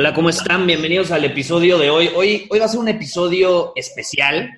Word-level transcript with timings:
Hola, 0.00 0.14
¿cómo 0.14 0.28
están? 0.28 0.64
Bienvenidos 0.64 1.10
al 1.10 1.24
episodio 1.24 1.76
de 1.76 1.90
hoy. 1.90 2.08
Hoy, 2.14 2.46
hoy 2.50 2.58
va 2.60 2.66
a 2.66 2.68
ser 2.68 2.78
un 2.78 2.86
episodio 2.86 3.72
especial 3.74 4.48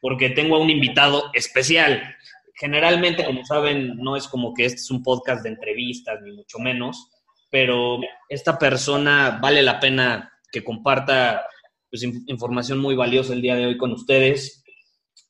porque 0.00 0.30
tengo 0.30 0.54
a 0.54 0.60
un 0.60 0.70
invitado 0.70 1.24
especial. 1.34 2.14
Generalmente, 2.54 3.24
como 3.24 3.44
saben, 3.44 3.96
no 3.96 4.16
es 4.16 4.28
como 4.28 4.54
que 4.54 4.64
este 4.64 4.78
es 4.78 4.88
un 4.92 5.02
podcast 5.02 5.42
de 5.42 5.48
entrevistas, 5.48 6.20
ni 6.22 6.30
mucho 6.30 6.60
menos, 6.60 7.10
pero 7.50 7.98
esta 8.28 8.60
persona 8.60 9.40
vale 9.42 9.60
la 9.60 9.80
pena 9.80 10.30
que 10.52 10.62
comparta 10.62 11.44
pues, 11.90 12.04
información 12.04 12.78
muy 12.78 12.94
valiosa 12.94 13.32
el 13.32 13.42
día 13.42 13.56
de 13.56 13.66
hoy 13.66 13.76
con 13.76 13.90
ustedes. 13.90 14.62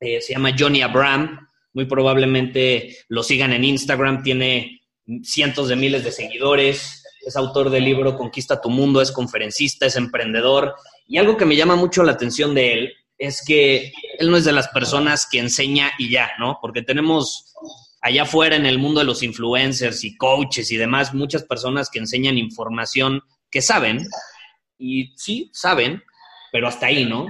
Eh, 0.01 0.21
se 0.21 0.35
llama 0.35 0.55
Johnny 0.55 0.83
Abram, 0.83 1.49
muy 1.73 1.87
probablemente 1.87 2.95
lo 3.09 3.23
sigan 3.23 3.55
en 3.55 3.65
Instagram, 3.65 4.23
tiene 4.23 4.83
cientos 5.23 5.69
de 5.69 5.77
miles 5.77 6.05
de 6.05 6.13
seguidores, 6.13 7.06
es 7.27 7.37
autor 7.37 7.71
del 7.71 7.85
libro 7.85 8.17
Conquista 8.17 8.61
tu 8.61 8.71
Mundo, 8.71 9.01
es 9.03 9.11
conferencista, 9.11 9.85
es 9.85 9.97
emprendedor. 9.97 10.77
Y 11.09 11.19
algo 11.19 11.37
que 11.37 11.45
me 11.45 11.57
llama 11.57 11.75
mucho 11.75 12.05
la 12.05 12.13
atención 12.13 12.55
de 12.55 12.73
él 12.73 12.93
es 13.19 13.43
que 13.45 13.93
él 14.19 14.31
no 14.31 14.37
es 14.37 14.45
de 14.45 14.53
las 14.53 14.69
personas 14.69 15.27
que 15.31 15.41
enseña 15.41 15.91
y 15.99 16.09
ya, 16.09 16.31
¿no? 16.39 16.59
Porque 16.63 16.83
tenemos 16.83 17.53
allá 18.01 18.23
afuera 18.23 18.55
en 18.55 18.65
el 18.65 18.79
mundo 18.79 19.01
de 19.01 19.07
los 19.07 19.25
influencers 19.25 20.05
y 20.05 20.17
coaches 20.17 20.71
y 20.71 20.77
demás, 20.77 21.15
muchas 21.15 21.43
personas 21.43 21.91
que 21.91 21.99
enseñan 21.99 22.39
información 22.39 23.21
que 23.51 23.61
saben, 23.61 24.07
y 24.79 25.13
sí, 25.17 25.51
saben, 25.53 26.03
pero 26.53 26.69
hasta 26.69 26.87
ahí, 26.87 27.07
¿no? 27.07 27.27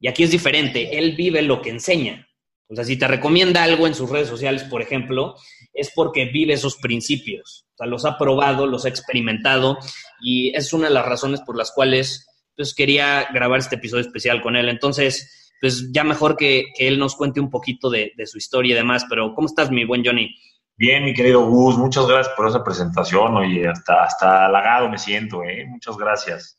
Y 0.00 0.08
aquí 0.08 0.22
es 0.22 0.30
diferente, 0.30 0.98
él 0.98 1.16
vive 1.16 1.40
lo 1.40 1.62
que 1.62 1.70
enseña. 1.70 2.28
O 2.68 2.74
sea, 2.74 2.84
si 2.84 2.96
te 2.98 3.08
recomienda 3.08 3.62
algo 3.62 3.86
en 3.86 3.94
sus 3.94 4.10
redes 4.10 4.28
sociales, 4.28 4.64
por 4.64 4.82
ejemplo, 4.82 5.36
es 5.72 5.92
porque 5.94 6.26
vive 6.26 6.54
esos 6.54 6.76
principios. 6.76 7.66
O 7.74 7.76
sea, 7.78 7.86
los 7.86 8.04
ha 8.04 8.18
probado, 8.18 8.66
los 8.66 8.84
ha 8.84 8.88
experimentado 8.88 9.78
y 10.20 10.54
es 10.56 10.72
una 10.72 10.88
de 10.88 10.94
las 10.94 11.06
razones 11.06 11.40
por 11.40 11.56
las 11.56 11.72
cuales 11.72 12.26
pues 12.56 12.74
quería 12.74 13.28
grabar 13.32 13.60
este 13.60 13.76
episodio 13.76 14.02
especial 14.02 14.42
con 14.42 14.56
él. 14.56 14.68
Entonces, 14.68 15.52
pues 15.60 15.90
ya 15.92 16.04
mejor 16.04 16.36
que, 16.36 16.66
él 16.78 16.98
nos 16.98 17.16
cuente 17.16 17.40
un 17.40 17.50
poquito 17.50 17.90
de, 17.90 18.12
su 18.26 18.38
historia 18.38 18.72
y 18.72 18.76
demás. 18.76 19.06
Pero, 19.08 19.34
¿cómo 19.34 19.46
estás, 19.46 19.70
mi 19.70 19.84
buen 19.84 20.04
Johnny? 20.04 20.34
Bien, 20.76 21.04
mi 21.04 21.12
querido 21.12 21.46
Gus, 21.46 21.76
muchas 21.76 22.06
gracias 22.06 22.34
por 22.34 22.48
esa 22.48 22.64
presentación. 22.64 23.36
Oye, 23.36 23.68
hasta, 23.68 24.04
hasta 24.04 24.46
halagado 24.46 24.88
me 24.88 24.98
siento, 24.98 25.42
¿eh? 25.44 25.66
Muchas 25.68 25.96
gracias. 25.96 26.58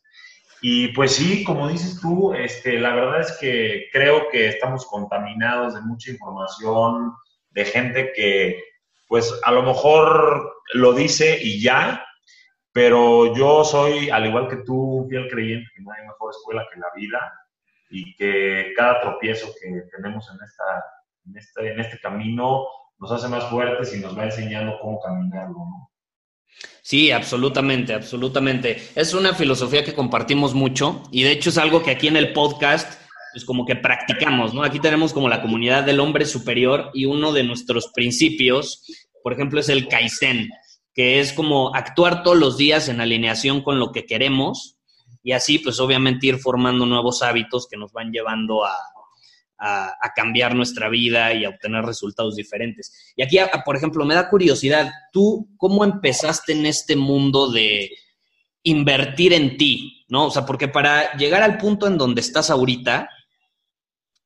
Y 0.60 0.88
pues 0.88 1.16
sí, 1.16 1.42
como 1.42 1.68
dices 1.68 2.00
tú, 2.00 2.32
este, 2.32 2.78
la 2.78 2.94
verdad 2.94 3.20
es 3.20 3.36
que 3.40 3.88
creo 3.92 4.28
que 4.30 4.46
estamos 4.46 4.86
contaminados 4.86 5.74
de 5.74 5.80
mucha 5.80 6.12
información, 6.12 7.12
de 7.50 7.64
gente 7.64 8.12
que 8.14 8.62
pues 9.12 9.30
a 9.42 9.52
lo 9.52 9.62
mejor 9.62 10.62
lo 10.72 10.94
dice 10.94 11.38
y 11.42 11.60
ya, 11.60 12.02
pero 12.72 13.36
yo 13.36 13.62
soy, 13.62 14.08
al 14.08 14.24
igual 14.24 14.48
que 14.48 14.64
tú, 14.64 15.06
fiel 15.10 15.28
creyente 15.28 15.68
que 15.76 15.82
no 15.82 15.92
hay 15.92 16.06
mejor 16.06 16.30
escuela 16.30 16.66
que 16.72 16.80
la 16.80 16.86
vida 16.96 17.32
y 17.90 18.16
que 18.16 18.72
cada 18.74 19.02
tropiezo 19.02 19.52
que 19.60 19.82
tenemos 19.94 20.26
en, 20.30 20.42
esta, 20.42 20.84
en, 21.26 21.36
este, 21.36 21.78
este 21.78 22.00
camino 22.00 22.64
nos 23.00 23.12
hace 23.12 23.28
más 23.28 23.44
fuertes 23.50 23.94
y 23.94 24.00
nos 24.00 24.16
va 24.16 24.24
enseñando 24.24 24.78
cómo 24.80 24.98
caminarlo. 24.98 25.58
Sí, 26.80 27.10
absolutamente, 27.10 27.92
absolutamente. 27.92 28.78
Es 28.94 29.12
una 29.12 29.34
filosofía 29.34 29.84
que 29.84 29.92
compartimos 29.92 30.54
mucho 30.54 31.02
y 31.12 31.24
de 31.24 31.32
hecho 31.32 31.50
es 31.50 31.58
algo 31.58 31.82
que 31.82 31.90
aquí 31.90 32.08
en 32.08 32.16
el 32.16 32.32
podcast 32.32 33.02
pues 33.32 33.44
como 33.44 33.64
que 33.64 33.76
practicamos, 33.76 34.52
¿no? 34.52 34.62
Aquí 34.62 34.78
tenemos 34.78 35.12
como 35.12 35.28
la 35.28 35.40
comunidad 35.40 35.84
del 35.84 36.00
hombre 36.00 36.26
superior 36.26 36.90
y 36.92 37.06
uno 37.06 37.32
de 37.32 37.42
nuestros 37.42 37.88
principios, 37.88 38.84
por 39.22 39.32
ejemplo, 39.32 39.60
es 39.60 39.68
el 39.68 39.88
Kaizen, 39.88 40.50
que 40.94 41.20
es 41.20 41.32
como 41.32 41.74
actuar 41.74 42.22
todos 42.22 42.36
los 42.36 42.56
días 42.56 42.88
en 42.88 43.00
alineación 43.00 43.62
con 43.62 43.78
lo 43.78 43.92
que 43.92 44.06
queremos 44.06 44.76
y 45.22 45.32
así 45.32 45.58
pues 45.58 45.78
obviamente 45.80 46.26
ir 46.26 46.38
formando 46.38 46.84
nuevos 46.84 47.22
hábitos 47.22 47.66
que 47.68 47.76
nos 47.76 47.92
van 47.92 48.10
llevando 48.10 48.64
a, 48.64 48.74
a, 49.62 50.12
cambiar 50.14 50.54
nuestra 50.54 50.88
vida 50.88 51.32
y 51.32 51.44
a 51.44 51.50
obtener 51.50 51.84
resultados 51.84 52.34
diferentes. 52.34 52.92
Y 53.16 53.22
aquí, 53.22 53.38
por 53.64 53.76
ejemplo, 53.76 54.04
me 54.04 54.14
da 54.14 54.28
curiosidad, 54.28 54.90
¿tú 55.12 55.48
cómo 55.56 55.84
empezaste 55.84 56.52
en 56.52 56.66
este 56.66 56.96
mundo 56.96 57.50
de 57.50 57.90
invertir 58.64 59.32
en 59.32 59.56
ti? 59.56 60.04
¿No? 60.08 60.26
O 60.26 60.30
sea, 60.30 60.44
porque 60.44 60.66
para 60.66 61.16
llegar 61.16 61.42
al 61.42 61.58
punto 61.58 61.86
en 61.86 61.96
donde 61.96 62.20
estás 62.20 62.50
ahorita, 62.50 63.08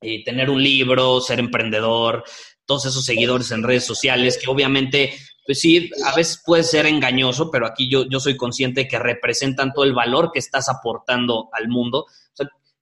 eh, 0.01 0.25
tener 0.25 0.49
un 0.49 0.63
libro, 0.63 1.21
ser 1.21 1.39
emprendedor, 1.39 2.25
todos 2.67 2.87
esos 2.87 3.05
seguidores 3.05 3.51
en 3.51 3.63
redes 3.63 3.85
sociales, 3.85 4.39
que 4.39 4.51
obviamente, 4.51 5.15
pues 5.47 5.61
sí, 5.61 5.91
a 6.05 6.15
veces 6.15 6.43
puede 6.45 6.63
ser 6.63 6.87
engañoso, 6.87 7.51
pero 7.51 7.67
aquí 7.67 7.89
yo, 7.89 8.07
yo 8.09 8.21
soy 8.21 8.37
consciente 8.37 8.83
de 8.83 8.89
que 8.89 8.99
representan 8.99 9.73
todo 9.73 9.85
el 9.85 9.95
valor 9.95 10.31
que 10.33 10.41
estás 10.41 10.69
aportando 10.69 11.49
al 11.53 11.69
mundo. 11.69 12.07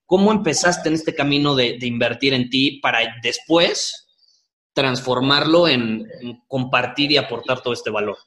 ¿Cómo 0.06 0.32
empezaste 0.32 0.88
en 0.88 0.94
este 0.94 1.14
camino 1.14 1.54
de, 1.54 1.78
invertir 1.80 2.34
en 2.34 2.50
ti 2.50 2.78
para 2.82 2.98
después 3.22 4.06
transformarlo 4.72 5.66
en, 5.68 6.06
compartir 6.46 7.12
y 7.12 7.16
aportar 7.16 7.62
todo 7.62 7.72
este 7.72 7.90
valor? 7.90 8.18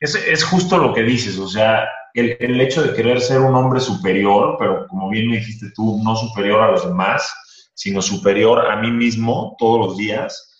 Es, 0.00 0.14
es, 0.14 0.44
justo 0.44 0.78
lo 0.78 0.92
que 0.92 1.02
dices, 1.02 1.38
o 1.38 1.48
sea, 1.48 1.88
el, 2.12 2.36
el, 2.38 2.60
hecho 2.60 2.82
de 2.82 2.94
querer 2.94 3.20
ser 3.20 3.40
un 3.40 3.54
hombre 3.54 3.80
superior, 3.80 4.56
pero 4.58 4.86
como 4.88 5.08
bien 5.08 5.28
me 5.28 5.36
dijiste 5.36 5.66
tú, 5.74 6.00
no 6.04 6.14
superior 6.14 6.60
a 6.62 6.70
los 6.72 6.86
demás, 6.86 7.32
sino 7.74 8.00
superior 8.00 8.70
a 8.70 8.76
mí 8.76 8.90
mismo 8.90 9.56
todos 9.58 9.86
los 9.86 9.96
días. 9.96 10.53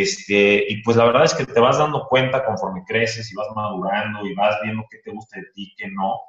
Este, 0.00 0.66
y 0.68 0.82
pues 0.82 0.96
la 0.96 1.04
verdad 1.04 1.24
es 1.24 1.34
que 1.34 1.46
te 1.46 1.60
vas 1.60 1.78
dando 1.78 2.06
cuenta 2.08 2.44
conforme 2.44 2.84
creces 2.84 3.30
y 3.30 3.34
vas 3.34 3.48
madurando 3.54 4.26
y 4.26 4.34
vas 4.34 4.56
viendo 4.62 4.84
qué 4.90 4.98
te 4.98 5.12
gusta 5.12 5.38
de 5.38 5.46
ti, 5.54 5.74
qué 5.76 5.88
no. 5.88 6.20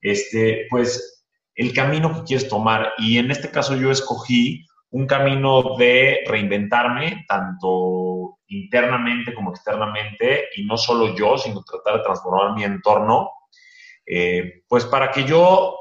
Este, 0.00 0.66
pues 0.70 1.26
el 1.54 1.74
camino 1.74 2.14
que 2.14 2.22
quieres 2.24 2.48
tomar. 2.48 2.94
Y 2.98 3.18
en 3.18 3.30
este 3.30 3.50
caso 3.50 3.76
yo 3.76 3.90
escogí 3.90 4.64
un 4.90 5.06
camino 5.06 5.76
de 5.76 6.24
reinventarme, 6.26 7.24
tanto 7.28 8.38
internamente 8.48 9.34
como 9.34 9.50
externamente, 9.50 10.46
y 10.56 10.64
no 10.64 10.76
solo 10.76 11.14
yo, 11.14 11.38
sino 11.38 11.62
tratar 11.62 11.98
de 11.98 12.02
transformar 12.02 12.54
mi 12.54 12.64
entorno, 12.64 13.30
eh, 14.06 14.62
pues 14.66 14.86
para 14.86 15.10
que 15.10 15.24
yo 15.24 15.76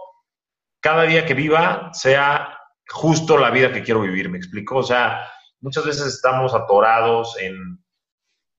cada 0.80 1.04
día 1.04 1.26
que 1.26 1.34
viva 1.34 1.90
sea 1.94 2.58
justo 2.88 3.38
la 3.38 3.50
vida 3.50 3.72
que 3.72 3.84
quiero 3.84 4.02
vivir, 4.02 4.30
¿me 4.30 4.38
explico? 4.38 4.78
O 4.78 4.84
sea, 4.84 5.28
muchas 5.62 5.86
veces 5.86 6.08
estamos 6.08 6.54
atorados 6.54 7.38
en, 7.40 7.80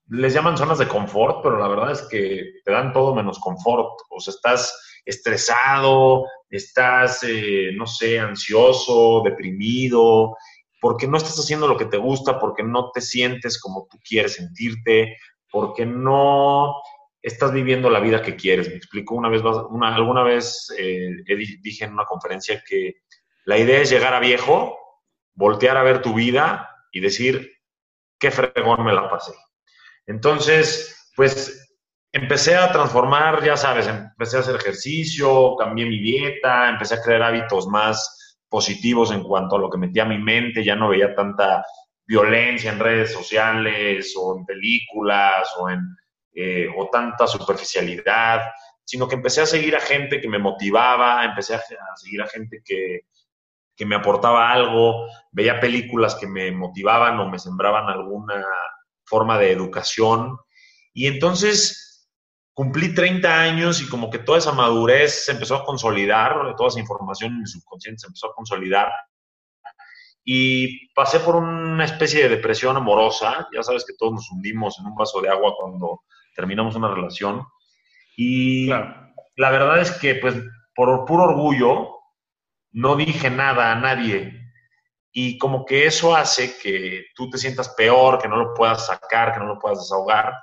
les 0.09 0.35
llaman 0.35 0.59
zonas 0.59 0.79
de 0.79 0.89
confort, 0.89 1.43
pero 1.43 1.59
la 1.59 1.69
verdad 1.69 1.93
es 1.93 2.03
que 2.03 2.43
te 2.65 2.73
dan 2.73 2.93
todo 2.93 3.15
menos 3.15 3.39
confort, 3.39 4.01
o 4.11 4.21
sea, 4.21 4.33
estás 4.33 5.01
estresado, 5.05 6.25
estás, 6.49 7.23
eh, 7.23 7.71
no 7.75 7.87
sé, 7.87 8.19
ansioso, 8.19 9.23
deprimido, 9.25 10.37
porque 10.81 11.07
no 11.07 11.17
estás 11.17 11.39
haciendo 11.39 11.69
lo 11.69 11.77
que 11.77 11.85
te 11.87 11.97
gusta, 11.97 12.39
porque 12.39 12.63
no 12.63 12.91
te 12.91 13.01
sientes 13.01 13.61
como 13.61 13.87
tú 13.91 13.99
quieres 14.03 14.35
sentirte, 14.35 15.17
porque 15.51 15.87
no 15.87 16.75
estás 17.23 17.53
viviendo 17.53 17.91
la 17.91 18.01
vida 18.01 18.23
que 18.23 18.37
quieres. 18.37 18.69
Me 18.69 18.77
explico, 18.77 19.15
una 19.15 19.29
vez, 19.29 19.43
una, 19.43 19.95
alguna 19.95 20.23
vez 20.23 20.73
eh, 20.77 21.11
dije 21.63 21.85
en 21.85 21.93
una 21.93 22.07
conferencia 22.07 22.63
que 22.67 22.95
la 23.45 23.59
idea 23.59 23.81
es 23.81 23.91
llegar 23.91 24.15
a 24.15 24.21
viejo, 24.21 24.77
voltear 25.35 25.77
a 25.77 25.83
ver 25.83 26.03
tu 26.03 26.15
vida 26.15 26.70
y 26.91 27.01
decir, 27.01 27.53
qué 28.19 28.31
fregón 28.31 28.85
me 28.85 28.93
la 28.93 29.09
pasé. 29.09 29.33
Entonces, 30.07 31.13
pues 31.17 31.71
empecé 32.13 32.57
a 32.57 32.73
transformar, 32.73 33.45
ya 33.45 33.57
sabes, 33.57 33.87
empecé 33.87 34.37
a 34.37 34.41
hacer 34.41 34.57
ejercicio, 34.57 35.57
cambié 35.57 35.87
mi 35.87 35.99
dieta, 35.99 36.69
empecé 36.69 36.95
a 36.95 37.03
crear 37.03 37.23
hábitos 37.23 37.67
más 37.69 38.39
positivos 38.49 39.13
en 39.13 39.23
cuanto 39.23 39.57
a 39.57 39.59
lo 39.61 39.71
que 39.71 39.79
metía 39.79 40.03
a 40.03 40.09
mi 40.09 40.19
mente, 40.19 40.65
ya 40.65 40.75
no 40.75 40.89
veía 40.89 41.15
tanta 41.15 41.65
violencia 42.05 42.73
en 42.73 42.81
redes 42.81 43.13
sociales 43.13 44.13
o 44.19 44.37
en 44.37 44.45
películas 44.45 45.49
o, 45.59 45.71
en, 45.71 45.81
eh, 46.35 46.67
o 46.77 46.89
tanta 46.91 47.29
superficialidad, 47.29 48.41
sino 48.85 49.07
que 49.07 49.15
empecé 49.15 49.43
a 49.43 49.47
seguir 49.47 49.77
a 49.77 49.81
gente 49.81 50.21
que 50.21 50.29
me 50.29 50.41
motivaba, 50.41 51.25
empecé 51.25 51.55
a, 51.55 51.63
seguir 51.95 52.23
a 52.23 52.27
gente 52.27 52.61
que, 52.65 53.03
que 53.81 53.87
me 53.87 53.97
aportaba 53.97 54.53
algo, 54.53 55.07
veía 55.33 55.59
películas 55.59 56.15
que 56.15 56.27
me 56.27 56.53
motivaban 56.53 57.19
o 57.19 57.31
me 57.31 57.39
sembraban 57.39 57.89
alguna 57.89 58.45
forma 59.07 59.39
de 59.39 59.53
educación. 59.53 60.37
Y 60.93 61.07
entonces 61.07 62.07
cumplí 62.53 62.95
30 62.95 63.41
años 63.41 63.81
y 63.81 63.89
como 63.89 64.11
que 64.11 64.19
toda 64.19 64.37
esa 64.37 64.53
madurez 64.53 65.25
se 65.25 65.33
empezó 65.33 65.57
a 65.57 65.65
consolidar, 65.65 66.55
toda 66.59 66.69
esa 66.69 66.79
información 66.79 67.33
en 67.33 67.41
mi 67.41 67.47
subconsciente 67.47 68.01
se 68.01 68.09
empezó 68.09 68.27
a 68.27 68.35
consolidar 68.35 68.93
y 70.27 70.93
pasé 70.93 71.21
por 71.21 71.37
una 71.37 71.87
especie 71.87 72.25
de 72.25 72.37
depresión 72.37 72.77
amorosa. 72.77 73.49
Ya 73.51 73.63
sabes 73.63 73.87
que 73.87 73.95
todos 73.99 74.13
nos 74.13 74.31
hundimos 74.31 74.79
en 74.79 74.89
un 74.89 74.95
vaso 74.95 75.23
de 75.23 75.31
agua 75.31 75.55
cuando 75.59 76.03
terminamos 76.37 76.77
una 76.77 76.93
relación. 76.93 77.47
Y 78.15 78.67
la 78.67 79.51
verdad 79.51 79.81
es 79.81 79.91
que, 79.93 80.17
pues, 80.17 80.35
por 80.75 81.07
puro 81.07 81.23
orgullo, 81.23 82.00
no 82.73 82.97
dije 82.97 83.31
nada 83.31 83.73
a 83.73 83.75
nadie. 83.75 84.37
Y 85.13 85.39
como 85.39 85.65
que 85.65 85.87
eso 85.87 86.15
hace 86.15 86.57
que 86.59 87.07
tú 87.15 87.29
te 87.29 87.39
sientas 87.39 87.71
peor, 87.71 88.21
que 88.21 88.29
no 88.29 88.37
lo 88.37 88.55
puedas 88.55 88.87
sacar, 88.87 89.33
que 89.33 89.41
no 89.41 89.47
lo 89.47 89.59
puedas 89.59 89.79
desahogar. 89.79 90.35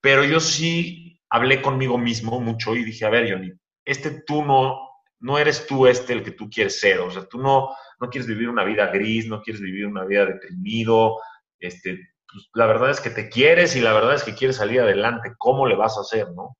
Pero 0.00 0.24
yo 0.24 0.40
sí 0.40 1.20
hablé 1.30 1.62
conmigo 1.62 1.96
mismo 1.96 2.40
mucho 2.40 2.74
y 2.74 2.84
dije, 2.84 3.06
a 3.06 3.10
ver, 3.10 3.30
Johnny, 3.32 3.52
este 3.84 4.22
tú 4.26 4.44
no, 4.44 4.90
no 5.20 5.38
eres 5.38 5.66
tú 5.66 5.86
este 5.86 6.12
el 6.12 6.22
que 6.22 6.32
tú 6.32 6.50
quieres 6.50 6.78
ser. 6.78 7.00
O 7.00 7.10
sea, 7.10 7.24
tú 7.26 7.38
no, 7.38 7.70
no 8.00 8.08
quieres 8.10 8.26
vivir 8.26 8.48
una 8.48 8.64
vida 8.64 8.86
gris, 8.88 9.26
no 9.26 9.40
quieres 9.42 9.62
vivir 9.62 9.86
una 9.86 10.04
vida 10.04 10.26
deprimido, 10.26 11.18
este, 11.58 12.10
pues, 12.30 12.48
la 12.54 12.66
verdad 12.66 12.90
es 12.90 13.00
que 13.00 13.10
te 13.10 13.28
quieres 13.28 13.76
y 13.76 13.80
la 13.80 13.92
verdad 13.92 14.14
es 14.14 14.24
que 14.24 14.34
quieres 14.34 14.56
salir 14.56 14.80
adelante, 14.80 15.34
¿cómo 15.38 15.66
le 15.66 15.76
vas 15.76 15.96
a 15.96 16.00
hacer, 16.00 16.30
no? 16.32 16.56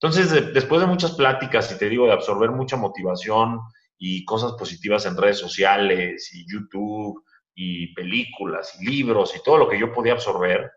Entonces, 0.00 0.52
después 0.52 0.80
de 0.80 0.86
muchas 0.86 1.12
pláticas, 1.12 1.72
y 1.72 1.78
te 1.78 1.88
digo, 1.88 2.06
de 2.06 2.12
absorber 2.12 2.50
mucha 2.50 2.76
motivación 2.76 3.60
y 3.98 4.24
cosas 4.24 4.52
positivas 4.52 5.06
en 5.06 5.16
redes 5.16 5.38
sociales 5.38 6.30
y 6.34 6.44
YouTube 6.50 7.24
y 7.54 7.94
películas 7.94 8.76
y 8.80 8.86
libros 8.86 9.34
y 9.36 9.42
todo 9.42 9.58
lo 9.58 9.68
que 9.68 9.78
yo 9.78 9.92
podía 9.92 10.14
absorber, 10.14 10.70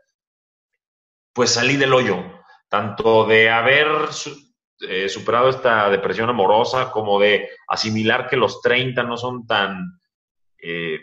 pues 1.34 1.52
salí 1.52 1.78
del 1.78 1.94
hoyo, 1.94 2.24
tanto 2.70 3.26
de 3.26 3.50
haber 3.50 3.88
eh, 4.82 5.10
superado 5.10 5.50
esta 5.50 5.90
depresión 5.90 6.30
amorosa, 6.30 6.92
como 6.92 7.20
de 7.20 7.50
asimilar 7.68 8.28
que 8.28 8.38
los 8.38 8.62
30 8.62 9.04
no 9.04 9.18
son 9.18 9.46
tan, 9.48 10.00
eh, 10.62 11.00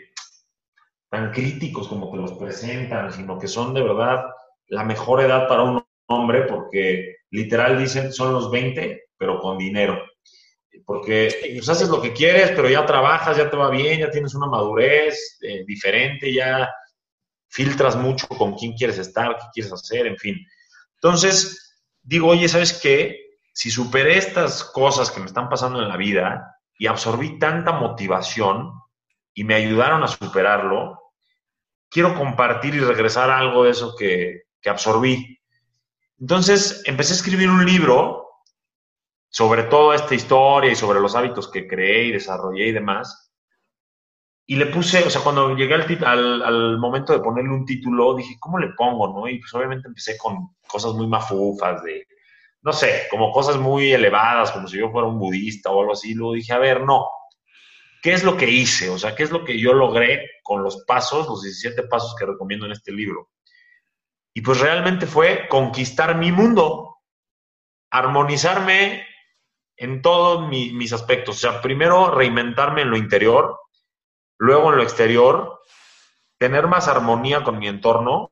tan 1.09 1.31
críticos 1.31 1.87
como 1.87 2.11
te 2.11 2.17
los 2.17 2.33
presentan, 2.33 3.11
sino 3.11 3.37
que 3.37 3.47
son 3.47 3.73
de 3.73 3.81
verdad 3.81 4.25
la 4.67 4.83
mejor 4.83 5.21
edad 5.21 5.47
para 5.47 5.63
un 5.63 5.85
hombre, 6.07 6.43
porque 6.43 7.17
literal 7.31 7.77
dicen 7.77 8.11
son 8.13 8.33
los 8.33 8.49
20, 8.51 9.09
pero 9.17 9.39
con 9.39 9.57
dinero. 9.57 10.01
Porque 10.85 11.53
pues, 11.55 11.69
haces 11.69 11.89
lo 11.89 12.01
que 12.01 12.13
quieres, 12.13 12.51
pero 12.51 12.69
ya 12.69 12.85
trabajas, 12.85 13.37
ya 13.37 13.49
te 13.49 13.57
va 13.57 13.69
bien, 13.69 13.99
ya 13.99 14.09
tienes 14.09 14.33
una 14.35 14.47
madurez 14.47 15.37
eh, 15.41 15.63
diferente, 15.65 16.33
ya 16.33 16.69
filtras 17.47 17.95
mucho 17.95 18.27
con 18.27 18.55
quién 18.55 18.73
quieres 18.73 18.97
estar, 18.97 19.37
qué 19.37 19.45
quieres 19.53 19.71
hacer, 19.71 20.07
en 20.07 20.17
fin. 20.17 20.35
Entonces, 20.95 21.81
digo, 22.01 22.29
oye, 22.29 22.47
¿sabes 22.47 22.73
qué? 22.73 23.25
si 23.55 23.71
superé 23.71 24.17
estas 24.17 24.65
cosas 24.65 25.09
que 25.09 25.21
me 25.21 25.27
están 25.27 25.47
pasando 25.47 25.81
en 25.81 25.87
la 25.87 25.95
vida 25.95 26.57
y 26.77 26.87
absorbí 26.87 27.39
tanta 27.39 27.71
motivación 27.71 28.73
y 29.33 29.45
me 29.45 29.55
ayudaron 29.55 30.03
a 30.03 30.09
superarlo, 30.09 31.13
quiero 31.89 32.15
compartir 32.15 32.75
y 32.75 32.81
regresar 32.81 33.29
algo 33.29 33.63
de 33.63 33.69
eso 33.71 33.95
que, 33.95 34.41
absorbí. 34.65 35.39
Entonces 36.19 36.81
empecé 36.85 37.13
a 37.13 37.17
escribir 37.17 37.49
un 37.49 37.65
libro 37.65 38.24
sobre 39.29 39.63
toda 39.63 39.95
esta 39.95 40.15
historia 40.15 40.71
y 40.71 40.75
sobre 40.75 40.99
los 40.99 41.15
hábitos 41.15 41.49
que 41.49 41.67
creé 41.67 42.05
y 42.05 42.11
desarrollé 42.11 42.67
y 42.67 42.71
demás. 42.71 43.31
Y 44.47 44.55
le 44.55 44.67
puse, 44.67 45.03
o 45.03 45.09
sea, 45.09 45.21
cuando 45.21 45.55
llegué 45.55 45.73
al, 45.73 46.03
al, 46.03 46.41
al, 46.43 46.77
momento 46.77 47.13
de 47.13 47.19
ponerle 47.19 47.51
un 47.51 47.65
título, 47.65 48.15
dije, 48.15 48.37
¿cómo 48.39 48.59
le 48.59 48.69
pongo? 48.77 49.07
¿no? 49.11 49.27
Y 49.27 49.39
pues 49.39 49.53
obviamente 49.53 49.87
empecé 49.87 50.17
con 50.17 50.55
cosas 50.67 50.93
muy 50.93 51.07
mafufas 51.07 51.83
de 51.83 52.05
no 52.65 52.73
sé, 52.73 53.03
como 53.11 53.31
cosas 53.31 53.57
muy 53.57 53.93
elevadas, 53.93 54.51
como 54.51 54.67
si 54.67 54.79
yo 54.79 54.89
fuera 54.89 55.07
un 55.07 55.19
budista 55.19 55.69
o 55.69 55.81
algo 55.81 55.93
así. 55.93 56.15
Luego 56.15 56.33
dije, 56.33 56.51
a 56.51 56.57
ver, 56.57 56.81
no, 56.81 57.07
¿qué 58.01 58.13
es 58.13 58.23
lo 58.23 58.35
que 58.35 58.49
hice? 58.49 58.89
O 58.89 58.97
sea, 58.97 59.15
¿qué 59.15 59.21
es 59.21 59.29
lo 59.29 59.45
que 59.45 59.59
yo 59.59 59.71
logré 59.71 60.27
con 60.41 60.63
los 60.63 60.83
pasos, 60.87 61.27
los 61.27 61.43
17 61.43 61.83
pasos 61.83 62.15
que 62.15 62.25
recomiendo 62.25 62.65
en 62.65 62.71
este 62.71 62.91
libro? 62.91 63.29
Y 64.33 64.41
pues 64.41 64.59
realmente 64.59 65.05
fue 65.05 65.47
conquistar 65.47 66.17
mi 66.17 66.31
mundo, 66.31 67.01
armonizarme 67.91 69.05
en 69.77 70.01
todos 70.01 70.47
mis 70.49 70.93
aspectos. 70.93 71.35
O 71.35 71.39
sea, 71.39 71.61
primero 71.61 72.11
reinventarme 72.11 72.81
en 72.81 72.89
lo 72.89 72.97
interior, 72.97 73.59
luego 74.37 74.71
en 74.71 74.77
lo 74.77 74.83
exterior, 74.83 75.59
tener 76.37 76.67
más 76.67 76.87
armonía 76.87 77.43
con 77.43 77.57
mi 77.57 77.67
entorno 77.67 78.29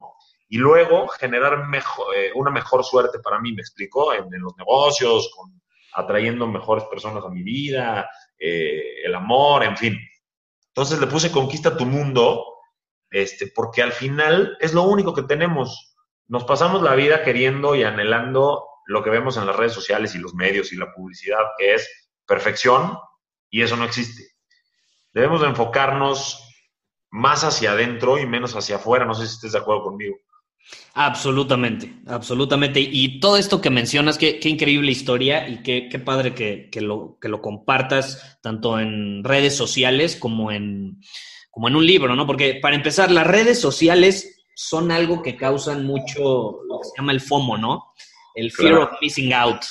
y 0.48 0.58
luego 0.58 1.08
generar 1.08 1.68
mejor, 1.68 2.16
eh, 2.16 2.32
una 2.36 2.52
mejor 2.52 2.84
suerte 2.84 3.20
para 3.20 3.40
mí, 3.40 3.54
me 3.54 3.62
explicó, 3.62 4.14
en, 4.14 4.30
los 4.40 4.56
negocios, 4.58 5.32
atrayendo 5.94 6.48
mejores 6.48 6.84
personas 6.86 7.24
a 7.24 7.30
mi 7.30 7.44
vida, 7.44 8.10
eh, 8.38 9.04
el 9.04 9.16
amor, 9.16 9.64
en 9.64 9.78
fin. 9.78 9.98
Entonces 10.68 11.00
le 11.00 11.08
puse 11.08 11.32
conquista 11.32 11.78
tu 11.78 11.86
mundo, 11.86 12.46
este, 13.10 13.48
porque 13.48 13.82
al 13.82 13.92
final 13.92 14.58
es 14.60 14.74
lo 14.74 14.84
único 14.84 15.14
que 15.14 15.24
tenemos. 15.24 15.96
Nos 16.28 16.44
pasamos 16.46 16.82
la 16.82 16.96
vida 16.96 17.24
queriendo 17.24 17.76
y 17.76 17.84
anhelando 17.84 18.68
lo 18.86 19.04
que 19.04 19.10
vemos 19.10 19.38
en 19.38 19.46
las 19.46 19.56
redes 19.56 19.74
sociales 19.74 20.16
y 20.16 20.20
los 20.20 20.34
medios 20.34 20.74
y 20.74 20.78
la 20.78 20.92
publicidad, 20.94 21.44
que 21.58 21.76
es 21.76 21.90
perfección, 22.26 22.98
y 23.50 23.62
eso 23.62 23.76
no 23.76 23.86
existe. 23.86 24.24
Debemos 25.14 25.42
de 25.42 25.48
enfocarnos 25.48 26.40
más 27.12 27.44
hacia 27.44 27.74
adentro 27.74 28.18
y 28.18 28.26
menos 28.26 28.56
hacia 28.56 28.78
afuera. 28.78 29.06
No 29.06 29.14
sé 29.14 29.28
si 29.28 29.36
estés 29.36 29.52
de 29.52 29.60
acuerdo 29.60 29.84
conmigo. 29.84 30.16
Absolutamente, 30.96 31.94
absolutamente. 32.08 32.80
Y 32.80 33.20
todo 33.20 33.38
esto 33.38 33.62
que 33.62 33.70
mencionas, 33.70 34.18
qué, 34.18 34.40
increíble 34.44 34.92
historia 34.92 35.48
y 35.48 35.62
qué, 35.62 36.00
padre 36.00 36.34
que, 36.34 36.70
lo, 36.82 37.18
que 37.20 37.28
lo 37.28 37.42
compartas 37.42 38.40
tanto 38.42 38.80
en 38.80 39.24
redes 39.24 39.56
sociales 39.56 40.16
como 40.16 40.52
en, 40.52 41.02
como 41.52 41.68
en 41.68 41.76
un 41.76 41.86
libro, 41.86 42.16
¿no? 42.16 42.26
Porque 42.26 42.60
para 42.62 42.76
empezar, 42.76 43.12
las 43.12 43.28
redes 43.28 43.60
sociales 43.60 44.46
son 44.56 44.92
algo 44.92 45.22
que 45.22 45.36
causan 45.36 45.86
mucho 45.86 46.62
lo 46.68 46.80
que 46.80 46.88
se 46.88 46.98
llama 46.98 47.12
el 47.12 47.22
FOMO, 47.22 47.58
¿no? 47.58 47.84
El 48.36 48.52
fear 48.52 48.76
of 48.76 48.90
missing 49.02 49.34
out. 49.34 49.62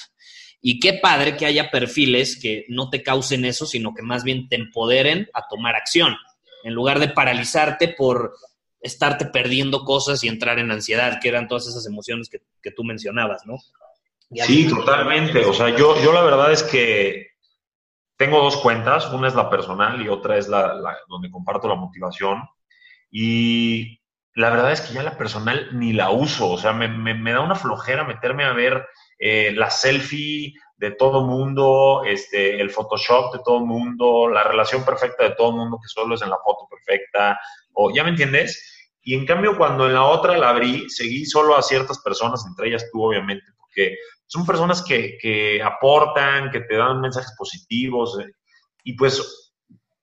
Y 0.61 0.79
qué 0.79 0.95
padre 0.95 1.37
que 1.37 1.47
haya 1.47 1.71
perfiles 1.71 2.39
que 2.41 2.65
no 2.69 2.89
te 2.89 3.03
causen 3.03 3.45
eso, 3.45 3.67
sino 3.67 3.95
que 3.95 4.03
más 4.03 4.23
bien 4.23 4.49
te 4.49 4.57
empoderen 4.57 5.29
a 5.35 5.49
tomar 5.49 5.75
acción, 5.75 6.17
en 6.63 6.75
lugar 6.75 7.01
de 7.01 7.09
paralizarte 7.09 7.89
por 7.89 8.35
estarte 8.81 9.27
perdiendo 9.27 9.85
cosas 9.85 10.23
y 10.25 10.29
entrar 10.29 10.59
en 10.59 10.71
ansiedad, 10.71 11.19
que 11.21 11.29
eran 11.29 11.49
todas 11.49 11.67
esas 11.69 11.87
emociones 11.87 12.29
que, 12.29 12.71
tú 12.71 12.85
mencionabas, 12.85 13.47
¿no? 13.47 13.57
sí, 14.31 14.69
totalmente. 14.69 15.45
O 15.45 15.53
sea, 15.53 15.77
yo, 15.77 16.01
yo 16.03 16.13
la 16.13 16.23
verdad 16.23 16.53
es 16.53 16.63
que 16.63 17.33
tengo 18.17 18.41
dos 18.41 18.57
cuentas, 18.59 19.13
una 19.13 19.29
es 19.29 19.35
la 19.35 19.51
personal 19.51 20.01
y 20.01 20.09
otra 20.09 20.39
es 20.39 20.49
la, 20.49 20.81
donde 21.09 21.31
comparto 21.31 21.69
la 21.69 21.75
motivación. 21.75 22.43
Y 23.11 24.01
la 24.35 24.51
verdad 24.51 24.73
es 24.73 24.81
que 24.81 24.95
ya 24.95 25.03
la 25.03 25.19
personal 25.19 25.69
ni 25.73 25.93
la 25.93 26.11
uso, 26.11 26.51
o 26.51 26.59
sea, 26.59 26.73
me, 26.73 27.33
da 27.33 27.41
una 27.41 27.55
flojera 27.55 28.05
meterme 28.05 28.45
a 28.45 28.53
ver 28.53 28.87
eh, 29.19 29.53
la 29.55 29.71
selfie 29.71 30.55
de 30.77 30.91
todo 30.91 31.27
mundo, 31.27 32.03
este, 32.07 32.61
el 32.61 32.71
Photoshop 32.71 33.35
de 33.35 33.41
todo 33.45 33.61
mundo, 33.61 34.29
la 34.29 34.43
relación 34.43 34.85
perfecta 34.85 35.25
de 35.25 35.35
todo 35.35 35.53
mundo 35.53 35.79
que 35.81 35.89
solo 35.89 36.15
es 36.15 36.23
en 36.23 36.31
la 36.31 36.39
foto 36.43 36.67
perfecta, 36.69 37.39
o 37.75 37.93
ya 37.95 38.05
me 38.05 38.11
entiendes. 38.11 38.91
Y 39.03 39.15
en 39.15 39.27
cambio, 39.27 39.57
cuando 39.57 39.87
en 39.87 39.95
la 39.95 40.05
otra 40.05 40.37
la 40.39 40.51
abrí, 40.51 40.89
seguí 40.89 41.27
solo 41.27 41.57
a 41.57 41.63
ciertas 41.63 42.01
personas, 42.01 42.45
entre 42.47 42.69
ellas 42.69 42.89
tú, 42.91 43.03
obviamente, 43.05 43.47
porque 43.59 43.97
son 44.27 44.47
personas 44.47 44.83
que, 44.83 45.61
aportan, 45.63 46.51
que 46.51 46.61
te 46.61 46.77
dan 46.77 47.01
mensajes 47.01 47.35
positivos. 47.37 48.19
Eh, 48.19 48.33
y 48.85 48.95
pues, 48.95 49.53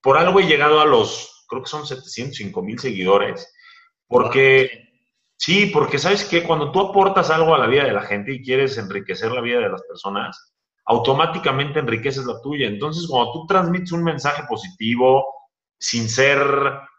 por 0.01 0.17
algo 0.17 0.39
he 0.39 0.47
llegado 0.47 0.79
a 0.79 0.85
los, 0.85 1.45
creo 1.47 1.63
que 1.63 1.69
son 1.69 1.87
705 1.87 2.61
mil 2.61 2.77
seguidores, 2.77 3.51
porque, 4.09 4.89
sí, 5.37 5.67
porque 5.67 5.99
sabes 5.99 6.25
que 6.25 6.43
cuando 6.43 6.71
tú 6.71 6.81
aportas 6.81 7.29
algo 7.29 7.53
a 7.53 7.59
la 7.59 7.67
vida 7.67 7.83
de 7.83 7.93
la 7.93 8.01
gente 8.01 8.33
y 8.33 8.43
quieres 8.43 8.77
enriquecer 8.77 9.31
la 9.31 9.39
vida 9.39 9.59
de 9.59 9.69
las 9.69 9.83
personas, 9.83 10.51
automáticamente 10.85 11.79
enriqueces 11.79 12.25
la 12.25 12.41
tuya. 12.41 12.67
Entonces, 12.67 13.07
cuando 13.07 13.31
tú 13.31 13.45
transmites 13.45 13.91
un 13.91 14.03
mensaje 14.03 14.43
positivo, 14.49 15.23
sin 15.79 16.09
ser 16.09 16.41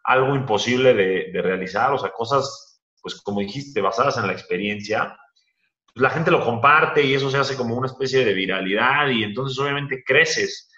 algo 0.05 0.37
imposible 0.37 0.95
de, 0.95 1.43
realizar, 1.43 1.93
o 1.93 1.99
sea, 1.99 2.13
cosas, 2.13 2.81
pues 3.03 3.21
como 3.21 3.41
dijiste, 3.41 3.81
basadas 3.81 4.17
en 4.17 4.29
la 4.29 4.33
experiencia, 4.33 5.19
pues 5.93 6.03
la 6.03 6.11
gente 6.11 6.31
lo 6.31 6.45
comparte 6.45 7.03
y 7.03 7.15
eso 7.15 7.29
se 7.29 7.39
hace 7.39 7.57
como 7.57 7.75
una 7.75 7.89
especie 7.89 8.25
de 8.25 8.35
viralidad 8.35 9.09
y 9.09 9.25
entonces 9.25 9.59
obviamente 9.59 10.05
creces. 10.07 10.71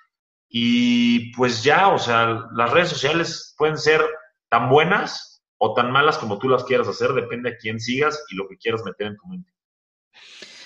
Y 0.48 1.30
pues 1.36 1.62
ya, 1.62 1.88
o 1.88 1.98
sea, 1.98 2.46
las 2.54 2.70
redes 2.70 2.88
sociales 2.88 3.54
pueden 3.58 3.76
ser 3.76 4.02
tan 4.48 4.70
buenas 4.70 5.31
o 5.64 5.74
tan 5.74 5.92
malas 5.92 6.18
como 6.18 6.40
tú 6.40 6.48
las 6.48 6.64
quieras 6.64 6.88
hacer, 6.88 7.12
depende 7.12 7.50
a 7.50 7.56
quién 7.56 7.78
sigas 7.78 8.24
y 8.30 8.34
lo 8.34 8.48
que 8.48 8.56
quieras 8.56 8.82
meter 8.84 9.06
en 9.06 9.16
tu 9.16 9.28
mente. 9.28 9.52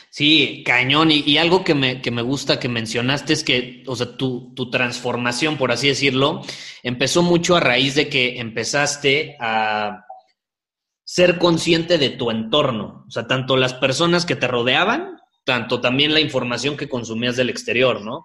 Sí, 0.08 0.62
cañón. 0.64 1.10
Y, 1.10 1.36
algo 1.36 1.64
que 1.64 1.74
me, 1.74 2.00
que 2.00 2.10
me, 2.10 2.22
gusta 2.22 2.58
que 2.58 2.70
mencionaste 2.70 3.34
es 3.34 3.44
que, 3.44 3.84
o 3.86 3.94
sea, 3.94 4.16
tu, 4.16 4.54
tu, 4.54 4.70
transformación, 4.70 5.58
por 5.58 5.70
así 5.70 5.88
decirlo, 5.88 6.40
empezó 6.82 7.22
mucho 7.22 7.56
a 7.56 7.60
raíz 7.60 7.94
de 7.94 8.08
que 8.08 8.40
empezaste 8.40 9.36
a 9.38 10.06
ser 11.04 11.36
consciente 11.36 11.98
de 11.98 12.08
tu 12.08 12.30
entorno. 12.30 13.04
O 13.06 13.10
sea, 13.10 13.26
tanto 13.26 13.58
las 13.58 13.74
personas 13.74 14.24
que 14.24 14.36
te 14.36 14.48
rodeaban, 14.48 15.18
tanto 15.44 15.82
también 15.82 16.14
la 16.14 16.20
información 16.20 16.78
que 16.78 16.88
consumías 16.88 17.36
del 17.36 17.50
exterior, 17.50 18.00
¿no? 18.00 18.24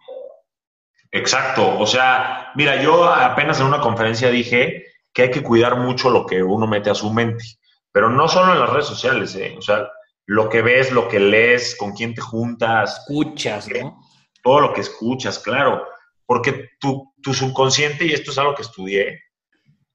Exacto. 1.12 1.78
O 1.78 1.86
sea, 1.86 2.54
mira, 2.56 2.82
yo 2.82 3.04
apenas 3.04 3.60
en 3.60 3.66
una 3.66 3.82
conferencia 3.82 4.32
dije 4.32 4.86
que 5.14 5.24
hay 5.24 5.32
que 5.32 5.44
cuidar 5.44 5.78
mucho 5.78 6.10
lo 6.10 6.26
que 6.26 6.42
uno 6.42 6.68
mete 6.68 6.90
a 6.90 6.96
su 6.96 7.12
mente, 7.12 7.44
pero 7.92 8.10
no 8.10 8.28
solo 8.28 8.54
en 8.54 8.60
las 8.60 8.70
redes 8.70 8.86
sociales, 8.86 9.36
¿eh? 9.36 9.56
O 9.58 9.62
sea, 9.62 9.90
lo 10.26 10.50
que 10.50 10.62
ves, 10.62 10.92
lo 10.92 11.08
que 11.08 11.20
lees, 11.20 11.76
con 11.76 11.92
quién 11.92 12.14
te 12.14 12.22
juntas. 12.22 13.00
Escuchas, 13.00 13.68
¿no? 13.68 14.02
Todo 14.42 14.62
lo 14.62 14.74
que 14.74 14.82
escuchas, 14.82 15.40
claro. 15.40 15.86
Porque 16.26 16.70
tu, 16.80 17.14
tu 17.22 17.34
subconsciente, 17.34 18.06
y 18.06 18.14
esto 18.14 18.32
es 18.32 18.38
algo 18.38 18.56
que 18.56 18.62
estudié, 18.62 19.20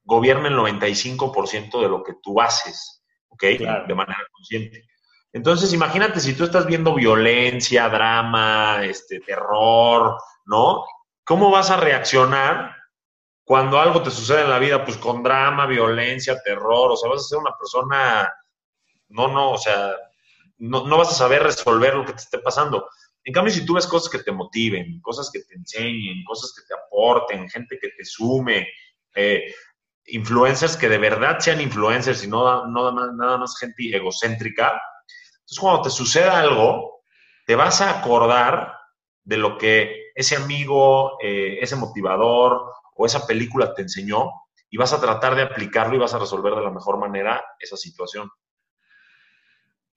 gobierna 0.04 0.49
el 0.49 0.56
95% 0.56 1.80
de 1.80 1.88
lo 1.88 2.02
que 2.02 2.14
tú 2.23 2.40
haces, 2.40 3.02
¿ok? 3.28 3.42
De 3.42 3.94
manera 3.94 4.26
consciente. 4.30 4.85
Entonces, 5.32 5.73
imagínate 5.73 6.20
si 6.20 6.35
tú 6.35 6.44
estás 6.44 6.66
viendo 6.66 6.94
violencia, 6.94 7.88
drama, 7.88 8.85
este, 8.85 9.20
terror, 9.20 10.16
¿no? 10.44 10.85
¿Cómo 11.25 11.50
vas 11.50 11.70
a 11.70 11.76
reaccionar 11.76 12.75
cuando 13.46 13.78
algo 13.78 14.02
te 14.02 14.10
sucede 14.10 14.42
en 14.42 14.50
la 14.50 14.58
vida? 14.58 14.84
Pues 14.84 14.96
con 14.96 15.22
drama, 15.22 15.66
violencia, 15.66 16.42
terror, 16.42 16.90
o 16.90 16.96
sea, 16.96 17.08
vas 17.08 17.20
a 17.20 17.28
ser 17.28 17.38
una 17.38 17.56
persona, 17.56 18.34
no, 19.10 19.28
no, 19.28 19.52
o 19.52 19.58
sea, 19.58 19.94
no, 20.58 20.84
vas 20.98 21.12
a 21.12 21.14
saber 21.14 21.44
resolver 21.44 21.94
lo 21.94 22.04
que 22.04 22.12
te 22.12 22.22
esté 22.22 22.38
pasando. 22.40 22.88
En 23.22 23.32
cambio, 23.32 23.54
si 23.54 23.64
tú 23.64 23.74
ves 23.74 23.86
cosas 23.86 24.10
que 24.10 24.18
te 24.18 24.32
motiven, 24.32 25.00
cosas 25.00 25.30
que 25.32 25.42
te 25.42 25.54
enseñen, 25.54 26.24
cosas 26.24 26.52
que 26.56 26.66
te 26.66 26.74
aporten, 26.74 27.48
gente 27.48 27.78
que 27.80 27.90
te 27.96 28.04
sume, 28.04 28.66
eh, 29.14 29.54
influencers 30.06 30.76
que 30.76 30.88
de 30.88 30.98
verdad 30.98 31.38
sean 31.38 31.60
influencers 31.60 32.24
y 32.24 32.26
no, 32.26 32.66
no 32.66 32.90
nada 33.12 33.38
más 33.38 33.56
gente 33.58 33.96
egocéntrica, 33.96 34.80
entonces 35.36 35.58
cuando 35.60 35.82
te 35.82 35.90
suceda 35.90 36.40
algo, 36.40 37.02
te 37.46 37.54
vas 37.54 37.80
a 37.80 38.00
acordar 38.00 38.76
de 39.22 39.36
lo 39.36 39.56
que 39.56 40.10
ese 40.16 40.34
amigo, 40.34 41.16
eh, 41.22 41.58
ese 41.60 41.76
motivador 41.76 42.72
o 42.96 43.06
esa 43.06 43.26
película 43.26 43.74
te 43.74 43.82
enseñó 43.82 44.30
y 44.70 44.76
vas 44.76 44.92
a 44.92 45.00
tratar 45.00 45.36
de 45.36 45.42
aplicarlo 45.42 45.96
y 45.96 45.98
vas 45.98 46.14
a 46.14 46.18
resolver 46.18 46.54
de 46.54 46.62
la 46.62 46.70
mejor 46.70 46.98
manera 46.98 47.42
esa 47.58 47.76
situación. 47.76 48.28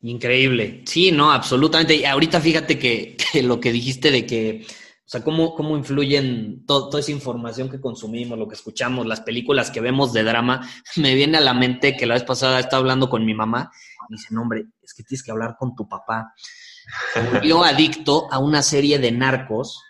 Increíble. 0.02 0.84
Sí, 0.86 1.12
no, 1.12 1.32
absolutamente. 1.32 1.96
Y 1.96 2.06
ahorita 2.06 2.40
fíjate 2.40 2.80
que, 2.80 3.18
lo 3.44 3.60
que 3.60 3.72
dijiste 3.72 4.12
de 4.12 4.26
que, 4.26 4.66
o 4.66 5.10
sea, 5.10 5.24
cómo, 5.24 5.56
cómo 5.56 5.76
influyen 5.76 6.66
toda 6.66 7.00
esa 7.00 7.12
información 7.12 7.70
que 7.70 7.82
consumimos, 7.82 8.38
lo 8.38 8.48
que 8.48 8.56
escuchamos, 8.56 9.06
las 9.06 9.22
películas 9.22 9.72
que 9.72 9.82
vemos 9.82 10.14
de 10.14 10.24
drama, 10.24 10.70
me 10.96 11.16
viene 11.16 11.38
a 11.38 11.42
la 11.42 11.54
mente 11.54 11.98
que 11.98 12.06
la 12.06 12.14
vez 12.14 12.24
pasada 12.24 12.60
estaba 12.60 12.82
hablando 12.82 13.10
con 13.10 13.26
mi 13.26 13.34
mamá 13.34 13.72
y 14.10 14.14
dice, 14.14 14.28
no, 14.32 14.44
hombre, 14.44 14.66
es 14.82 14.94
que 14.94 15.04
tienes 15.04 15.24
que 15.24 15.32
hablar 15.32 15.56
con 15.58 15.76
tu 15.76 15.88
papá. 15.88 16.34
Se 17.14 17.22
volvió 17.22 17.64
adicto 17.64 18.28
a 18.32 18.40
una 18.40 18.64
serie 18.64 18.98
de 18.98 19.12
narcos 19.12 19.84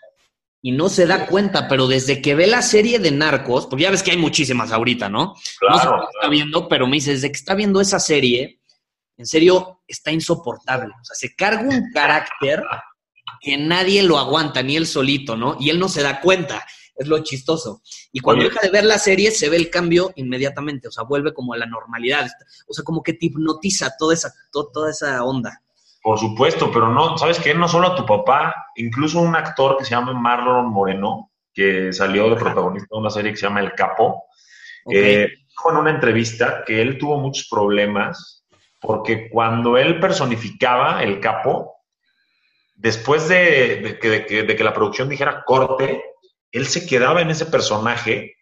y 0.62 0.72
no 0.72 0.88
se 0.88 1.06
da 1.06 1.26
cuenta, 1.26 1.68
pero 1.68 1.86
desde 1.86 2.20
que 2.20 2.34
ve 2.34 2.46
la 2.46 2.62
serie 2.62 2.98
de 2.98 3.10
narcos, 3.10 3.66
porque 3.66 3.84
ya 3.84 3.90
ves 3.90 4.02
que 4.02 4.10
hay 4.10 4.18
muchísimas 4.18 4.72
ahorita, 4.72 5.08
¿no? 5.08 5.34
no 5.68 5.78
sé 5.78 5.88
qué 5.88 6.18
está 6.18 6.28
viendo, 6.28 6.68
pero 6.68 6.86
me 6.86 6.96
dice, 6.96 7.12
desde 7.12 7.32
que 7.32 7.38
está 7.38 7.54
viendo 7.54 7.80
esa 7.80 7.98
serie, 7.98 8.60
en 9.16 9.26
serio, 9.26 9.82
está 9.86 10.10
insoportable. 10.10 10.94
O 10.98 11.04
sea, 11.04 11.14
se 11.14 11.34
carga 11.34 11.62
un 11.62 11.90
carácter 11.92 12.62
que 13.40 13.58
nadie 13.58 14.02
lo 14.02 14.18
aguanta, 14.18 14.62
ni 14.62 14.76
él 14.76 14.86
solito, 14.86 15.36
¿no? 15.36 15.56
Y 15.60 15.68
él 15.68 15.78
no 15.78 15.90
se 15.90 16.02
da 16.02 16.22
cuenta. 16.22 16.64
Es 16.94 17.06
lo 17.06 17.22
chistoso. 17.22 17.82
Y 18.12 18.20
cuando 18.20 18.44
deja 18.44 18.60
de 18.60 18.70
ver 18.70 18.84
la 18.84 18.98
serie, 18.98 19.30
se 19.30 19.48
ve 19.48 19.56
el 19.56 19.68
cambio 19.68 20.12
inmediatamente. 20.16 20.88
O 20.88 20.90
sea, 20.90 21.04
vuelve 21.04 21.34
como 21.34 21.52
a 21.52 21.58
la 21.58 21.66
normalidad. 21.66 22.30
O 22.66 22.72
sea, 22.72 22.82
como 22.82 23.02
que 23.02 23.12
te 23.12 23.26
hipnotiza 23.26 23.94
toda 23.98 24.14
esa, 24.14 24.32
toda 24.52 24.90
esa 24.90 25.22
onda. 25.22 25.62
Por 26.02 26.18
supuesto, 26.18 26.70
pero 26.72 26.88
no, 26.88 27.18
¿sabes 27.18 27.38
qué? 27.38 27.54
No 27.54 27.68
solo 27.68 27.88
a 27.88 27.94
tu 27.94 28.06
papá, 28.06 28.54
incluso 28.76 29.20
un 29.20 29.36
actor 29.36 29.76
que 29.76 29.84
se 29.84 29.90
llama 29.90 30.12
Marlon 30.14 30.70
Moreno, 30.70 31.30
que 31.52 31.92
salió 31.92 32.30
de 32.30 32.36
protagonista 32.36 32.88
de 32.90 33.00
una 33.00 33.10
serie 33.10 33.32
que 33.32 33.36
se 33.36 33.46
llama 33.46 33.60
El 33.60 33.74
Capo, 33.74 34.24
eh, 34.90 35.28
dijo 35.48 35.70
en 35.70 35.76
una 35.76 35.90
entrevista 35.90 36.64
que 36.64 36.80
él 36.80 36.96
tuvo 36.96 37.18
muchos 37.18 37.48
problemas 37.48 38.40
porque 38.80 39.28
cuando 39.28 39.76
él 39.76 40.00
personificaba 40.00 41.02
el 41.02 41.20
capo, 41.20 41.76
después 42.74 43.28
de, 43.28 43.98
que, 44.00 44.64
la 44.64 44.72
producción 44.72 45.08
dijera 45.08 45.44
corte, 45.44 46.02
él 46.50 46.66
se 46.66 46.86
quedaba 46.86 47.20
en 47.20 47.30
ese 47.30 47.46
personaje 47.46 48.36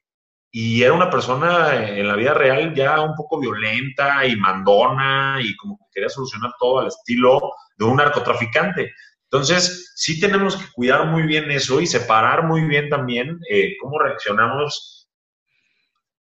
y 0.50 0.82
era 0.82 0.92
una 0.92 1.10
persona 1.10 1.88
en 1.88 2.08
la 2.08 2.16
vida 2.16 2.34
real 2.34 2.74
ya 2.74 3.00
un 3.00 3.14
poco 3.14 3.38
violenta 3.38 4.24
y 4.26 4.36
mandona 4.36 5.38
y 5.40 5.54
como 5.56 5.76
que 5.76 5.84
quería 5.92 6.08
solucionar 6.08 6.52
todo 6.58 6.80
al 6.80 6.88
estilo 6.88 7.52
de 7.76 7.84
un 7.84 7.96
narcotraficante. 7.96 8.92
Entonces, 9.24 9.92
sí 9.94 10.18
tenemos 10.18 10.56
que 10.56 10.72
cuidar 10.72 11.06
muy 11.06 11.22
bien 11.24 11.50
eso 11.50 11.80
y 11.80 11.86
separar 11.86 12.44
muy 12.44 12.62
bien 12.62 12.88
también 12.88 13.38
eh, 13.50 13.76
cómo 13.80 13.98
reaccionamos 13.98 14.98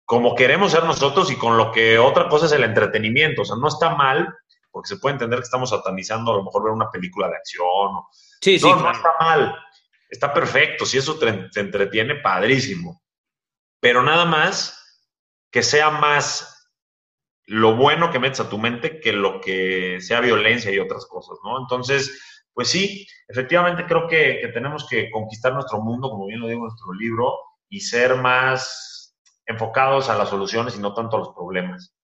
como 0.05 0.35
queremos 0.35 0.73
ser 0.73 0.85
nosotros 0.85 1.31
y 1.31 1.37
con 1.37 1.57
lo 1.57 1.73
que 1.73 1.99
otra 1.99 2.29
cosa 2.29 2.47
es 2.47 2.53
el 2.53 2.65
entretenimiento. 2.65 3.43
O 3.43 3.45
sea, 3.45 3.57
no 3.57 3.69
está 3.69 3.95
mal, 3.95 4.35
porque 4.71 4.89
se 4.89 4.97
puede 4.97 5.15
entender 5.15 5.39
que 5.39 5.45
estamos 5.45 5.71
satanizando 5.71 6.33
a 6.33 6.37
lo 6.37 6.45
mejor 6.45 6.65
ver 6.65 6.73
una 6.73 6.91
película 6.91 7.29
de 7.29 7.37
acción. 7.37 7.91
Sí, 8.41 8.59
sí. 8.59 8.69
No, 8.69 8.91
está 8.91 9.15
mal. 9.19 9.57
Está 10.09 10.33
perfecto. 10.33 10.85
Si 10.85 10.99
eso 10.99 11.19
te, 11.19 11.49
entretiene, 11.59 12.17
padrísimo. 12.17 13.03
Pero 13.85 14.03
nada 14.03 14.25
más 14.25 14.83
que 15.53 15.63
sea 15.63 15.91
más 15.91 16.71
lo 17.45 17.77
bueno 17.77 18.11
que 18.11 18.19
metes 18.19 18.41
a 18.41 18.49
tu 18.49 18.57
mente 18.57 18.99
que 18.99 19.13
lo 19.13 19.43
que 19.43 19.99
sea 20.01 20.23
violencia 20.23 20.73
y 20.73 20.79
otras 20.79 21.05
cosas, 21.05 21.37
¿no? 21.45 21.61
Entonces, 21.61 22.19
pues 22.55 22.69
sí, 22.69 23.07
efectivamente 23.29 23.85
creo 23.85 24.09
que, 24.09 24.51
tenemos 24.55 24.89
que 24.89 25.11
conquistar 25.11 25.53
nuestro 25.53 25.83
mundo, 25.83 26.09
como 26.09 26.25
bien 26.25 26.41
lo 26.41 26.47
digo 26.47 26.61
en 26.61 26.69
nuestro 26.69 26.95
libro, 26.95 27.35
y 27.69 27.81
ser 27.81 28.15
más 28.15 29.19
enfocados 29.45 30.09
a 30.09 30.17
las 30.17 30.31
soluciones 30.31 30.75
y 30.77 30.81
no 30.81 30.95
tanto 30.95 31.17
a 31.17 31.21
los 31.21 31.35
problemas. 31.35 31.95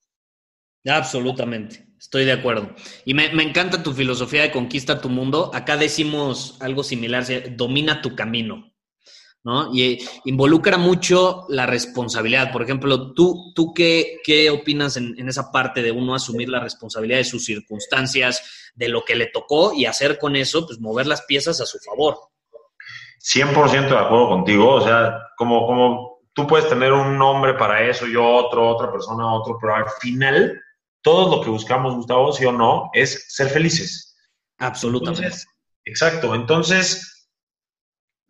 Absolutamente, 0.86 1.86
estoy 1.98 2.26
de 2.26 2.32
acuerdo. 2.32 2.74
Y 3.06 3.14
me, 3.14 3.24
encanta 3.42 3.82
tu 3.82 3.94
filosofía 3.94 4.42
de 4.42 4.50
conquista 4.50 5.00
tu 5.00 5.08
mundo. 5.08 5.50
Acá 5.54 5.78
decimos 5.78 6.58
algo 6.60 6.82
similar, 6.82 7.24
domina 7.56 8.02
tu 8.02 8.14
camino, 8.14 8.69
¿no? 9.44 9.74
Y 9.74 9.98
involucra 10.24 10.76
mucho 10.76 11.46
la 11.48 11.66
responsabilidad. 11.66 12.52
Por 12.52 12.62
ejemplo, 12.62 13.12
¿tú, 13.12 13.52
tú 13.54 13.72
qué, 13.74 14.18
qué 14.24 14.50
opinas 14.50 14.96
en, 14.96 15.18
en 15.18 15.28
esa 15.28 15.50
parte 15.50 15.82
de 15.82 15.92
uno 15.92 16.14
asumir 16.14 16.48
la 16.48 16.60
responsabilidad 16.60 17.18
de 17.18 17.24
sus 17.24 17.44
circunstancias, 17.44 18.72
de 18.74 18.88
lo 18.88 19.04
que 19.04 19.16
le 19.16 19.26
tocó 19.26 19.72
y 19.72 19.86
hacer 19.86 20.18
con 20.18 20.36
eso, 20.36 20.66
pues 20.66 20.80
mover 20.80 21.06
las 21.06 21.22
piezas 21.22 21.60
a 21.60 21.66
su 21.66 21.78
favor? 21.78 22.18
100% 23.20 23.88
de 23.88 23.98
acuerdo 23.98 24.28
contigo. 24.28 24.74
O 24.74 24.80
sea, 24.80 25.18
como, 25.36 25.66
como 25.66 26.20
tú 26.32 26.46
puedes 26.46 26.68
tener 26.68 26.92
un 26.92 27.18
nombre 27.18 27.54
para 27.54 27.82
eso, 27.88 28.06
yo 28.06 28.26
otro, 28.26 28.68
otra 28.68 28.90
persona 28.90 29.32
otro, 29.34 29.58
pero 29.60 29.74
al 29.74 29.88
final, 30.00 30.60
todo 31.02 31.36
lo 31.36 31.42
que 31.42 31.50
buscamos, 31.50 31.94
Gustavo, 31.94 32.32
sí 32.32 32.44
o 32.44 32.52
no, 32.52 32.90
es 32.92 33.26
ser 33.34 33.48
felices. 33.48 34.16
Absolutamente. 34.58 35.36
exacto. 35.84 36.34
Entonces, 36.34 37.09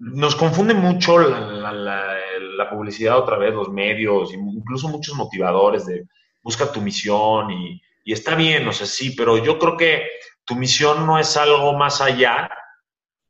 nos 0.01 0.35
confunde 0.35 0.73
mucho 0.73 1.19
la, 1.19 2.71
publicidad 2.71 3.19
otra 3.19 3.37
vez, 3.37 3.53
los 3.53 3.69
medios, 3.71 4.33
incluso 4.33 4.89
muchos 4.89 5.15
motivadores 5.15 5.87
de 5.87 6.07
busca 6.43 6.71
tu 6.71 6.81
misión 6.81 7.51
y, 7.51 7.83
está 8.05 8.35
bien, 8.35 8.67
o 8.67 8.73
sea, 8.73 8.87
sí, 8.87 9.15
pero 9.17 9.39
yo 9.39 9.59
creo 9.59 9.77
que 9.77 10.07
tu 10.45 10.57
misión 10.57 11.07
no 11.07 11.19
es 11.19 11.37
algo 11.37 11.75
más 11.75 12.01
allá 12.01 12.51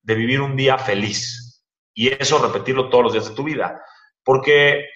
de 0.02 0.14
vivir 0.14 0.40
un 0.40 0.56
día 0.56 0.78
feliz 0.78 1.64
y 1.94 2.08
eso 2.08 2.38
repetirlo 2.38 2.88
todos 2.88 3.04
los 3.04 3.12
días 3.12 3.28
de 3.28 3.34
tu 3.34 3.44
vida. 3.44 3.82
Porque 4.24 4.86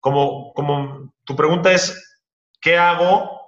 como, 0.00 0.52
como 0.52 1.14
tu 1.24 1.34
pregunta 1.34 1.72
es, 1.72 2.20
¿qué 2.60 2.76
hago 2.76 3.40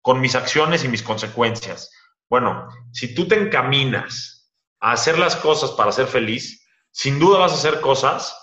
con 0.00 0.20
mis 0.20 0.34
acciones 0.34 0.84
y 0.84 0.88
mis 0.88 1.02
consecuencias? 1.02 1.90
Bueno, 2.28 2.68
si 2.92 3.14
tú 3.14 3.26
te 3.26 3.36
encaminas 3.36 4.52
a 4.80 4.92
hacer 4.92 5.18
las 5.18 5.36
cosas 5.36 5.72
para 5.72 5.92
ser 5.92 6.06
feliz, 6.06 6.59
sin 6.90 7.18
duda 7.18 7.38
vas 7.38 7.52
a 7.52 7.56
hacer 7.56 7.80
cosas 7.80 8.36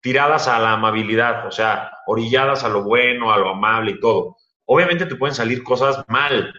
tiradas 0.00 0.48
a 0.48 0.58
la 0.58 0.72
amabilidad, 0.72 1.46
o 1.46 1.52
sea, 1.52 1.92
orilladas 2.06 2.64
a 2.64 2.68
lo 2.68 2.82
bueno, 2.82 3.32
a 3.32 3.38
lo 3.38 3.50
amable 3.50 3.92
y 3.92 4.00
todo. 4.00 4.36
Obviamente 4.64 5.06
te 5.06 5.16
pueden 5.16 5.34
salir 5.34 5.62
cosas 5.62 6.04
mal 6.08 6.52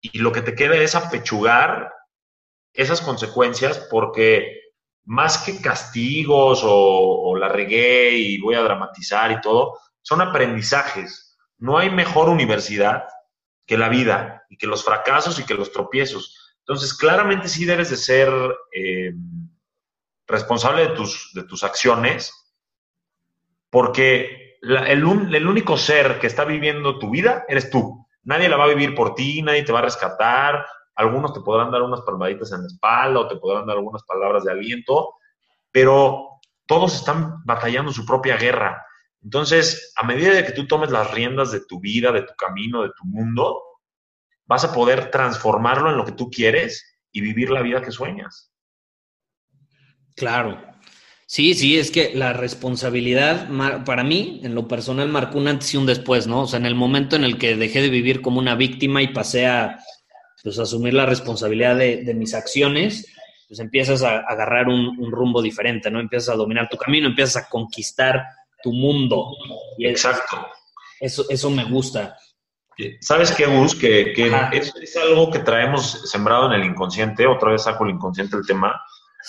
y 0.00 0.18
lo 0.18 0.32
que 0.32 0.42
te 0.42 0.54
queda 0.54 0.76
es 0.76 0.94
apechugar 0.94 1.92
esas 2.72 3.00
consecuencias 3.00 3.86
porque 3.90 4.60
más 5.04 5.38
que 5.38 5.60
castigos 5.60 6.62
o, 6.64 7.36
la 7.36 7.48
regué 7.48 8.10
y 8.10 8.40
voy 8.40 8.56
a 8.56 8.62
dramatizar 8.62 9.30
y 9.30 9.40
todo, 9.40 9.78
son 10.02 10.20
aprendizajes. 10.20 11.38
No 11.58 11.78
hay 11.78 11.90
mejor 11.90 12.28
universidad 12.28 13.04
que 13.66 13.78
la 13.78 13.88
vida 13.88 14.44
y 14.48 14.56
que 14.56 14.66
los 14.66 14.84
fracasos 14.84 15.38
y 15.38 15.44
que 15.44 15.54
los 15.54 15.72
tropiezos. 15.72 16.54
Entonces, 16.60 16.94
claramente 16.94 17.48
sí 17.48 17.64
debes 17.64 17.90
de 17.90 17.96
ser 17.96 18.28
eh, 18.72 19.12
responsable 20.26 20.88
de 20.88 20.94
tus, 20.94 21.30
de 21.34 21.44
tus 21.44 21.62
acciones, 21.64 22.32
porque 23.70 24.46
el, 24.62 25.04
único 25.04 25.76
ser 25.76 26.18
que 26.18 26.26
está 26.26 26.44
viviendo 26.44 26.98
tu 26.98 27.10
vida 27.10 27.44
eres 27.48 27.70
tú. 27.70 28.06
Nadie 28.24 28.48
la 28.48 28.56
va 28.56 28.64
a 28.64 28.68
vivir 28.68 28.94
por 28.94 29.14
ti, 29.14 29.42
nadie 29.42 29.62
te 29.62 29.72
va 29.72 29.80
a 29.80 29.82
rescatar. 29.82 30.66
Algunos 30.94 31.32
te 31.32 31.40
podrán 31.40 31.70
dar 31.70 31.82
unas 31.82 32.00
palmaditas 32.00 32.52
en 32.52 32.62
la 32.62 32.66
espalda 32.66 33.20
o 33.20 33.28
te 33.28 33.36
podrán 33.36 33.66
dar 33.66 33.76
algunas 33.76 34.02
palabras 34.04 34.44
de 34.44 34.52
aliento, 34.52 35.14
pero 35.70 36.40
todos 36.66 36.96
están 36.96 37.44
batallando 37.44 37.92
su 37.92 38.04
propia 38.04 38.36
guerra. 38.36 38.84
Entonces, 39.22 39.92
a 39.96 40.04
medida 40.04 40.32
de 40.32 40.44
que 40.44 40.52
tú 40.52 40.66
tomes 40.66 40.90
las 40.90 41.12
riendas 41.12 41.52
de 41.52 41.60
tu 41.60 41.80
vida, 41.80 42.12
de 42.12 42.22
tu 42.22 42.34
camino, 42.34 42.82
de 42.82 42.90
tu 42.96 43.04
mundo, 43.04 43.62
vas 44.46 44.64
a 44.64 44.72
poder 44.72 45.10
transformarlo 45.10 45.90
en 45.90 45.96
lo 45.96 46.04
que 46.04 46.12
tú 46.12 46.30
quieres 46.30 46.98
y 47.12 47.20
vivir 47.20 47.50
la 47.50 47.62
vida 47.62 47.82
que 47.82 47.90
sueñas. 47.90 48.52
Claro. 50.16 50.60
Sí, 51.26 51.54
sí, 51.54 51.78
es 51.78 51.90
que 51.90 52.14
la 52.14 52.32
responsabilidad, 52.32 53.48
para 53.84 54.04
mí, 54.04 54.40
en 54.44 54.54
lo 54.54 54.68
personal, 54.68 55.08
marcó 55.08 55.38
un 55.38 55.48
antes 55.48 55.74
y 55.74 55.76
un 55.76 55.86
después, 55.86 56.26
¿no? 56.26 56.42
O 56.42 56.46
sea, 56.46 56.58
en 56.58 56.66
el 56.66 56.76
momento 56.76 57.16
en 57.16 57.24
el 57.24 57.36
que 57.36 57.56
dejé 57.56 57.82
de 57.82 57.88
vivir 57.88 58.22
como 58.22 58.38
una 58.38 58.54
víctima 58.54 59.02
y 59.02 59.08
pasé 59.08 59.46
a 59.46 59.78
pues, 60.42 60.58
asumir 60.58 60.94
la 60.94 61.04
responsabilidad 61.04 61.76
de, 61.76 62.14
mis 62.14 62.32
acciones, 62.32 63.12
pues 63.48 63.58
empiezas 63.58 64.04
a, 64.04 64.18
agarrar 64.18 64.68
un, 64.68 64.98
un, 65.00 65.10
rumbo 65.10 65.42
diferente, 65.42 65.90
¿no? 65.90 65.98
Empiezas 65.98 66.34
a 66.34 66.36
dominar 66.36 66.68
tu 66.68 66.76
camino, 66.76 67.08
empiezas 67.08 67.44
a 67.44 67.48
conquistar 67.48 68.24
tu 68.62 68.72
mundo. 68.72 69.32
Y 69.78 69.86
Exacto. 69.86 70.46
Eso, 71.00 71.26
eso 71.28 71.50
me 71.50 71.64
gusta. 71.64 72.16
¿Sabes 73.00 73.32
qué, 73.32 73.46
Gus? 73.46 73.74
Que, 73.74 74.12
que 74.12 74.30
es, 74.52 74.96
algo 74.96 75.30
que 75.30 75.38
traemos 75.38 76.10
sembrado 76.10 76.46
en 76.46 76.60
el 76.60 76.64
inconsciente. 76.66 77.26
Otra 77.26 77.52
vez 77.52 77.62
saco 77.62 77.84
el 77.84 77.92
inconsciente 77.92 78.36
el 78.36 78.46
tema. 78.46 78.80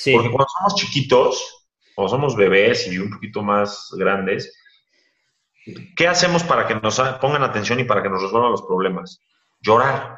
Porque 0.06 0.32
cuando 0.32 0.48
somos 0.48 0.76
chiquitos, 0.76 1.70
cuando 1.96 2.10
somos 2.10 2.36
bebés 2.36 2.88
y 2.88 3.00
un 3.00 3.10
poquito 3.10 3.42
más 3.42 3.90
grandes, 3.98 4.56
¿qué 5.96 6.08
hacemos 6.08 6.44
para 6.44 6.68
que 6.68 6.76
nos 6.76 7.00
pongan 7.20 7.44
atención 7.44 7.80
y 7.80 7.84
para 7.84 8.04
que 8.04 8.10
nos 8.10 8.22
resuelvan 8.22 8.52
los 8.52 8.62
problemas? 8.62 9.20
Llorar, 9.60 10.18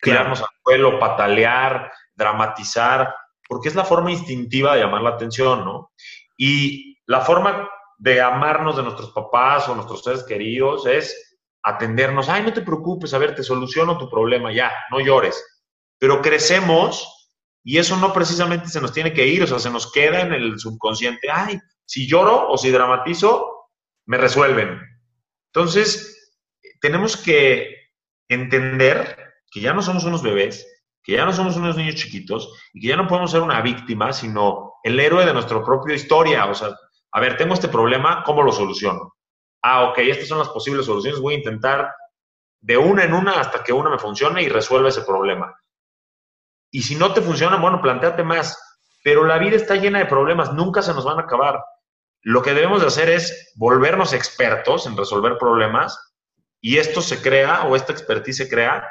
tirarnos 0.00 0.40
al 0.40 0.48
suelo, 0.62 0.98
patalear, 0.98 1.90
dramatizar, 2.14 3.14
porque 3.48 3.68
es 3.68 3.74
la 3.74 3.84
forma 3.84 4.12
instintiva 4.12 4.74
de 4.74 4.82
llamar 4.82 5.02
la 5.02 5.10
atención, 5.10 5.64
¿no? 5.64 5.92
Y 6.36 6.98
la 7.06 7.20
forma 7.20 7.68
de 7.98 8.20
amarnos 8.20 8.76
de 8.76 8.82
nuestros 8.82 9.10
papás 9.10 9.68
o 9.68 9.74
nuestros 9.74 10.02
seres 10.02 10.24
queridos 10.24 10.86
es 10.86 11.38
atendernos, 11.62 12.28
ay, 12.28 12.42
no 12.42 12.52
te 12.52 12.62
preocupes, 12.62 13.12
a 13.14 13.18
ver, 13.18 13.34
te 13.34 13.42
soluciono 13.42 13.98
tu 13.98 14.08
problema, 14.08 14.52
ya, 14.52 14.72
no 14.90 15.00
llores. 15.00 15.44
Pero 15.98 16.22
crecemos 16.22 17.15
y 17.68 17.78
eso 17.78 17.96
no 17.96 18.12
precisamente 18.12 18.68
se 18.68 18.80
nos 18.80 18.92
tiene 18.92 19.12
que 19.12 19.26
ir, 19.26 19.42
o 19.42 19.46
sea, 19.48 19.58
se 19.58 19.70
nos 19.70 19.90
queda 19.90 20.20
en 20.20 20.32
el 20.32 20.56
subconsciente, 20.56 21.28
ay, 21.28 21.58
si 21.84 22.06
lloro 22.06 22.48
o 22.48 22.56
si 22.56 22.70
dramatizo, 22.70 23.70
me 24.04 24.18
resuelven. 24.18 24.80
Entonces, 25.52 26.32
tenemos 26.80 27.16
que 27.16 27.74
entender 28.28 29.16
que 29.50 29.60
ya 29.60 29.72
no 29.72 29.82
somos 29.82 30.04
unos 30.04 30.22
bebés, 30.22 30.64
que 31.02 31.14
ya 31.14 31.24
no 31.24 31.32
somos 31.32 31.56
unos 31.56 31.76
niños 31.76 31.96
chiquitos 31.96 32.52
y 32.72 32.80
que 32.80 32.86
ya 32.86 32.96
no 32.96 33.08
podemos 33.08 33.32
ser 33.32 33.40
una 33.40 33.60
víctima, 33.62 34.12
sino 34.12 34.74
el 34.84 35.00
héroe 35.00 35.26
de 35.26 35.32
nuestra 35.32 35.60
propia 35.64 35.96
historia. 35.96 36.46
O 36.46 36.54
sea, 36.54 36.68
a 37.10 37.20
ver, 37.20 37.36
tengo 37.36 37.54
este 37.54 37.66
problema, 37.66 38.22
¿cómo 38.22 38.44
lo 38.44 38.52
soluciono? 38.52 39.16
Ah, 39.60 39.88
ok, 39.88 39.98
estas 39.98 40.28
son 40.28 40.38
las 40.38 40.50
posibles 40.50 40.86
soluciones, 40.86 41.18
voy 41.18 41.34
a 41.34 41.38
intentar 41.38 41.90
de 42.60 42.76
una 42.76 43.02
en 43.02 43.12
una 43.12 43.40
hasta 43.40 43.64
que 43.64 43.72
una 43.72 43.90
me 43.90 43.98
funcione 43.98 44.40
y 44.44 44.48
resuelva 44.48 44.90
ese 44.90 45.02
problema. 45.02 45.52
Y 46.70 46.82
si 46.82 46.94
no 46.96 47.12
te 47.12 47.22
funciona, 47.22 47.56
bueno, 47.56 47.80
planteate 47.80 48.22
más. 48.22 48.58
Pero 49.02 49.24
la 49.24 49.38
vida 49.38 49.56
está 49.56 49.76
llena 49.76 50.00
de 50.00 50.06
problemas, 50.06 50.52
nunca 50.52 50.82
se 50.82 50.92
nos 50.92 51.04
van 51.04 51.18
a 51.18 51.22
acabar. 51.22 51.60
Lo 52.22 52.42
que 52.42 52.54
debemos 52.54 52.80
de 52.80 52.88
hacer 52.88 53.08
es 53.08 53.52
volvernos 53.54 54.12
expertos 54.12 54.86
en 54.86 54.96
resolver 54.96 55.38
problemas 55.38 55.96
y 56.60 56.78
esto 56.78 57.00
se 57.00 57.22
crea 57.22 57.64
o 57.66 57.76
esta 57.76 57.92
expertise 57.92 58.38
se 58.38 58.48
crea 58.48 58.84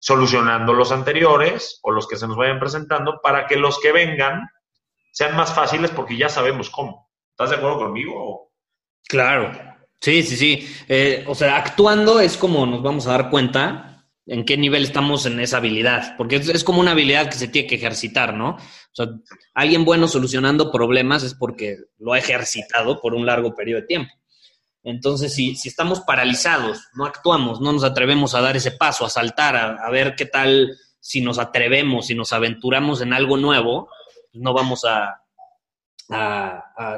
solucionando 0.00 0.72
los 0.72 0.90
anteriores 0.90 1.78
o 1.82 1.92
los 1.92 2.08
que 2.08 2.16
se 2.16 2.26
nos 2.26 2.36
vayan 2.36 2.58
presentando 2.58 3.20
para 3.22 3.46
que 3.46 3.56
los 3.56 3.78
que 3.78 3.92
vengan 3.92 4.48
sean 5.12 5.36
más 5.36 5.54
fáciles 5.54 5.92
porque 5.92 6.16
ya 6.16 6.28
sabemos 6.28 6.68
cómo. 6.70 7.08
¿Estás 7.30 7.50
de 7.50 7.56
acuerdo 7.56 7.78
conmigo? 7.78 8.50
Claro, 9.06 9.52
sí, 10.00 10.24
sí, 10.24 10.36
sí. 10.36 10.76
Eh, 10.88 11.24
o 11.28 11.34
sea, 11.36 11.56
actuando 11.58 12.18
es 12.18 12.36
como 12.36 12.66
nos 12.66 12.82
vamos 12.82 13.06
a 13.06 13.12
dar 13.12 13.30
cuenta 13.30 13.89
en 14.30 14.44
qué 14.44 14.56
nivel 14.56 14.84
estamos 14.84 15.26
en 15.26 15.40
esa 15.40 15.56
habilidad, 15.56 16.14
porque 16.16 16.36
es, 16.36 16.62
como 16.62 16.78
una 16.78 16.92
habilidad 16.92 17.28
que 17.28 17.36
se 17.36 17.48
tiene 17.48 17.66
que 17.66 17.74
ejercitar, 17.74 18.32
¿no? 18.32 18.50
O 18.50 18.94
sea, 18.94 19.08
alguien 19.54 19.84
bueno 19.84 20.06
solucionando 20.06 20.70
problemas 20.70 21.24
es 21.24 21.34
porque 21.34 21.78
lo 21.98 22.12
ha 22.12 22.18
ejercitado 22.18 23.00
por 23.00 23.14
un 23.14 23.26
largo 23.26 23.56
periodo 23.56 23.80
de 23.80 23.88
tiempo. 23.88 24.14
Entonces, 24.84 25.34
si, 25.34 25.56
estamos 25.64 26.02
paralizados, 26.02 26.78
no 26.94 27.06
actuamos, 27.06 27.60
no 27.60 27.72
nos 27.72 27.82
atrevemos 27.82 28.36
a 28.36 28.40
dar 28.40 28.56
ese 28.56 28.70
paso, 28.70 29.04
a 29.04 29.10
saltar, 29.10 29.56
a, 29.56 29.84
a 29.84 29.90
ver 29.90 30.14
qué 30.14 30.26
tal 30.26 30.76
si 31.00 31.20
nos 31.20 31.40
atrevemos, 31.40 32.06
si 32.06 32.14
nos 32.14 32.32
aventuramos 32.32 33.00
en 33.00 33.12
algo 33.12 33.36
nuevo, 33.36 33.88
pues 34.30 34.44
no 34.44 34.54
vamos 34.54 34.84
a, 34.84 35.22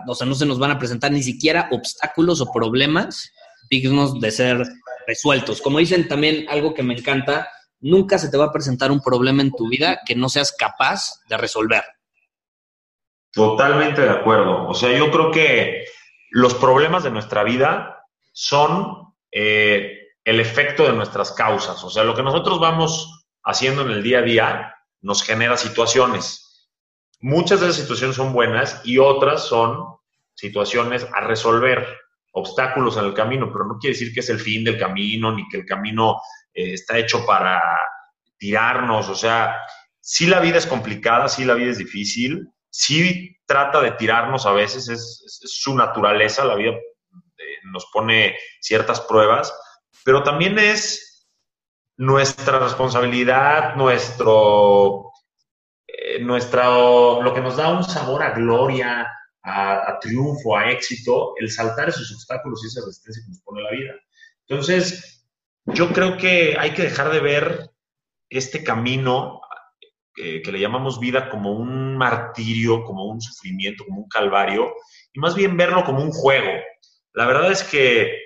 o 0.07 0.14
sea, 0.14 0.27
no 0.27 0.35
se 0.35 0.45
nos 0.45 0.59
van 0.59 0.73
a 0.73 0.79
presentar 0.79 1.11
ni 1.11 1.23
siquiera 1.23 1.71
obstáculos 1.73 2.42
o 2.42 2.53
problemas 2.53 3.33
dignos 3.71 4.21
de 4.21 4.31
ser 4.31 4.66
resueltos. 5.06 5.60
Como 5.60 5.78
dicen 5.78 6.08
también 6.08 6.46
algo 6.48 6.74
que 6.74 6.82
me 6.82 6.94
encanta, 6.94 7.48
nunca 7.80 8.18
se 8.18 8.30
te 8.30 8.36
va 8.36 8.46
a 8.46 8.52
presentar 8.52 8.90
un 8.90 9.00
problema 9.00 9.42
en 9.42 9.52
tu 9.52 9.68
vida 9.68 10.00
que 10.06 10.14
no 10.14 10.28
seas 10.28 10.54
capaz 10.56 11.20
de 11.28 11.36
resolver. 11.36 11.84
Totalmente 13.32 14.02
de 14.02 14.10
acuerdo. 14.10 14.68
O 14.68 14.74
sea, 14.74 14.96
yo 14.96 15.10
creo 15.10 15.30
que 15.30 15.84
los 16.30 16.54
problemas 16.54 17.02
de 17.02 17.10
nuestra 17.10 17.44
vida 17.44 18.04
son 18.32 19.14
eh, 19.30 20.08
el 20.24 20.40
efecto 20.40 20.84
de 20.84 20.92
nuestras 20.92 21.32
causas. 21.32 21.82
O 21.84 21.90
sea, 21.90 22.04
lo 22.04 22.14
que 22.14 22.22
nosotros 22.22 22.60
vamos 22.60 23.26
haciendo 23.42 23.82
en 23.82 23.90
el 23.90 24.02
día 24.02 24.18
a 24.18 24.22
día 24.22 24.74
nos 25.00 25.22
genera 25.22 25.56
situaciones 25.56 26.42
muchas 27.22 27.60
de 27.60 27.66
esas 27.66 27.80
situaciones 27.80 28.16
son 28.16 28.32
buenas 28.32 28.82
y 28.84 28.98
otras 28.98 29.44
son 29.44 29.96
situaciones 30.34 31.06
a 31.14 31.20
resolver, 31.20 31.86
obstáculos 32.33 32.97
en 32.97 33.05
el 33.05 33.14
camino, 33.14 33.51
pero 33.53 33.66
no 33.66 33.79
quiere 33.79 33.95
decir 33.95 34.12
que 34.12 34.21
es 34.21 34.31
el 34.31 34.40
fin 34.40 34.64
del 34.64 34.79
camino 34.79 35.33
ni 35.33 35.49
que 35.49 35.59
el 35.59 35.66
camino 35.66 36.21
eh, 36.53 36.75
está 36.75 36.99
hecho 36.99 37.25
para 37.27 37.61
tirarnos. 38.38 39.09
O 39.09 39.14
sea, 39.14 39.57
sí 40.01 40.27
la 40.27 40.40
vida 40.40 40.59
es 40.59 40.66
complicada, 40.66 41.29
sí 41.29 41.45
la 41.45 41.55
vida 41.55 41.71
es 41.71 41.79
difícil, 41.79 42.49
sí 42.71 43.37
trata 43.47 43.81
de 43.81 43.92
tirarnos 43.92 44.47
a 44.47 44.53
veces, 44.53 44.88
es, 44.88 45.23
su 45.45 45.75
naturaleza, 45.75 46.45
la 46.45 46.55
vida 46.55 46.71
eh, 46.71 47.45
nos 47.64 47.87
pone 47.92 48.37
ciertas 48.61 49.01
pruebas, 49.01 49.55
pero 50.05 50.23
también 50.23 50.59
es 50.59 51.29
nuestra 51.97 52.59
responsabilidad, 52.59 53.77
nuestro 53.77 55.12
nuestra, 56.21 56.68
lo 56.68 57.33
que 57.35 57.40
nos 57.40 57.57
da 57.57 57.68
un 57.68 57.85
sabor 57.85 58.23
a 58.23 58.31
gloria, 58.31 59.11
a, 59.42 59.98
triunfo, 60.00 60.57
a 60.57 60.70
éxito, 60.70 61.35
el 61.38 61.50
saltar 61.50 61.88
esos 61.88 62.12
obstáculos 62.12 62.62
y 62.62 62.68
esa 62.68 62.85
resistencia 62.85 63.22
que 63.22 63.31
nos 63.31 63.40
pone 63.40 63.62
la 63.62 63.70
vida. 63.70 63.94
Entonces, 64.46 65.26
yo 65.66 65.92
creo 65.92 66.16
que 66.16 66.57
hay 66.59 66.72
que 66.72 66.83
dejar 66.83 67.11
de 67.11 67.20
ver 67.20 67.70
este 68.28 68.62
camino 68.62 69.40
que, 70.14 70.42
que 70.42 70.52
le 70.52 70.61
llamamos 70.61 71.00
vida 71.00 71.28
como 71.28 71.52
un 71.52 71.96
martirio, 71.96 72.85
como 72.85 73.07
un 73.07 73.20
sufrimiento, 73.20 73.85
como 73.85 74.02
un 74.02 74.09
calvario, 74.09 74.72
y 75.12 75.20
más 75.20 75.35
bien 75.35 75.57
verlo 75.57 75.85
como 75.85 76.02
un 76.02 76.12
juego. 76.12 76.52
La 77.12 77.26
verdad 77.26 77.50
es 77.50 77.62
que, 77.62 78.16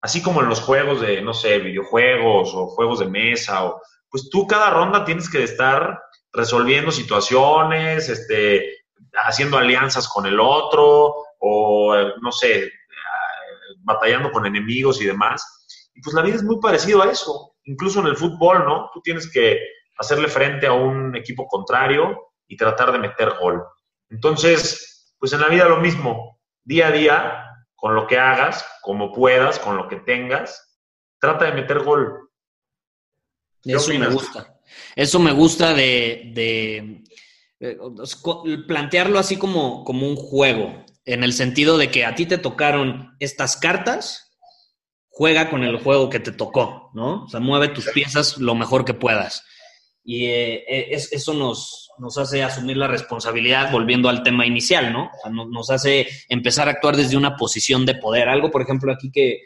así 0.00 0.22
como 0.22 0.40
en 0.40 0.48
los 0.48 0.60
juegos 0.60 1.00
de, 1.00 1.22
no 1.22 1.34
sé, 1.34 1.58
videojuegos 1.58 2.52
o 2.54 2.68
juegos 2.68 3.00
de 3.00 3.08
mesa, 3.08 3.64
o, 3.64 3.80
pues 4.10 4.28
tú 4.30 4.46
cada 4.46 4.70
ronda 4.70 5.04
tienes 5.04 5.28
que 5.28 5.42
estar 5.42 6.00
resolviendo 6.32 6.90
situaciones, 6.90 8.08
este, 8.08 8.85
haciendo 9.14 9.58
alianzas 9.58 10.08
con 10.08 10.26
el 10.26 10.38
otro 10.40 11.14
o, 11.38 11.94
no 12.20 12.32
sé, 12.32 12.70
batallando 13.80 14.30
con 14.30 14.46
enemigos 14.46 15.00
y 15.00 15.06
demás. 15.06 15.90
Y 15.94 16.00
pues 16.02 16.14
la 16.14 16.22
vida 16.22 16.36
es 16.36 16.42
muy 16.42 16.60
parecido 16.60 17.02
a 17.02 17.10
eso. 17.10 17.56
Incluso 17.64 18.00
en 18.00 18.06
el 18.06 18.16
fútbol, 18.16 18.64
¿no? 18.64 18.90
Tú 18.92 19.00
tienes 19.02 19.30
que 19.30 19.58
hacerle 19.98 20.28
frente 20.28 20.66
a 20.66 20.72
un 20.72 21.16
equipo 21.16 21.46
contrario 21.46 22.32
y 22.46 22.56
tratar 22.56 22.92
de 22.92 22.98
meter 22.98 23.34
gol. 23.40 23.64
Entonces, 24.10 25.14
pues 25.18 25.32
en 25.32 25.40
la 25.40 25.48
vida 25.48 25.68
lo 25.68 25.78
mismo. 25.78 26.40
Día 26.64 26.88
a 26.88 26.92
día, 26.92 27.46
con 27.74 27.94
lo 27.94 28.06
que 28.06 28.18
hagas, 28.18 28.66
como 28.82 29.12
puedas, 29.12 29.58
con 29.58 29.76
lo 29.76 29.88
que 29.88 29.96
tengas, 29.96 30.78
trata 31.18 31.46
de 31.46 31.52
meter 31.52 31.82
gol. 31.82 32.30
Eso 33.64 33.92
me 33.94 34.08
gusta. 34.08 34.60
Eso 34.94 35.18
me 35.18 35.32
gusta 35.32 35.74
de, 35.74 37.02
eh, 37.60 37.78
plantearlo 38.66 39.18
así 39.18 39.36
como, 39.36 39.84
como 39.84 40.06
un 40.06 40.16
juego, 40.16 40.84
en 41.04 41.24
el 41.24 41.32
sentido 41.32 41.78
de 41.78 41.90
que 41.90 42.04
a 42.04 42.14
ti 42.14 42.26
te 42.26 42.38
tocaron 42.38 43.16
estas 43.20 43.56
cartas, 43.56 44.32
juega 45.08 45.48
con 45.48 45.64
el 45.64 45.78
juego 45.78 46.10
que 46.10 46.20
te 46.20 46.32
tocó, 46.32 46.90
¿no? 46.92 47.24
O 47.24 47.28
sea, 47.28 47.40
mueve 47.40 47.68
tus 47.68 47.86
piezas 47.86 48.38
lo 48.38 48.54
mejor 48.54 48.84
que 48.84 48.92
puedas. 48.92 49.44
Y 50.04 50.26
eh, 50.26 50.64
eh, 50.68 50.88
eso 50.90 51.32
nos, 51.32 51.90
nos 51.98 52.18
hace 52.18 52.42
asumir 52.42 52.76
la 52.76 52.86
responsabilidad, 52.86 53.72
volviendo 53.72 54.08
al 54.08 54.22
tema 54.22 54.46
inicial, 54.46 54.92
¿no? 54.92 55.10
Nos 55.30 55.70
hace 55.70 56.06
empezar 56.28 56.68
a 56.68 56.72
actuar 56.72 56.96
desde 56.96 57.16
una 57.16 57.36
posición 57.36 57.86
de 57.86 57.94
poder. 57.94 58.28
Algo, 58.28 58.50
por 58.50 58.62
ejemplo, 58.62 58.92
aquí 58.92 59.10
que, 59.10 59.40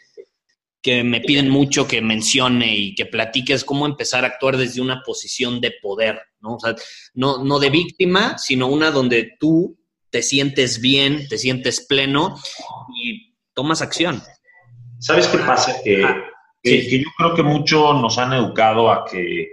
que 0.82 1.04
me 1.04 1.20
piden 1.20 1.50
mucho 1.50 1.86
que 1.86 2.00
mencione 2.00 2.74
y 2.74 2.94
que 2.94 3.06
platique 3.06 3.52
es 3.52 3.64
cómo 3.64 3.86
empezar 3.86 4.24
a 4.24 4.28
actuar 4.28 4.56
desde 4.56 4.80
una 4.80 5.02
posición 5.02 5.60
de 5.60 5.72
poder, 5.82 6.20
¿no? 6.40 6.54
O 6.54 6.60
sea, 6.60 6.74
no, 7.14 7.44
no 7.44 7.58
de 7.58 7.70
víctima, 7.70 8.38
sino 8.38 8.66
una 8.68 8.90
donde 8.90 9.36
tú 9.38 9.78
te 10.10 10.22
sientes 10.22 10.80
bien, 10.80 11.28
te 11.28 11.38
sientes 11.38 11.86
pleno 11.86 12.36
y 13.02 13.34
tomas 13.52 13.82
acción. 13.82 14.22
¿Sabes 14.98 15.28
qué 15.28 15.38
pasa? 15.38 15.76
Que, 15.82 16.04
que, 16.62 16.98
yo 16.98 17.08
creo 17.16 17.34
que 17.34 17.42
mucho 17.42 17.94
nos 17.94 18.18
han 18.18 18.32
educado 18.32 18.90
a 18.90 19.04
que 19.04 19.48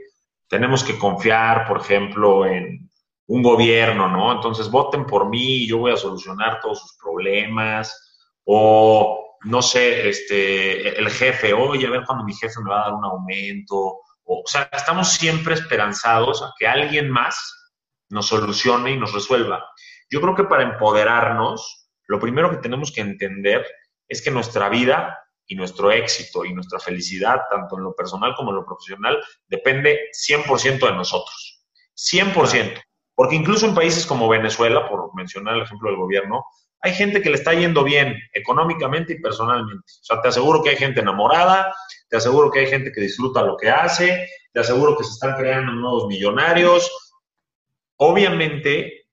tenemos 0.48 0.84
que 0.84 0.98
confiar, 0.98 1.68
por 1.68 1.82
ejemplo, 1.82 2.46
en 2.46 2.90
un 3.28 3.44
gobierno, 3.44 4.08
¿no? 4.08 4.32
Entonces 4.32 4.72
voten 4.72 5.06
por 5.06 5.30
mí 5.30 5.64
y 5.64 5.68
yo 5.68 5.80
voy 5.80 5.92
a 5.92 5.98
solucionar 5.98 6.60
todos 6.62 6.80
sus 6.80 6.98
problemas. 6.98 8.16
O, 8.46 9.27
no 9.44 9.62
sé, 9.62 10.10
este, 10.10 10.98
el 10.98 11.10
jefe, 11.10 11.54
oye, 11.54 11.88
a 11.88 11.92
ver 11.92 12.04
cuando 12.06 12.24
mi 12.24 12.34
jefe 12.34 12.62
me 12.64 12.72
va 12.72 12.82
a 12.82 12.86
dar 12.86 12.94
un 12.94 13.06
aumento. 13.06 13.78
O, 14.24 14.42
o 14.42 14.44
sea, 14.46 14.70
estamos 14.72 15.10
siempre 15.14 15.54
esperanzados 15.54 16.42
a 16.42 16.54
que 16.58 16.68
alguien 16.68 17.10
más 17.10 17.58
nos 18.10 18.28
solucione 18.28 18.92
y 18.92 18.98
nos 18.98 19.14
resuelva. 19.14 19.64
Yo 20.10 20.22
creo 20.22 20.36
que 20.36 20.46
para 20.46 20.64
empoderarnos, 20.64 21.90
lo 22.08 22.20
primero 22.20 22.50
que 22.50 22.58
tenemos 22.58 22.92
que 22.92 23.02
entender 23.02 23.66
es 24.08 24.22
que 24.22 24.32
nuestra 24.32 24.70
vida 24.70 25.18
y 25.46 25.56
nuestro 25.56 25.92
éxito 25.92 26.46
y 26.46 26.54
nuestra 26.54 26.80
felicidad, 26.80 27.42
tanto 27.50 27.78
en 27.78 27.84
lo 27.84 27.96
personal 27.96 28.34
como 28.36 28.52
en 28.52 28.58
lo 28.58 28.66
profesional, 28.66 29.18
depende 29.48 30.10
100% 30.12 30.80
de 30.80 30.94
nosotros. 30.94 31.64
100%. 31.96 32.82
Porque 33.16 33.36
incluso 33.36 33.66
en 33.66 33.74
países 33.74 34.06
como 34.06 34.30
Venezuela, 34.30 34.88
por 34.88 35.16
mencionar 35.16 35.56
el 35.56 35.64
ejemplo 35.64 35.90
del 35.90 36.00
gobierno, 36.00 36.46
hay 36.82 36.94
gente 36.94 37.22
que 37.22 37.30
le 37.30 37.36
está 37.36 37.54
yendo 37.54 37.84
bien 37.84 38.16
económicamente 38.34 39.14
y 39.14 39.22
personalmente. 39.22 39.84
O 40.02 40.04
sea, 40.04 40.22
te 40.22 40.28
aseguro 40.30 40.62
que 40.62 40.70
hay 40.72 40.78
gente 40.78 41.02
enamorada, 41.02 41.74
te 42.10 42.18
aseguro 42.18 42.52
que 42.52 42.60
hay 42.60 42.68
gente 42.68 42.92
que 42.92 43.02
disfruta 43.02 43.42
lo 43.42 43.58
que 43.58 43.70
hace, 43.70 44.30
te 44.54 44.60
aseguro 44.60 44.98
que 44.98 45.04
se 45.04 45.12
están 45.12 45.36
creando 45.36 45.72
nuevos 45.74 46.08
millonarios. 46.08 46.90
Obviamente, 47.98 49.08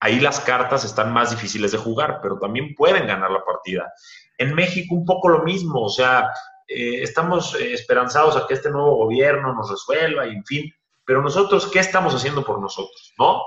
ahí 0.00 0.20
las 0.20 0.40
cartas 0.40 0.84
están 0.84 1.12
más 1.12 1.30
difíciles 1.30 1.72
de 1.72 1.78
jugar, 1.78 2.20
pero 2.22 2.38
también 2.38 2.74
pueden 2.74 3.06
ganar 3.06 3.30
la 3.30 3.44
partida. 3.44 3.92
En 4.38 4.54
México 4.54 4.94
un 4.94 5.04
poco 5.04 5.28
lo 5.28 5.42
mismo, 5.42 5.82
o 5.82 5.90
sea, 5.90 6.30
eh, 6.66 7.02
estamos 7.02 7.54
eh, 7.54 7.72
esperanzados 7.72 8.36
a 8.36 8.46
que 8.46 8.54
este 8.54 8.70
nuevo 8.70 8.96
gobierno 8.96 9.54
nos 9.54 9.70
resuelva, 9.70 10.26
y 10.26 10.30
en 10.30 10.44
fin, 10.44 10.74
pero 11.04 11.22
nosotros, 11.22 11.66
¿qué 11.70 11.80
estamos 11.80 12.14
haciendo 12.14 12.44
por 12.44 12.60
nosotros? 12.60 13.12
¿No? 13.18 13.42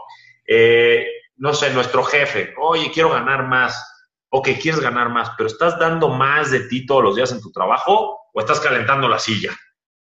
Eh, 0.45 1.07
no 1.37 1.53
sé, 1.53 1.71
nuestro 1.71 2.03
jefe, 2.03 2.53
oye, 2.59 2.91
quiero 2.91 3.09
ganar 3.09 3.47
más. 3.47 3.89
Ok, 4.29 4.49
quieres 4.61 4.79
ganar 4.79 5.09
más, 5.09 5.31
pero 5.37 5.47
¿estás 5.47 5.77
dando 5.77 6.09
más 6.09 6.49
de 6.49 6.61
ti 6.61 6.85
todos 6.85 7.03
los 7.03 7.15
días 7.15 7.31
en 7.31 7.41
tu 7.41 7.51
trabajo 7.51 8.19
o 8.33 8.39
estás 8.39 8.59
calentando 8.59 9.07
la 9.07 9.19
silla? 9.19 9.51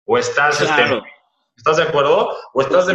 ¿O 0.05 0.17
estás, 0.17 0.61
este, 0.61 1.01
¿estás 1.55 1.77
de 1.77 1.83
acuerdo? 1.83 2.37
¿O 2.53 2.61
estás 2.61 2.87
de 2.87 2.93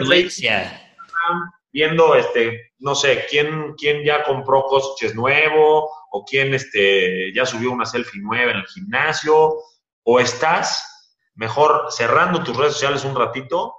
viendo, 1.77 2.15
este, 2.15 2.73
no 2.79 2.95
sé, 2.95 3.27
quién, 3.29 3.75
quién 3.75 4.03
ya 4.03 4.25
compró 4.25 4.63
coches 4.63 5.15
nuevo 5.15 5.91
o 6.11 6.25
quién 6.25 6.55
este, 6.55 7.35
ya 7.35 7.45
subió 7.45 7.71
una 7.71 7.85
selfie 7.85 8.23
nueva 8.23 8.53
en 8.53 8.59
el 8.59 8.67
gimnasio, 8.67 9.59
o 10.03 10.21
estás 10.21 11.11
mejor 11.35 11.89
cerrando 11.91 12.43
tus 12.43 12.57
redes 12.57 12.73
sociales 12.73 13.05
un 13.05 13.15
ratito 13.15 13.75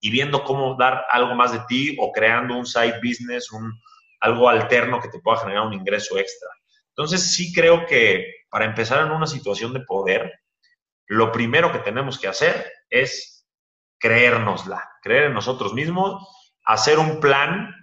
y 0.00 0.10
viendo 0.10 0.44
cómo 0.44 0.76
dar 0.78 1.06
algo 1.10 1.34
más 1.34 1.52
de 1.52 1.60
ti 1.66 1.96
o 1.98 2.12
creando 2.12 2.58
un 2.58 2.66
side 2.66 3.00
business, 3.02 3.50
un, 3.52 3.72
algo 4.20 4.48
alterno 4.48 5.00
que 5.00 5.08
te 5.08 5.20
pueda 5.20 5.38
generar 5.38 5.66
un 5.66 5.74
ingreso 5.74 6.18
extra. 6.18 6.48
Entonces 6.88 7.34
sí 7.34 7.52
creo 7.52 7.86
que 7.86 8.26
para 8.50 8.66
empezar 8.66 9.04
en 9.04 9.12
una 9.12 9.26
situación 9.26 9.72
de 9.72 9.80
poder, 9.80 10.40
lo 11.06 11.32
primero 11.32 11.72
que 11.72 11.78
tenemos 11.78 12.18
que 12.18 12.28
hacer 12.28 12.70
es 12.88 13.46
creérnosla, 13.98 14.90
creer 15.02 15.24
en 15.24 15.34
nosotros 15.34 15.74
mismos 15.74 16.26
hacer 16.64 16.98
un 16.98 17.20
plan 17.20 17.74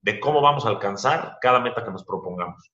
de 0.00 0.18
cómo 0.20 0.40
vamos 0.40 0.64
a 0.64 0.68
alcanzar 0.68 1.38
cada 1.40 1.60
meta 1.60 1.84
que 1.84 1.90
nos 1.90 2.04
propongamos. 2.04 2.72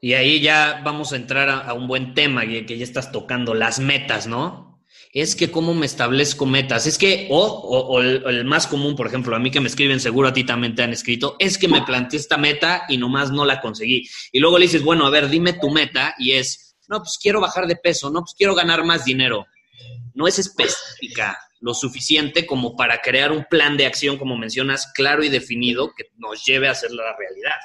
Y 0.00 0.12
ahí 0.12 0.40
ya 0.40 0.82
vamos 0.84 1.12
a 1.12 1.16
entrar 1.16 1.48
a, 1.48 1.72
un 1.72 1.88
buen 1.88 2.12
tema 2.12 2.42
que, 2.42 2.76
ya 2.76 2.84
estás 2.84 3.10
tocando, 3.10 3.54
las 3.54 3.80
metas, 3.80 4.26
¿no? 4.26 4.73
Es 5.14 5.36
que 5.36 5.52
cómo 5.52 5.74
me 5.74 5.86
establezco 5.86 6.44
metas. 6.44 6.88
Es 6.88 6.98
que, 6.98 7.28
o, 7.30 8.00
el, 8.00 8.44
más 8.44 8.66
común, 8.66 8.96
por 8.96 9.06
ejemplo, 9.06 9.34
a 9.36 9.38
mí 9.38 9.52
que 9.52 9.60
me 9.60 9.68
escriben, 9.68 10.00
seguro 10.00 10.28
a 10.28 10.32
ti 10.32 10.42
también 10.42 10.74
te 10.74 10.82
han 10.82 10.92
escrito, 10.92 11.36
es 11.38 11.56
que 11.56 11.68
me 11.68 11.82
planteé 11.82 12.18
esta 12.18 12.36
meta 12.36 12.82
y 12.88 12.98
nomás 12.98 13.30
no 13.30 13.44
la 13.44 13.60
conseguí. 13.60 14.08
Y 14.32 14.40
luego 14.40 14.58
le 14.58 14.66
dices, 14.66 14.82
bueno, 14.82 15.06
a 15.06 15.10
ver, 15.10 15.28
dime 15.28 15.52
tu 15.52 15.70
meta 15.70 16.16
y 16.18 16.32
es, 16.32 16.76
no, 16.88 16.98
pues 16.98 17.16
quiero 17.22 17.40
bajar 17.40 17.68
de 17.68 17.76
peso, 17.76 18.10
no, 18.10 18.22
pues 18.22 18.34
quiero 18.36 18.56
ganar 18.56 18.84
más 18.84 19.04
dinero. 19.04 19.46
No 20.14 20.26
es 20.26 20.40
específica 20.40 21.38
lo 21.60 21.74
suficiente 21.74 22.44
como 22.44 22.76
para 22.76 22.98
crear 22.98 23.30
un 23.32 23.46
plan 23.48 23.76
de 23.76 23.86
acción, 23.86 24.18
como 24.18 24.36
mencionas, 24.36 24.92
claro 24.94 25.22
y 25.22 25.30
definido 25.30 25.92
que 25.96 26.04
nos 26.18 26.44
lleve 26.44 26.68
a 26.68 26.72
hacer 26.72 26.90
la 26.90 27.16
realidad. 27.16 27.56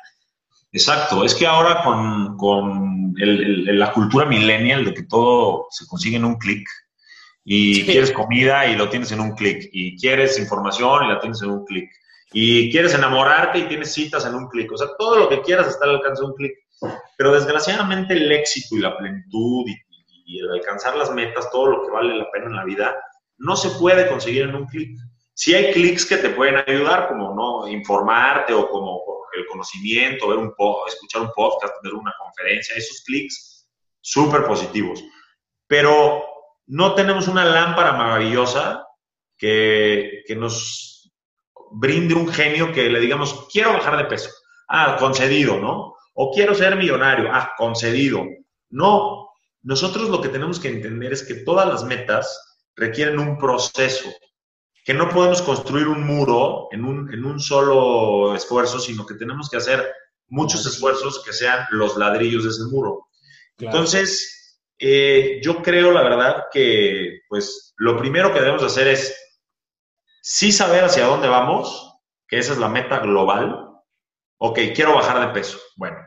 Exacto, 0.71 1.25
es 1.25 1.33
que 1.33 1.47
ahora 1.47 1.83
con, 1.83 3.13
la 3.17 3.91
cultura 3.91 4.25
millennial 4.25 4.85
de 4.85 4.93
que 4.93 5.03
todo 5.03 5.65
se 5.71 5.87
consigue 5.87 6.17
en 6.17 6.25
un 6.25 6.37
clic, 6.37 6.65
y 7.51 7.83
quieres 7.83 8.11
comida 8.11 8.67
y 8.67 8.75
lo 8.75 8.89
tienes 8.89 9.11
en 9.11 9.21
un 9.21 9.31
clic, 9.31 9.69
y 9.73 9.97
quieres 9.97 10.37
información 10.37 11.05
y 11.05 11.07
la 11.07 11.19
tienes 11.19 11.41
en 11.41 11.49
un 11.49 11.65
clic, 11.65 11.89
y 12.31 12.71
quieres 12.71 12.93
enamorarte 12.93 13.57
y 13.57 13.63
tienes 13.63 13.91
citas 13.91 14.23
en 14.27 14.35
un 14.35 14.47
clic, 14.49 14.71
o 14.71 14.77
sea, 14.77 14.89
todo 14.99 15.17
lo 15.17 15.27
que 15.27 15.41
quieras 15.41 15.67
está 15.67 15.85
al 15.85 15.95
alcance 15.95 16.21
de 16.21 16.27
un 16.27 16.35
clic. 16.35 16.53
Pero 17.17 17.33
desgraciadamente 17.33 18.13
el 18.13 18.31
éxito 18.31 18.75
y 18.75 18.81
la 18.81 18.95
plenitud 18.95 19.65
y 20.25 20.39
el 20.39 20.51
alcanzar 20.51 20.95
las 20.95 21.11
metas, 21.11 21.49
todo 21.49 21.71
lo 21.71 21.81
que 21.81 21.91
vale 21.91 22.15
la 22.15 22.29
pena 22.29 22.45
en 22.45 22.55
la 22.55 22.65
vida, 22.65 22.95
no 23.39 23.55
se 23.55 23.71
puede 23.79 24.07
conseguir 24.07 24.43
en 24.43 24.53
un 24.53 24.67
clic. 24.67 24.95
Sí 25.33 25.55
hay 25.55 25.73
clics 25.73 26.05
que 26.05 26.17
te 26.17 26.29
pueden 26.29 26.57
ayudar, 26.67 27.07
como 27.07 27.33
no 27.33 27.67
informarte 27.67 28.53
o 28.53 28.69
como 28.69 29.01
el 29.35 29.47
conocimiento, 29.47 30.27
ver 30.27 30.37
un 30.37 30.53
escuchar 30.87 31.23
un 31.23 31.31
podcast, 31.35 31.73
ver 31.83 31.95
una 31.95 32.13
conferencia, 32.21 32.75
esos 32.75 33.01
clics 33.01 33.67
súper 34.01 34.43
positivos. 34.45 35.03
Pero 35.65 36.28
no 36.69 36.93
tenemos 36.93 37.27
una 37.27 37.45
lámpara 37.45 37.93
maravillosa 37.93 38.85
que, 39.37 40.23
que 40.25 40.35
nos 40.35 41.11
brinde 41.71 42.13
un 42.13 42.27
genio 42.27 42.71
que 42.71 42.89
le 42.89 42.99
digamos, 42.99 43.47
quiero 43.51 43.73
bajar 43.73 43.97
de 43.97 44.05
peso. 44.05 44.29
Ah, 44.67 44.97
concedido, 44.99 45.59
¿no? 45.59 45.95
O 46.13 46.31
quiero 46.31 46.53
ser 46.53 46.75
millonario. 46.75 47.29
Ah, 47.31 47.53
concedido. 47.57 48.23
No, 48.69 49.29
nosotros 49.63 50.09
lo 50.09 50.21
que 50.21 50.29
tenemos 50.29 50.59
que 50.59 50.69
entender 50.69 51.11
es 51.11 51.23
que 51.23 51.35
todas 51.35 51.67
las 51.67 51.83
metas 51.83 52.59
requieren 52.75 53.19
un 53.19 53.37
proceso, 53.39 54.09
que 54.85 54.93
no 54.93 55.09
podemos 55.09 55.41
construir 55.41 55.87
un 55.87 56.05
muro 56.05 56.67
en 56.71 56.85
un, 56.85 57.11
en 57.11 57.25
un 57.25 57.39
solo 57.39 58.35
esfuerzo, 58.35 58.79
sino 58.79 59.07
que 59.07 59.15
tenemos 59.15 59.49
que 59.49 59.57
hacer 59.57 59.91
muchos 60.27 60.65
esfuerzos 60.67 61.23
que 61.25 61.33
sean 61.33 61.65
los 61.71 61.97
ladrillos 61.97 62.43
de 62.43 62.51
ese 62.51 62.63
muro. 62.65 63.07
Entonces, 63.57 64.38
eh, 64.79 65.41
yo 65.43 65.61
creo, 65.61 65.91
la 65.91 66.01
verdad, 66.01 66.45
que 66.51 67.21
pues 67.27 67.73
lo 67.77 67.97
primero 67.97 68.33
que 68.33 68.39
debemos 68.39 68.63
hacer 68.63 68.87
es 68.87 69.13
sí 70.21 70.51
saber 70.51 70.85
hacia 70.85 71.05
dónde 71.05 71.27
vamos, 71.27 71.97
que 72.27 72.39
esa 72.39 72.53
es 72.53 72.59
la 72.59 72.69
meta 72.69 72.99
global. 72.99 73.67
Ok, 74.37 74.59
quiero 74.73 74.95
bajar 74.95 75.19
de 75.19 75.33
peso. 75.33 75.59
Bueno, 75.75 75.97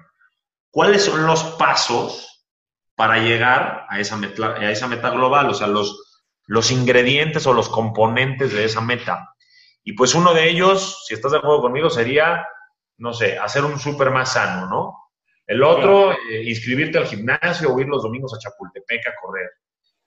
¿cuáles 0.70 1.04
son 1.04 1.26
los 1.26 1.42
pasos 1.42 2.46
para 2.94 3.18
llegar 3.18 3.84
a 3.90 4.00
esa 4.00 4.16
meta, 4.16 4.54
a 4.54 4.70
esa 4.70 4.88
meta 4.88 5.10
global? 5.10 5.50
O 5.50 5.54
sea, 5.54 5.66
los, 5.66 6.22
los 6.46 6.70
ingredientes 6.70 7.46
o 7.46 7.52
los 7.52 7.68
componentes 7.68 8.54
de 8.54 8.64
esa 8.64 8.80
meta. 8.80 9.34
Y 9.84 9.92
pues 9.92 10.14
uno 10.14 10.32
de 10.32 10.48
ellos, 10.48 11.04
si 11.06 11.12
estás 11.12 11.32
de 11.32 11.38
acuerdo 11.38 11.60
conmigo, 11.60 11.90
sería, 11.90 12.46
no 12.96 13.12
sé, 13.12 13.38
hacer 13.38 13.64
un 13.64 13.78
súper 13.78 14.10
más 14.10 14.32
sano, 14.32 14.66
¿no? 14.66 15.01
El 15.46 15.62
otro, 15.62 16.12
eh, 16.12 16.42
inscribirte 16.44 16.98
al 16.98 17.06
gimnasio 17.06 17.72
o 17.72 17.80
ir 17.80 17.86
los 17.86 18.02
domingos 18.02 18.34
a 18.34 18.38
Chapultepec 18.38 19.06
a 19.06 19.14
correr. 19.20 19.50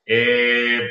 Eh, 0.05 0.81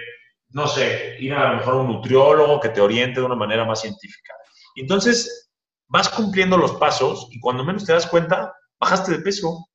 no 0.51 0.67
sé, 0.67 1.17
ir 1.19 1.33
a 1.35 1.53
lo 1.53 1.57
mejor 1.57 1.75
a 1.75 1.77
un 1.79 1.89
nutriólogo 1.89 2.61
que 2.61 2.69
te 2.69 2.81
oriente 2.81 3.21
de 3.21 3.27
una 3.27 3.35
manera 3.35 3.65
más 3.65 3.81
científica. 3.81 4.35
Entonces, 4.77 5.51
vas 5.89 6.09
cumpliendo 6.09 6.57
los 6.57 6.73
pasos 6.73 7.29
y 7.31 7.41
cuando 7.41 7.65
menos 7.65 7.85
te 7.85 7.93
das 7.93 8.07
cuenta, 8.07 8.55
bajaste 8.79 9.13
de 9.13 9.19
peso. 9.19 9.69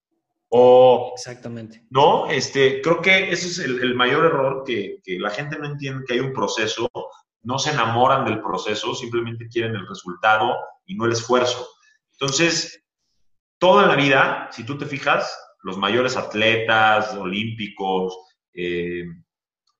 O, 0.49 1.13
Exactamente. 1.15 1.85
No, 1.89 2.29
este, 2.29 2.81
creo 2.81 3.01
que 3.01 3.31
ese 3.31 3.47
es 3.47 3.59
el, 3.59 3.93
mayor 3.95 4.25
error 4.25 4.63
que, 4.65 4.99
la 5.19 5.29
gente 5.29 5.57
no 5.57 5.67
entiende 5.67 6.05
que 6.07 6.13
hay 6.13 6.19
un 6.19 6.33
proceso 6.33 6.89
no 7.43 7.57
se 7.57 7.71
enamoran 7.71 8.25
del 8.25 8.41
proceso, 8.41 8.93
simplemente 8.93 9.47
quieren 9.47 9.75
el 9.75 9.87
resultado 9.87 10.55
y 10.85 10.95
no 10.95 11.05
el 11.05 11.13
esfuerzo. 11.13 11.67
Entonces, 12.13 12.83
toda 13.59 13.85
la 13.85 13.95
vida, 13.95 14.49
si 14.51 14.65
tú 14.65 14.77
te 14.77 14.85
fijas, 14.85 15.37
los 15.61 15.77
mayores 15.77 16.17
atletas 16.17 17.13
olímpicos, 17.13 18.17
eh, 18.53 19.03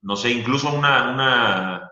no 0.02 0.16
sé, 0.16 0.32
incluso 0.32 0.72
una, 0.72 1.12
una, 1.12 1.92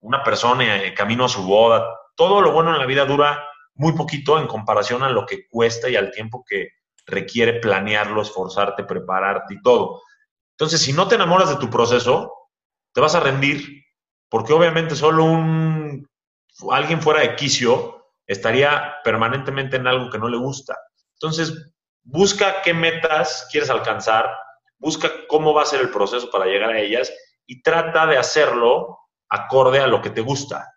una 0.00 0.22
persona 0.22 0.84
eh, 0.84 0.94
camino 0.94 1.24
a 1.24 1.28
su 1.28 1.42
boda, 1.44 1.86
todo 2.16 2.40
lo 2.40 2.52
bueno 2.52 2.72
en 2.72 2.78
la 2.78 2.86
vida 2.86 3.06
dura 3.06 3.42
muy 3.74 3.92
poquito 3.94 4.38
en 4.38 4.46
comparación 4.46 5.02
a 5.02 5.10
lo 5.10 5.24
que 5.24 5.48
cuesta 5.48 5.88
y 5.88 5.96
al 5.96 6.10
tiempo 6.10 6.44
que 6.46 6.68
requiere 7.06 7.54
planearlo, 7.54 8.22
esforzarte, 8.22 8.84
prepararte 8.84 9.54
y 9.54 9.62
todo. 9.62 10.02
Entonces, 10.52 10.80
si 10.82 10.92
no 10.92 11.08
te 11.08 11.14
enamoras 11.14 11.48
de 11.48 11.56
tu 11.56 11.70
proceso, 11.70 12.32
te 12.92 13.00
vas 13.00 13.14
a 13.14 13.20
rendir, 13.20 13.84
porque 14.28 14.52
obviamente 14.52 14.94
solo 14.94 15.24
un 15.24 16.06
alguien 16.70 17.00
fuera 17.00 17.20
de 17.20 17.34
quicio 17.34 18.12
estaría 18.26 18.94
permanentemente 19.02 19.76
en 19.76 19.86
algo 19.86 20.10
que 20.10 20.18
no 20.18 20.28
le 20.28 20.36
gusta. 20.36 20.76
Entonces, 21.22 21.72
busca 22.02 22.62
qué 22.62 22.74
metas 22.74 23.46
quieres 23.52 23.70
alcanzar, 23.70 24.26
busca 24.78 25.08
cómo 25.28 25.54
va 25.54 25.62
a 25.62 25.66
ser 25.66 25.80
el 25.80 25.90
proceso 25.90 26.28
para 26.30 26.46
llegar 26.46 26.70
a 26.70 26.80
ellas 26.80 27.12
y 27.46 27.62
trata 27.62 28.08
de 28.08 28.16
hacerlo 28.16 28.98
acorde 29.28 29.78
a 29.78 29.86
lo 29.86 30.02
que 30.02 30.10
te 30.10 30.20
gusta. 30.20 30.68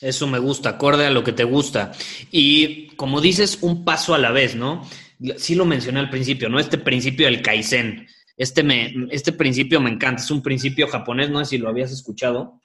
Eso 0.00 0.26
me 0.26 0.38
gusta, 0.38 0.70
acorde 0.70 1.06
a 1.06 1.10
lo 1.10 1.22
que 1.22 1.32
te 1.32 1.44
gusta. 1.44 1.92
Y 2.30 2.88
como 2.96 3.20
dices, 3.20 3.58
un 3.60 3.84
paso 3.84 4.14
a 4.14 4.18
la 4.18 4.30
vez, 4.30 4.54
¿no? 4.54 4.88
Sí 5.36 5.54
lo 5.54 5.66
mencioné 5.66 6.00
al 6.00 6.10
principio, 6.10 6.48
¿no? 6.48 6.58
Este 6.58 6.78
principio 6.78 7.26
del 7.26 7.42
Kaizen. 7.42 8.06
Este, 8.36 8.62
me, 8.62 8.94
este 9.10 9.32
principio 9.32 9.80
me 9.80 9.90
encanta, 9.90 10.22
es 10.22 10.30
un 10.30 10.42
principio 10.42 10.88
japonés, 10.88 11.28
no 11.28 11.38
sé 11.40 11.50
si 11.50 11.58
lo 11.58 11.68
habías 11.68 11.92
escuchado, 11.92 12.60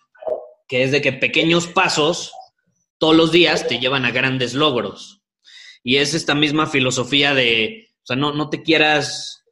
que 0.68 0.84
es 0.84 0.92
de 0.92 1.02
que 1.02 1.14
pequeños 1.14 1.68
pasos 1.68 2.32
todos 2.98 3.16
los 3.16 3.32
días 3.32 3.68
te 3.68 3.80
llevan 3.80 4.06
a 4.06 4.12
grandes 4.12 4.54
logros. 4.54 5.19
Y 5.84 5.98
es 5.98 6.14
esta 6.14 6.36
misma 6.36 6.68
filosofía 6.68 7.34
de, 7.34 7.90
o 8.04 8.06
sea, 8.06 8.16
no, 8.16 8.34
no 8.34 8.50
te 8.50 8.62
quieras 8.62 9.44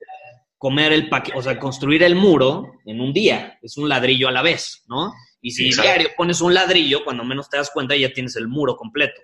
comer 0.58 0.92
el 0.92 1.10
paquete, 1.10 1.38
o 1.38 1.42
sea, 1.42 1.60
construir 1.60 2.04
el 2.04 2.16
muro 2.16 2.74
en 2.86 3.00
un 3.00 3.14
día, 3.14 3.60
es 3.62 3.78
un 3.78 3.88
ladrillo 3.88 4.28
a 4.28 4.32
la 4.32 4.42
vez, 4.42 4.84
¿no? 4.88 5.14
Y 5.42 5.52
si 5.52 5.70
diario 5.70 6.10
pones 6.18 6.42
un 6.42 6.54
ladrillo, 6.54 7.04
cuando 7.04 7.24
menos 7.24 7.50
te 7.50 7.58
das 7.58 7.70
cuenta 7.72 7.96
ya 7.96 8.12
tienes 8.12 8.36
el 8.36 8.48
muro 8.48 8.76
completo. 8.76 9.22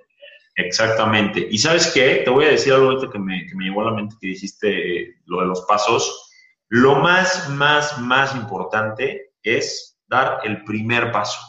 Exactamente. 0.56 1.48
Y 1.50 1.58
sabes 1.58 1.88
qué, 1.88 2.22
te 2.24 2.30
voy 2.30 2.46
a 2.46 2.50
decir 2.50 2.74
algo 2.74 3.10
que 3.10 3.20
me, 3.20 3.46
que 3.48 3.56
me 3.56 3.66
llevó 3.66 3.82
a 3.82 3.86
la 3.86 3.96
mente 3.96 4.16
que 4.22 4.28
dijiste 4.28 5.02
eh, 5.02 5.16
lo 5.26 5.42
de 5.42 5.48
los 5.48 5.62
pasos. 5.62 6.32
Lo 6.70 6.96
más, 6.98 7.50
más, 7.50 7.98
más 8.00 8.36
importante 8.36 9.34
es 9.42 9.98
dar 10.08 10.39
el 10.44 10.63
primer 10.63 11.12
paso. 11.12 11.39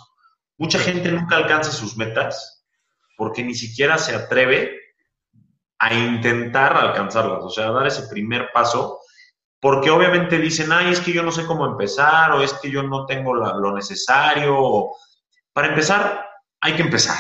Mucha 0.57 0.79
gente 0.79 1.11
nunca 1.13 1.37
alcanza 1.37 1.71
sus 1.71 1.97
metas 1.97 2.65
porque 3.17 3.43
ni 3.43 3.55
siquiera 3.55 3.99
se 3.99 4.15
atreve 4.15 4.81
a 5.85 5.93
intentar 5.93 6.75
alcanzarlas, 6.75 7.45
o 7.45 7.51
sea, 7.51 7.71
dar 7.71 7.87
ese 7.87 8.09
primer 8.09 8.51
paso, 8.55 9.01
porque 9.61 9.91
obviamente 9.91 10.39
dicen, 10.39 10.73
ay, 10.73 10.93
es 10.93 11.01
que 11.01 11.13
yo 11.13 11.23
no 11.23 11.31
sé 11.31 11.45
cómo 11.45 11.67
empezar, 11.67 12.33
o 12.33 12.41
es 12.41 12.55
que 12.55 12.71
yo 12.71 12.83
no 12.83 13.05
tengo 13.05 13.35
lo 13.35 13.75
necesario. 13.75 14.89
Para 15.53 15.69
empezar, 15.69 16.27
hay 16.61 16.75
que 16.75 16.83
empezar. 16.83 17.17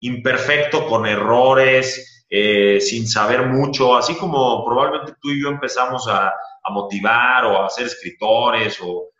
Imperfecto, 0.00 0.86
con 0.86 1.06
errores, 1.06 2.26
eh, 2.28 2.78
sin 2.78 3.08
saber 3.08 3.46
mucho, 3.46 3.96
así 3.96 4.14
como 4.16 4.64
probablemente 4.66 5.14
tú 5.20 5.30
y 5.30 5.42
yo 5.42 5.48
empezamos 5.48 6.06
a, 6.08 6.32
motivar 6.70 7.44
o 7.44 7.62
a 7.62 7.70
ser 7.70 7.86
escritores 7.86 8.78
o, 8.82 9.10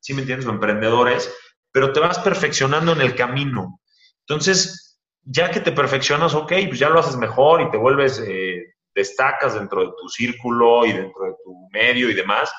¿sí 0.00 0.14
me 0.14 0.20
entiendes?, 0.20 0.46
o 0.46 0.50
emprendedores, 0.50 1.32
pero 1.72 1.92
te 1.92 2.00
vas 2.00 2.18
perfeccionando 2.18 2.92
en 2.92 3.00
el 3.00 3.14
camino. 3.14 3.80
Entonces, 4.20 4.87
ya 5.30 5.50
que 5.50 5.60
te 5.60 5.72
perfeccionas, 5.72 6.34
ok, 6.34 6.52
pues 6.68 6.78
ya 6.78 6.88
lo 6.88 7.00
haces 7.00 7.16
mejor 7.16 7.60
y 7.60 7.70
te 7.70 7.76
vuelves, 7.76 8.18
eh, 8.26 8.74
destacas 8.94 9.54
dentro 9.54 9.82
de 9.82 9.92
tu 10.00 10.08
círculo 10.08 10.86
y 10.86 10.92
dentro 10.92 11.26
de 11.26 11.34
tu 11.44 11.68
medio 11.70 12.08
y 12.08 12.14
demás, 12.14 12.50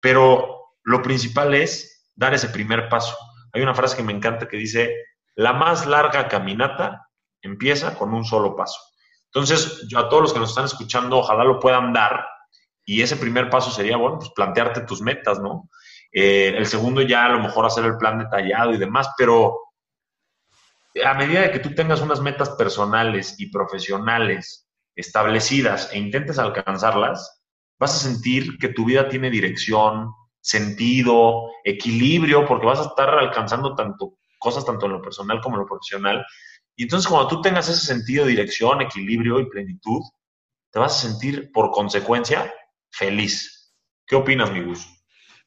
pero 0.00 0.72
lo 0.84 1.02
principal 1.02 1.54
es 1.54 2.08
dar 2.14 2.32
ese 2.32 2.48
primer 2.48 2.88
paso. 2.88 3.14
Hay 3.52 3.60
una 3.60 3.74
frase 3.74 3.96
que 3.96 4.02
me 4.02 4.14
encanta 4.14 4.48
que 4.48 4.56
dice, 4.56 4.94
la 5.34 5.52
más 5.52 5.86
larga 5.86 6.28
caminata 6.28 7.08
empieza 7.42 7.94
con 7.94 8.14
un 8.14 8.24
solo 8.24 8.56
paso. 8.56 8.80
Entonces, 9.26 9.86
yo 9.88 9.98
a 9.98 10.08
todos 10.08 10.22
los 10.22 10.32
que 10.32 10.38
nos 10.38 10.50
están 10.50 10.64
escuchando, 10.64 11.18
ojalá 11.18 11.44
lo 11.44 11.60
puedan 11.60 11.92
dar 11.92 12.26
y 12.86 13.02
ese 13.02 13.16
primer 13.16 13.50
paso 13.50 13.70
sería, 13.70 13.98
bueno, 13.98 14.18
pues 14.18 14.30
plantearte 14.30 14.80
tus 14.82 15.02
metas, 15.02 15.40
¿no? 15.40 15.68
Eh, 16.10 16.54
el 16.56 16.64
segundo 16.64 17.02
ya 17.02 17.26
a 17.26 17.28
lo 17.28 17.40
mejor 17.40 17.66
hacer 17.66 17.84
el 17.84 17.98
plan 17.98 18.18
detallado 18.18 18.72
y 18.72 18.78
demás, 18.78 19.10
pero 19.18 19.65
a 21.04 21.14
medida 21.14 21.42
de 21.42 21.50
que 21.50 21.58
tú 21.58 21.74
tengas 21.74 22.00
unas 22.00 22.20
metas 22.20 22.50
personales 22.50 23.34
y 23.38 23.50
profesionales 23.50 24.68
establecidas 24.94 25.90
e 25.92 25.98
intentes 25.98 26.38
alcanzarlas, 26.38 27.42
vas 27.78 27.94
a 27.94 28.08
sentir 28.08 28.58
que 28.58 28.68
tu 28.68 28.84
vida 28.84 29.08
tiene 29.08 29.30
dirección, 29.30 30.10
sentido, 30.40 31.50
equilibrio, 31.64 32.46
porque 32.46 32.66
vas 32.66 32.78
a 32.78 32.88
estar 32.88 33.10
alcanzando 33.10 33.74
tanto 33.74 34.18
cosas 34.38 34.64
tanto 34.64 34.86
en 34.86 34.92
lo 34.92 35.02
personal 35.02 35.40
como 35.40 35.56
en 35.56 35.62
lo 35.62 35.66
profesional. 35.66 36.24
Y 36.76 36.84
entonces 36.84 37.08
cuando 37.08 37.28
tú 37.28 37.40
tengas 37.40 37.68
ese 37.68 37.84
sentido, 37.84 38.26
dirección, 38.26 38.80
equilibrio 38.82 39.40
y 39.40 39.48
plenitud, 39.48 40.02
te 40.70 40.78
vas 40.78 40.96
a 40.96 41.08
sentir 41.08 41.50
por 41.52 41.70
consecuencia 41.70 42.52
feliz. 42.90 43.74
¿Qué 44.06 44.14
opinas, 44.14 44.52
mi 44.52 44.62
Gus? 44.62 44.86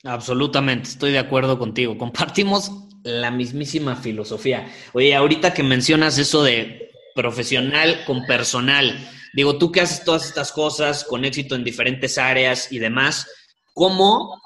Absolutamente, 0.04 0.90
estoy 0.90 1.12
de 1.12 1.20
acuerdo 1.20 1.60
contigo. 1.60 1.98
Compartimos 1.98 2.89
la 3.04 3.32
mismísima 3.32 3.96
filosofía. 3.96 4.72
Oye, 4.94 5.16
ahorita 5.16 5.54
que 5.54 5.64
mencionas 5.64 6.18
eso 6.18 6.44
de 6.44 6.92
profesional 7.16 8.04
con 8.06 8.26
personal, 8.26 9.10
digo, 9.34 9.58
tú 9.58 9.72
que 9.72 9.82
haces 9.82 10.04
todas 10.04 10.26
estas 10.26 10.52
cosas 10.52 11.04
con 11.04 11.26
éxito 11.26 11.56
en 11.56 11.64
diferentes 11.64 12.18
áreas 12.18 12.72
y 12.72 12.80
demás, 12.80 13.28
¿cómo 13.74 14.42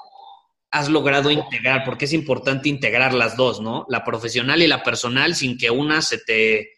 has 0.70 0.88
logrado 0.88 1.30
integrar? 1.30 1.84
Porque 1.84 2.06
es 2.06 2.12
importante 2.12 2.68
integrar 2.68 3.14
las 3.14 3.36
dos, 3.36 3.60
¿no? 3.60 3.86
La 3.88 4.04
profesional 4.04 4.62
y 4.62 4.66
la 4.66 4.82
personal 4.82 5.34
sin 5.34 5.56
que 5.56 5.70
una 5.70 6.02
se 6.02 6.18
te 6.18 6.74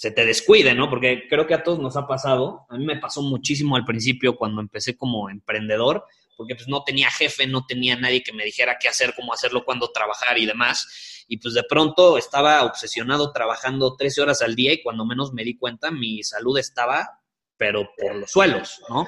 se 0.00 0.10
te 0.10 0.24
descuide, 0.24 0.74
¿no? 0.74 0.88
Porque 0.88 1.24
creo 1.28 1.46
que 1.46 1.52
a 1.52 1.62
todos 1.62 1.78
nos 1.78 1.94
ha 1.94 2.06
pasado, 2.06 2.64
a 2.70 2.78
mí 2.78 2.86
me 2.86 2.96
pasó 2.96 3.20
muchísimo 3.20 3.76
al 3.76 3.84
principio 3.84 4.34
cuando 4.34 4.62
empecé 4.62 4.96
como 4.96 5.28
emprendedor, 5.28 6.04
porque 6.40 6.54
pues 6.54 6.68
no 6.68 6.82
tenía 6.84 7.10
jefe, 7.10 7.46
no 7.46 7.66
tenía 7.66 7.96
nadie 7.96 8.22
que 8.22 8.32
me 8.32 8.46
dijera 8.46 8.78
qué 8.80 8.88
hacer, 8.88 9.12
cómo 9.14 9.34
hacerlo, 9.34 9.62
cuándo 9.62 9.90
trabajar 9.92 10.38
y 10.38 10.46
demás. 10.46 11.26
Y 11.28 11.36
pues 11.36 11.52
de 11.52 11.64
pronto 11.64 12.16
estaba 12.16 12.64
obsesionado 12.64 13.30
trabajando 13.30 13.94
13 13.94 14.22
horas 14.22 14.40
al 14.40 14.54
día 14.54 14.72
y 14.72 14.82
cuando 14.82 15.04
menos 15.04 15.34
me 15.34 15.44
di 15.44 15.58
cuenta 15.58 15.90
mi 15.90 16.22
salud 16.22 16.56
estaba, 16.56 17.20
pero 17.58 17.90
por 17.94 18.14
los 18.14 18.30
suelos, 18.30 18.80
¿no? 18.88 19.06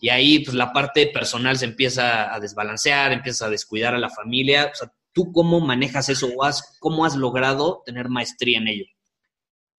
Y 0.00 0.08
ahí 0.08 0.40
pues 0.40 0.56
la 0.56 0.72
parte 0.72 1.06
personal 1.06 1.56
se 1.56 1.66
empieza 1.66 2.34
a 2.34 2.40
desbalancear, 2.40 3.12
empieza 3.12 3.46
a 3.46 3.50
descuidar 3.50 3.94
a 3.94 3.98
la 3.98 4.10
familia. 4.10 4.72
O 4.72 4.74
sea, 4.74 4.92
¿tú 5.12 5.30
cómo 5.30 5.60
manejas 5.60 6.08
eso 6.08 6.26
o 6.36 6.42
has, 6.42 6.76
cómo 6.80 7.04
has 7.04 7.14
logrado 7.14 7.84
tener 7.86 8.08
maestría 8.08 8.58
en 8.58 8.66
ello? 8.66 8.86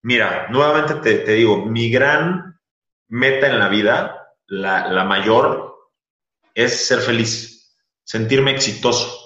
Mira, 0.00 0.46
nuevamente 0.48 0.94
te, 0.94 1.32
digo, 1.34 1.66
mi 1.66 1.90
gran 1.90 2.58
meta 3.08 3.48
en 3.48 3.58
la 3.58 3.68
vida, 3.68 4.28
la, 4.46 5.04
mayor, 5.04 5.67
es 6.58 6.88
ser 6.88 6.98
feliz, 6.98 7.72
sentirme 8.02 8.50
exitoso. 8.50 9.16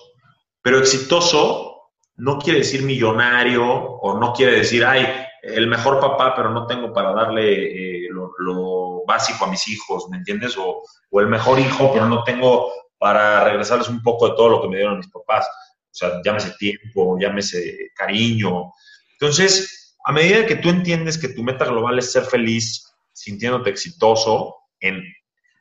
Pero 0.60 0.78
exitoso 0.78 1.92
no 2.16 2.38
quiere 2.38 2.58
decir 2.58 2.82
millonario 2.82 3.64
o 3.64 4.18
no 4.18 4.34
quiere 4.34 4.56
decir, 4.56 4.84
ay, 4.84 5.06
el 5.42 5.66
mejor 5.66 5.98
papá, 5.98 6.34
pero 6.36 6.50
no 6.50 6.66
tengo 6.66 6.92
para 6.92 7.14
darle 7.14 8.04
eh, 8.04 8.08
lo, 8.10 9.02
básico 9.06 9.46
a 9.46 9.50
mis 9.50 9.66
hijos, 9.68 10.08
¿me 10.10 10.18
entiendes? 10.18 10.58
O, 10.58 10.82
o, 11.10 11.20
el 11.20 11.26
mejor 11.26 11.58
hijo, 11.58 11.90
pero 11.92 12.06
no 12.06 12.22
tengo 12.22 12.70
para 12.98 13.44
regresarles 13.44 13.88
un 13.88 14.02
poco 14.02 14.28
de 14.28 14.36
todo 14.36 14.50
lo 14.50 14.62
que 14.62 14.68
me 14.68 14.76
dieron 14.76 14.98
mis 14.98 15.10
papás. 15.10 15.46
O 15.46 15.94
sea, 15.94 16.20
llámese 16.22 16.52
tiempo, 16.58 17.18
llámese 17.18 17.90
cariño. 17.94 18.72
Entonces, 19.12 19.96
a 20.04 20.12
medida 20.12 20.44
que 20.44 20.56
tú 20.56 20.68
entiendes 20.68 21.16
que 21.16 21.28
tu 21.28 21.42
meta 21.42 21.64
global 21.64 21.98
es 21.98 22.12
ser 22.12 22.24
feliz, 22.24 22.94
sintiéndote 23.12 23.70
exitoso, 23.70 24.54
en, 24.80 25.02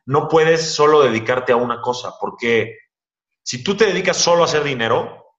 no 0.06 0.28
puedes 0.28 0.74
solo 0.74 1.02
dedicarte 1.02 1.52
a 1.52 1.56
una 1.56 1.80
cosa, 1.80 2.14
porque 2.20 2.78
si 3.42 3.62
tú 3.62 3.76
te 3.76 3.86
dedicas 3.86 4.16
solo 4.16 4.42
a 4.42 4.46
hacer 4.46 4.64
dinero, 4.64 5.36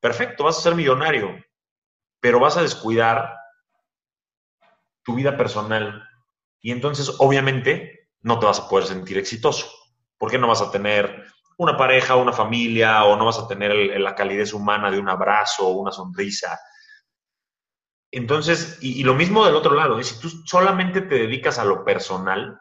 perfecto, 0.00 0.44
vas 0.44 0.58
a 0.58 0.62
ser 0.62 0.74
millonario, 0.74 1.34
pero 2.20 2.40
vas 2.40 2.56
a 2.56 2.62
descuidar 2.62 3.36
tu 5.02 5.14
vida 5.14 5.36
personal 5.36 6.08
y 6.60 6.72
entonces 6.72 7.14
obviamente 7.18 8.08
no 8.22 8.38
te 8.38 8.46
vas 8.46 8.60
a 8.60 8.68
poder 8.68 8.86
sentir 8.86 9.18
exitoso, 9.18 9.70
porque 10.18 10.38
no 10.38 10.48
vas 10.48 10.62
a 10.62 10.70
tener 10.70 11.24
una 11.58 11.76
pareja, 11.76 12.16
una 12.16 12.32
familia, 12.32 13.04
o 13.04 13.16
no 13.16 13.26
vas 13.26 13.38
a 13.38 13.46
tener 13.46 13.72
la 14.00 14.14
calidez 14.14 14.52
humana 14.52 14.90
de 14.90 14.98
un 14.98 15.08
abrazo, 15.08 15.68
una 15.68 15.92
sonrisa, 15.92 16.58
entonces, 18.14 18.78
y, 18.80 19.02
lo 19.02 19.14
mismo 19.14 19.44
del 19.44 19.56
otro 19.56 19.74
lado, 19.74 19.98
¿eh? 19.98 20.04
si 20.04 20.20
tú 20.20 20.28
solamente 20.46 21.00
te 21.00 21.16
dedicas 21.16 21.58
a 21.58 21.64
lo 21.64 21.84
personal, 21.84 22.60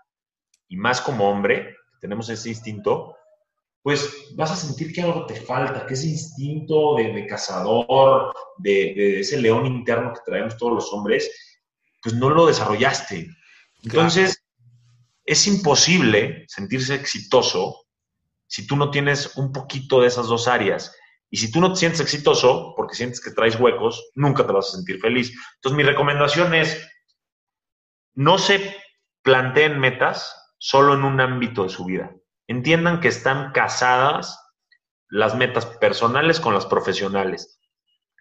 y 0.73 0.75
más 0.75 1.01
como 1.01 1.29
hombre, 1.29 1.77
tenemos 2.01 2.27
ese 2.29 2.49
instinto, 2.49 3.15
pues 3.83 4.33
vas 4.35 4.49
a 4.49 4.55
sentir 4.55 4.91
que 4.91 5.03
algo 5.03 5.27
te 5.27 5.35
falta, 5.35 5.85
que 5.85 5.93
ese 5.93 6.07
instinto 6.07 6.95
de, 6.95 7.27
cazador, 7.27 8.33
de, 8.57 9.19
ese 9.19 9.39
león 9.39 9.67
interno 9.67 10.11
que 10.13 10.21
traemos 10.25 10.57
todos 10.57 10.73
los 10.73 10.91
hombres, 10.91 11.29
pues 12.01 12.15
no 12.15 12.31
lo 12.31 12.47
desarrollaste. 12.47 13.29
Entonces, 13.83 14.43
es 15.23 15.45
imposible 15.45 16.43
sentirse 16.47 16.95
exitoso 16.95 17.85
si 18.47 18.65
tú 18.65 18.75
no 18.75 18.89
tienes 18.89 19.37
un 19.37 19.51
poquito 19.51 20.01
de 20.01 20.07
esas 20.07 20.25
dos 20.25 20.47
áreas. 20.47 20.91
Y 21.29 21.37
si 21.37 21.51
tú 21.51 21.61
no 21.61 21.71
te 21.71 21.81
sientes 21.81 22.01
exitoso 22.01 22.73
porque 22.75 22.95
sientes 22.95 23.21
que 23.21 23.29
traes 23.29 23.59
huecos, 23.59 24.09
nunca 24.15 24.43
te 24.43 24.53
vas 24.53 24.69
a 24.69 24.77
sentir 24.77 24.99
feliz. 24.99 25.31
Entonces, 25.57 25.77
mi 25.77 25.83
recomendación 25.83 26.55
es, 26.55 26.83
no 28.15 28.39
se 28.39 28.75
planteen 29.21 29.79
metas 29.79 30.39
solo 30.65 30.93
en 30.93 31.03
un 31.03 31.19
ámbito 31.19 31.63
de 31.63 31.69
su 31.69 31.83
vida. 31.83 32.15
Entiendan 32.47 33.01
que 33.01 33.09
están 33.09 33.51
casadas 33.51 34.39
las 35.09 35.35
metas 35.35 35.65
personales 35.65 36.39
con 36.39 36.53
las 36.53 36.65
profesionales. 36.65 37.59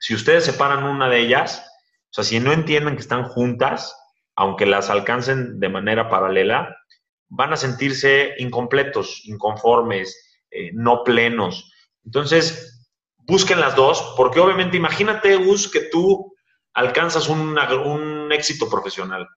Si 0.00 0.12
ustedes 0.12 0.44
separan 0.44 0.83
una 0.83 1.09
de 1.09 1.20
ellas, 1.20 1.64
o 2.11 2.14
sea, 2.14 2.24
si 2.24 2.40
no 2.40 2.52
entienden 2.52 2.96
que 2.96 3.02
están 3.02 3.28
juntas, 3.28 3.96
aunque 4.35 4.66
las 4.66 4.90
alcancen 4.90 5.61
de 5.61 5.68
manera 5.68 6.11
paralela, 6.11 6.76
van 7.28 7.52
a 7.52 7.57
sentirse 7.57 8.35
incompletos, 8.38 9.22
inconformes, 9.26 10.40
eh, 10.50 10.72
no 10.74 11.05
plenos. 11.05 11.72
Entonces, 12.05 12.90
busquen 13.18 13.61
las 13.61 13.76
dos, 13.76 14.14
porque 14.16 14.40
obviamente 14.40 14.76
imagínate, 14.76 15.37
Gus, 15.37 15.70
que 15.70 15.83
tú 15.92 16.35
alcanzas 16.74 17.28
un, 17.28 18.33
éxito 18.33 18.68
profesional 18.68 19.28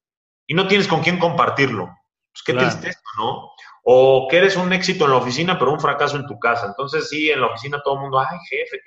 y 0.47 0.55
no 0.55 0.67
tienes 0.67 0.87
con 0.87 1.03
quién 1.03 1.19
compartirlo. 1.19 1.95
Pues 2.35 2.43
qué 2.43 2.53
tristeza, 2.53 2.99
¿no? 3.17 3.49
O 3.85 4.27
que 4.29 4.37
eres 4.37 4.57
un 4.57 4.73
éxito 4.73 5.05
en 5.05 5.11
la 5.11 5.17
oficina, 5.17 5.57
pero 5.57 5.71
un 5.71 5.79
fracaso 5.79 6.17
en 6.17 6.27
tu 6.27 6.37
casa. 6.37 6.65
Entonces, 6.67 7.07
sí, 7.07 7.31
en 7.31 7.39
la 7.39 7.47
oficina 7.47 7.81
todo 7.81 7.93
el 7.93 8.01
mundo, 8.01 8.19
ay, 8.19 8.37
jefe, 8.49 8.81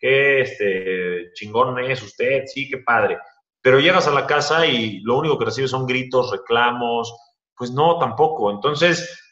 qué, 0.00 0.40
este, 0.40 1.32
chingón 1.34 1.78
es 1.78 2.02
usted, 2.02 2.42
sí, 2.46 2.68
qué 2.68 2.78
padre. 2.78 3.18
Pero 3.62 3.78
llegas 3.78 4.08
a 4.08 4.10
la 4.10 4.26
casa 4.26 4.66
y 4.66 5.00
lo 5.02 5.18
único 5.18 5.38
que 5.38 5.44
recibes 5.44 5.70
son 5.70 5.86
gritos, 5.86 6.32
reclamos. 6.32 7.14
Pues 7.54 7.70
no, 7.70 7.96
tampoco. 7.98 8.50
Entonces, 8.50 9.22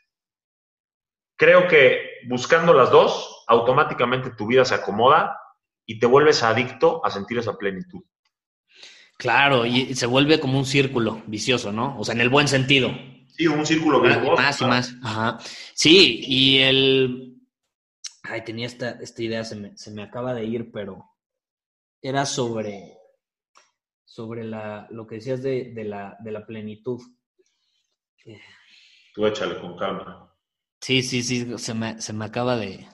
creo 1.37 1.67
que 1.67 2.21
buscando 2.29 2.73
las 2.73 2.93
dos, 2.93 3.45
automáticamente 3.49 4.31
tu 4.31 4.47
vida 4.47 4.65
se 4.65 4.77
acomoda 4.77 5.37
y 5.85 5.99
te 5.99 6.07
vuelves 6.07 6.45
adicto 6.45 7.05
a 7.05 7.11
sentir 7.11 7.39
esa 7.39 7.57
plenitud. 7.57 8.03
Claro, 9.17 9.67
y 9.67 9.97
se 9.97 10.07
vuelve 10.07 10.39
como 10.39 10.59
un 10.59 10.65
círculo 10.65 11.23
vicioso, 11.27 11.73
¿no? 11.73 11.99
O 11.99 12.05
sea, 12.05 12.15
en 12.15 12.21
el 12.21 12.29
buen 12.29 12.47
sentido. 12.47 12.93
Sí, 13.39 13.47
un 13.47 13.65
círculo 13.65 14.01
virtuoso. 14.01 14.43
Más 14.43 14.61
y 14.61 14.65
más. 14.65 14.95
Ajá. 15.03 15.39
Sí, 15.73 16.21
y 16.27 16.59
el. 16.59 17.37
Ay, 18.25 18.43
tenía 18.45 18.67
esta, 18.67 18.91
esta 19.01 19.23
idea, 19.23 19.45
se 19.45 19.55
me, 19.55 19.77
se 19.77 19.93
me 19.93 20.03
acaba 20.03 20.35
de 20.35 20.45
ir, 20.45 20.73
pero 20.73 21.05
era 22.03 22.27
sobre. 22.27 22.99
Sobre 24.05 24.43
la, 24.43 24.89
lo 24.91 25.07
que 25.07 25.17
decías 25.17 25.43
de, 25.43 25.73
de, 25.73 25.85
la, 25.85 26.17
de 26.25 26.33
la 26.33 26.45
plenitud. 26.45 27.01
Tú 29.15 29.27
échale 29.27 29.61
con 29.61 29.77
calma. 29.77 30.35
Sí, 30.81 31.03
sí, 31.03 31.23
sí, 31.23 31.57
se 31.59 31.75
me, 31.75 32.01
se 32.01 32.13
me 32.13 32.25
acaba 32.25 32.57
de, 32.57 32.89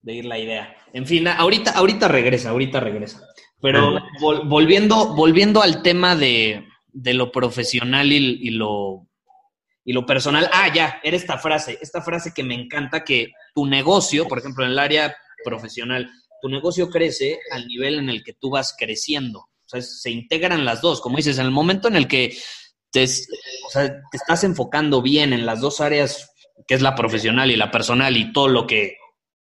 de 0.00 0.14
ir 0.14 0.24
la 0.24 0.38
idea. 0.38 0.74
En 0.94 1.06
fin, 1.06 1.28
ahorita, 1.28 1.72
ahorita 1.72 2.08
regresa, 2.08 2.50
ahorita 2.50 2.80
regresa. 2.80 3.22
Pero 3.60 3.98
volviendo, 4.46 5.14
volviendo 5.14 5.60
al 5.60 5.82
tema 5.82 6.16
de, 6.16 6.66
de 6.88 7.14
lo 7.14 7.30
profesional 7.30 8.10
y, 8.10 8.16
y, 8.16 8.50
lo, 8.50 9.09
y 9.90 9.92
lo 9.92 10.06
personal. 10.06 10.48
Ah, 10.52 10.72
ya, 10.72 11.00
era 11.02 11.16
esta 11.16 11.36
frase, 11.36 11.76
esta 11.82 12.00
frase 12.00 12.32
que 12.32 12.44
me 12.44 12.54
encanta, 12.54 13.02
que 13.02 13.32
tu 13.52 13.66
negocio, 13.66 14.28
por 14.28 14.38
ejemplo, 14.38 14.64
en 14.64 14.70
el 14.70 14.78
área 14.78 15.16
profesional, 15.44 16.08
tu 16.40 16.48
negocio 16.48 16.88
crece 16.88 17.40
al 17.50 17.66
nivel 17.66 17.98
en 17.98 18.08
el 18.08 18.22
que 18.22 18.34
tú 18.34 18.50
vas 18.50 18.72
creciendo. 18.78 19.40
O 19.40 19.68
sea, 19.68 19.82
se 19.82 20.10
integran 20.10 20.64
las 20.64 20.80
dos. 20.80 21.00
Como 21.00 21.16
dices, 21.16 21.38
en 21.38 21.46
el 21.46 21.50
momento 21.50 21.88
en 21.88 21.96
el 21.96 22.06
que 22.06 22.38
te, 22.92 23.02
estás 23.02 24.44
enfocando 24.44 25.02
bien 25.02 25.32
en 25.32 25.44
las 25.44 25.60
dos 25.60 25.80
áreas, 25.80 26.30
que 26.68 26.74
es 26.74 26.82
la 26.82 26.94
profesional 26.94 27.50
y 27.50 27.56
la 27.56 27.72
personal, 27.72 28.16
y 28.16 28.32
todo 28.32 28.46
lo 28.46 28.68
que, 28.68 28.96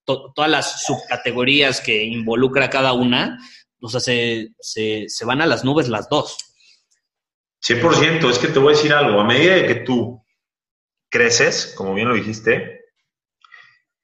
todas 0.06 0.50
las 0.50 0.86
subcategorías 0.86 1.82
que 1.82 2.02
involucra 2.02 2.70
cada 2.70 2.94
una, 2.94 3.38
o 3.78 3.90
sea, 3.90 4.00
se, 4.00 4.54
se, 4.58 5.04
se 5.06 5.24
van 5.26 5.42
a 5.42 5.46
las 5.46 5.64
nubes 5.64 5.90
las 5.90 6.08
dos. 6.08 6.38
100%, 7.62 8.30
es 8.30 8.38
que 8.38 8.48
te 8.48 8.58
voy 8.58 8.72
a 8.72 8.76
decir 8.78 8.94
algo, 8.94 9.20
a 9.20 9.24
medida 9.24 9.56
de 9.56 9.66
que 9.66 9.74
tú 9.74 10.19
creces, 11.10 11.74
como 11.76 11.94
bien 11.94 12.08
lo 12.08 12.14
dijiste, 12.14 12.80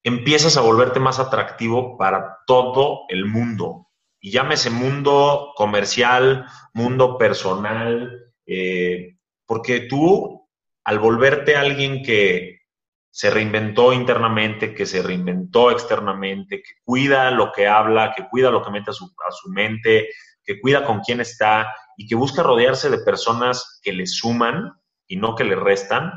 empiezas 0.02 0.56
a 0.56 0.60
volverte 0.60 1.00
más 1.00 1.18
atractivo 1.18 1.96
para 1.96 2.38
todo 2.46 3.06
el 3.08 3.24
mundo. 3.24 3.88
Y 4.20 4.30
llámese 4.30 4.70
mundo 4.70 5.52
comercial, 5.56 6.46
mundo 6.74 7.18
personal, 7.18 8.32
eh, 8.46 9.16
porque 9.46 9.80
tú, 9.80 10.48
al 10.84 10.98
volverte 10.98 11.56
alguien 11.56 12.02
que 12.02 12.60
se 13.10 13.30
reinventó 13.30 13.92
internamente, 13.92 14.74
que 14.74 14.84
se 14.84 15.02
reinventó 15.02 15.70
externamente, 15.70 16.62
que 16.62 16.74
cuida 16.84 17.30
lo 17.30 17.50
que 17.50 17.66
habla, 17.66 18.12
que 18.14 18.28
cuida 18.28 18.50
lo 18.50 18.62
que 18.62 18.70
mete 18.70 18.90
a 18.90 18.94
su, 18.94 19.06
a 19.06 19.32
su 19.32 19.50
mente, 19.50 20.08
que 20.44 20.60
cuida 20.60 20.84
con 20.84 21.00
quién 21.00 21.20
está 21.20 21.74
y 21.96 22.06
que 22.06 22.14
busca 22.14 22.42
rodearse 22.42 22.90
de 22.90 22.98
personas 22.98 23.80
que 23.82 23.92
le 23.92 24.06
suman 24.06 24.72
y 25.06 25.16
no 25.16 25.34
que 25.34 25.44
le 25.44 25.56
restan, 25.56 26.12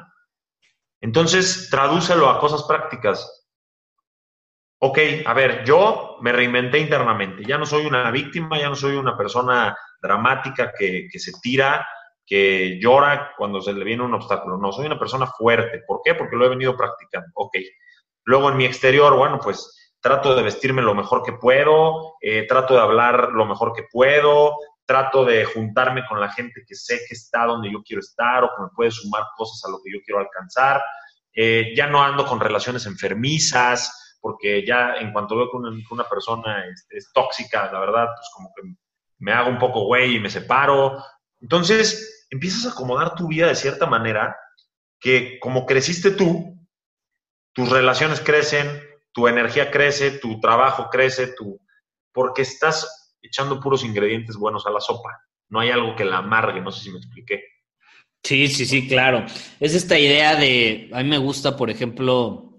entonces 1.02 1.70
tradúcelo 1.70 2.30
a 2.30 2.40
cosas 2.40 2.64
prácticas. 2.64 3.48
Ok, 4.82 4.98
a 5.26 5.34
ver, 5.34 5.66
yo 5.66 6.18
me 6.22 6.32
reinventé 6.32 6.80
internamente, 6.80 7.44
ya 7.46 7.58
no 7.58 7.66
soy 7.66 7.86
una 7.86 8.10
víctima, 8.12 8.58
ya 8.58 8.70
no 8.70 8.76
soy 8.76 8.96
una 8.96 9.18
persona 9.18 9.78
dramática 10.02 10.72
que, 10.78 11.08
que 11.12 11.20
se 11.20 11.34
tira, 11.42 11.86
que 12.26 12.80
llora 12.80 13.34
cuando 13.38 13.60
se 13.60 13.74
le 13.74 13.84
viene 13.84 14.04
un 14.04 14.14
obstáculo, 14.14 14.58
no, 14.58 14.72
soy 14.72 14.86
una 14.86 15.00
persona 15.00 15.26
fuerte. 15.26 15.82
¿Por 15.86 16.02
qué? 16.04 16.14
Porque 16.14 16.36
lo 16.36 16.46
he 16.46 16.50
venido 16.50 16.78
practicando. 16.78 17.28
Ok. 17.34 17.58
Luego 18.24 18.52
en 18.52 18.58
mi 18.58 18.66
exterior, 18.66 19.18
bueno, 19.18 19.40
pues 19.44 19.76
trato 20.00 20.36
de 20.36 20.44
vestirme 20.44 20.84
lo 20.84 20.94
mejor 20.94 21.24
que 21.24 21.34
puedo, 21.34 22.14
eh, 22.22 22.46
trato 22.48 22.76
de 22.76 22.82
hablar 22.82 23.30
lo 23.34 23.46
mejor 23.46 23.74
que 23.74 23.84
puedo, 23.92 24.56
trato 24.89 25.23
de 25.23 25.45
juntarme 25.45 26.04
con 26.08 26.19
la 26.19 26.32
gente 26.32 26.63
que 26.67 26.73
sé 26.73 27.02
que 27.08 27.13
está 27.13 27.45
donde 27.45 27.71
yo 27.71 27.84
quiero 27.84 27.99
estar 27.99 28.43
o 28.43 28.47
que 28.47 28.63
me 28.63 28.69
puede 28.75 28.89
sumar 28.89 29.21
cosas 29.38 29.63
a 29.63 29.69
lo 29.69 29.80
que 29.84 29.91
yo 29.93 29.99
quiero 30.04 30.19
alcanzar. 30.19 30.82
Eh, 31.32 31.73
ya 31.75 31.86
no 31.86 32.02
ando 32.02 32.25
con 32.25 32.39
relaciones 32.39 32.88
enfermizas, 32.88 34.17
porque 34.19 34.65
ya 34.65 34.95
en 34.95 35.13
cuanto 35.13 35.36
veo 35.36 35.52
que 35.52 35.58
una, 35.93 36.10
persona 36.10 36.65
es, 36.89 37.12
tóxica, 37.13 37.71
la 37.71 37.82
verdad, 37.82 38.08
pues 38.15 38.30
como 38.34 38.52
que 38.56 38.63
me 39.19 39.32
hago 39.32 39.52
un 39.52 39.60
poco 39.60 39.86
güey 39.86 40.15
y 40.15 40.19
me 40.19 40.32
separo. 40.32 40.97
Entonces, 41.39 42.25
empiezas 42.32 42.65
a 42.65 42.71
acomodar 42.71 43.13
tu 43.13 43.28
vida 43.28 43.45
de 43.45 43.56
cierta 43.56 43.86
manera 43.86 44.36
que 44.99 45.38
como 45.39 45.67
creciste 45.67 46.10
tú, 46.10 46.58
tus 47.54 47.69
relaciones 47.69 48.21
crecen, 48.21 48.82
tu 49.12 49.28
energía 49.28 49.69
crece, 49.69 50.17
tu 50.17 50.39
trabajo 50.39 50.89
crece, 50.89 51.28
tu, 51.28 51.62
porque 52.12 52.41
estás 52.41 52.99
echando 53.21 53.60
puros 53.60 53.84
ingredientes 53.84 54.36
buenos 54.36 54.65
a 54.65 54.71
la 54.71 54.79
sopa. 54.79 55.10
No 55.49 55.60
hay 55.60 55.69
algo 55.69 55.95
que 55.95 56.05
la 56.05 56.17
amargue, 56.17 56.62
no 56.62 56.71
sé 56.71 56.84
si 56.84 56.91
me 56.91 56.97
expliqué. 56.97 57.43
Sí, 58.23 58.47
sí, 58.47 58.65
sí, 58.65 58.88
claro. 58.88 59.25
Es 59.60 59.73
esta 59.73 59.97
idea 59.97 60.36
de, 60.36 60.89
a 60.93 61.01
mí 61.01 61.10
me 61.10 61.17
gusta, 61.17 61.55
por 61.55 61.69
ejemplo, 61.69 62.58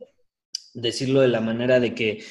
decirlo 0.75 1.21
de 1.21 1.29
la 1.29 1.41
manera 1.41 1.81
de 1.81 1.95
que 1.95 2.25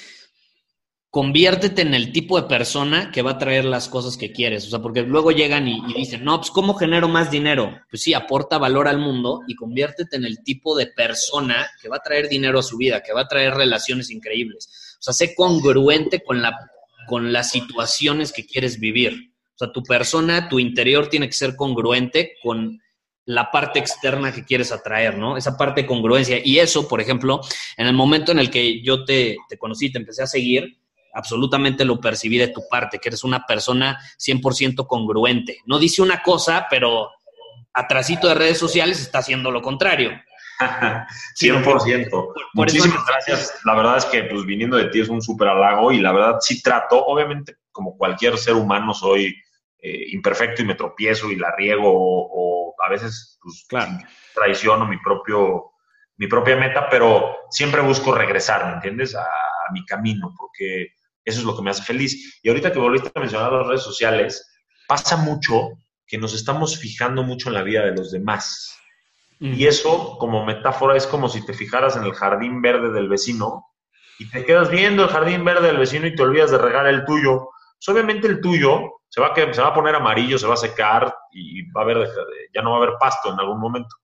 conviértete 1.12 1.82
en 1.82 1.96
el 1.96 2.12
tipo 2.12 2.40
de 2.40 2.48
persona 2.48 3.12
que 3.12 3.24
va 3.24 3.32
a 3.32 3.38
traer 3.38 3.66
las 3.66 3.90
cosas 3.90 4.18
que 4.18 4.32
quieres. 4.32 4.68
O 4.68 4.70
sea, 4.70 4.80
porque 4.80 5.02
luego 5.02 5.32
llegan 5.32 5.68
y, 5.68 5.82
y, 5.88 5.94
dicen, 5.94 6.24
no, 6.24 6.38
pues 6.38 6.52
¿cómo 6.52 6.74
genero 6.76 7.08
más 7.08 7.32
dinero? 7.32 7.80
Pues 7.90 8.04
sí, 8.04 8.14
aporta 8.14 8.58
valor 8.58 8.88
al 8.88 9.00
mundo 9.00 9.42
y 9.48 9.56
conviértete 9.56 10.18
en 10.18 10.26
el 10.26 10.44
tipo 10.44 10.78
de 10.78 10.88
persona 10.88 11.68
que 11.82 11.90
va 11.90 11.98
a 11.98 12.04
traer 12.04 12.30
dinero 12.30 12.60
a 12.60 12.64
su 12.64 12.78
vida, 12.78 13.02
que 13.02 13.14
va 13.14 13.22
a 13.22 13.28
traer 13.28 13.54
relaciones 13.54 14.12
increíbles. 14.12 14.98
O 15.00 15.02
sea, 15.02 15.14
sé 15.14 15.34
congruente 15.34 16.22
con 16.24 16.42
la 16.42 16.52
con 17.10 17.34
las 17.34 17.52
situaciones 17.52 18.32
que 18.32 18.46
quieres 18.46 18.80
vivir. 18.80 19.34
O 19.56 19.58
sea, 19.58 19.74
tu 19.74 19.84
persona, 19.84 20.48
tu 20.48 20.60
interior 20.60 21.08
tiene 21.08 21.28
que 21.28 21.34
ser 21.34 21.56
congruente 21.56 22.36
con 22.42 22.80
la 23.26 23.52
parte 23.52 23.80
externa 23.80 24.32
que 24.32 24.46
quieres 24.46 24.72
atraer, 24.72 25.18
¿no? 25.18 25.36
Esa 25.36 25.58
parte 25.58 25.82
de 25.82 25.88
congruencia. 25.88 26.40
Y 26.44 26.60
eso, 26.60 26.88
por 26.88 27.02
ejemplo, 27.02 27.42
en 27.78 27.88
el 27.88 27.94
momento 27.94 28.32
en 28.32 28.40
el 28.40 28.50
que 28.50 28.82
yo 28.82 29.04
te, 29.04 29.38
te 29.50 29.58
conocí, 29.58 29.92
te 29.92 29.98
empecé 29.98 30.24
a 30.24 30.28
seguir, 30.28 30.80
absolutamente 31.14 31.86
lo 31.86 32.00
percibí 32.00 32.38
de 32.38 32.48
tu 32.48 32.62
parte, 32.70 33.00
que 33.00 33.10
eres 33.10 33.24
una 33.24 33.46
persona 33.46 34.00
100% 34.18 34.88
congruente. 34.88 35.60
No 35.66 35.78
dice 35.78 36.02
una 36.02 36.22
cosa, 36.22 36.68
pero 36.70 37.10
atrasito 37.74 38.28
de 38.28 38.36
redes 38.36 38.58
sociales 38.58 39.02
está 39.02 39.20
haciendo 39.20 39.52
lo 39.52 39.62
contrario. 39.62 40.12
100%. 41.40 42.34
Muchísimas 42.54 43.06
gracias. 43.06 43.60
La 43.64 43.76
verdad 43.76 43.98
es 43.98 44.06
que, 44.06 44.24
pues, 44.24 44.46
viniendo 44.46 44.78
de 44.78 44.86
ti 44.86 45.02
es 45.02 45.10
un 45.10 45.22
súper 45.22 45.48
halago 45.48 45.92
y 45.92 46.00
la 46.00 46.12
verdad 46.12 46.38
sí 46.42 46.62
trato, 46.62 47.06
obviamente, 47.06 47.58
como 47.72 47.98
cualquier 47.98 48.38
ser 48.38 48.56
humano, 48.56 48.94
soy 48.94 49.36
eh, 49.80 50.06
imperfecto 50.10 50.62
y 50.62 50.66
me 50.66 50.76
tropiezo 50.76 51.32
y 51.32 51.38
la 51.38 51.56
riego 51.56 51.90
o, 51.92 52.76
a 52.86 52.90
veces, 52.90 53.40
pues, 53.42 53.66
traiciono 54.34 54.86
mi 54.86 54.98
propio, 54.98 55.72
mi 56.18 56.28
propia 56.28 56.56
meta, 56.56 56.90
pero 56.90 57.36
siempre 57.50 57.82
busco 57.82 58.14
regresar, 58.14 58.66
¿me 58.68 58.74
entiendes? 58.74 59.16
A, 59.16 59.24
a 59.24 59.72
mi 59.72 59.86
camino, 59.86 60.34
porque 60.38 60.94
eso 61.24 61.40
es 61.40 61.46
lo 61.46 61.56
que 61.56 61.62
me 61.62 61.70
hace 61.70 61.84
feliz. 61.84 62.40
Y 62.42 62.50
ahorita 62.50 62.72
que 62.72 62.80
volviste 62.80 63.12
a 63.14 63.20
mencionar 63.20 63.52
las 63.52 63.68
redes 63.68 63.84
sociales, 63.84 64.50
pasa 64.88 65.18
mucho 65.18 65.78
que 66.08 66.18
nos 66.18 66.34
estamos 66.34 66.78
fijando 66.80 67.24
mucho 67.24 67.50
en 67.50 67.56
la 67.56 67.64
vida 67.64 67.86
de 67.86 67.96
los 67.96 68.12
demás. 68.12 68.76
Y 69.42 69.68
eso, 69.68 70.18
como 70.18 70.46
metáfora, 70.46 70.98
es 70.98 71.08
como 71.08 71.30
si 71.30 71.46
te 71.46 71.54
fijaras 71.54 71.96
en 71.96 72.04
el 72.04 72.14
jardín 72.14 72.62
verde 72.62 72.92
del 72.92 73.08
vecino 73.08 73.68
y 74.20 74.30
te 74.30 74.44
quedas 74.44 74.70
viendo 74.70 75.04
el 75.04 75.10
jardín 75.10 75.46
verde 75.46 75.68
del 75.68 75.78
vecino 75.78 76.08
y 76.08 76.16
te 76.16 76.24
olvidas 76.24 76.52
de 76.52 76.58
regar 76.58 76.88
el 76.88 77.06
tuyo. 77.06 77.48
Pues 77.78 77.88
obviamente 77.88 78.28
el 78.28 78.42
tuyo 78.42 78.82
se 79.08 79.22
va, 79.22 79.28
a, 79.28 79.54
se 79.54 79.62
va 79.62 79.70
a 79.70 79.74
poner 79.74 79.96
amarillo, 79.96 80.38
se 80.38 80.46
va 80.46 80.56
a 80.56 80.58
secar 80.58 81.16
y 81.32 81.64
va 81.72 81.82
a 81.82 81.84
haber, 81.86 82.10
ya 82.54 82.62
no 82.62 82.72
va 82.72 82.78
a 82.80 82.84
haber 82.84 82.98
pasto 83.00 83.32
en 83.32 83.40
algún 83.40 83.62
momento. 83.62 83.96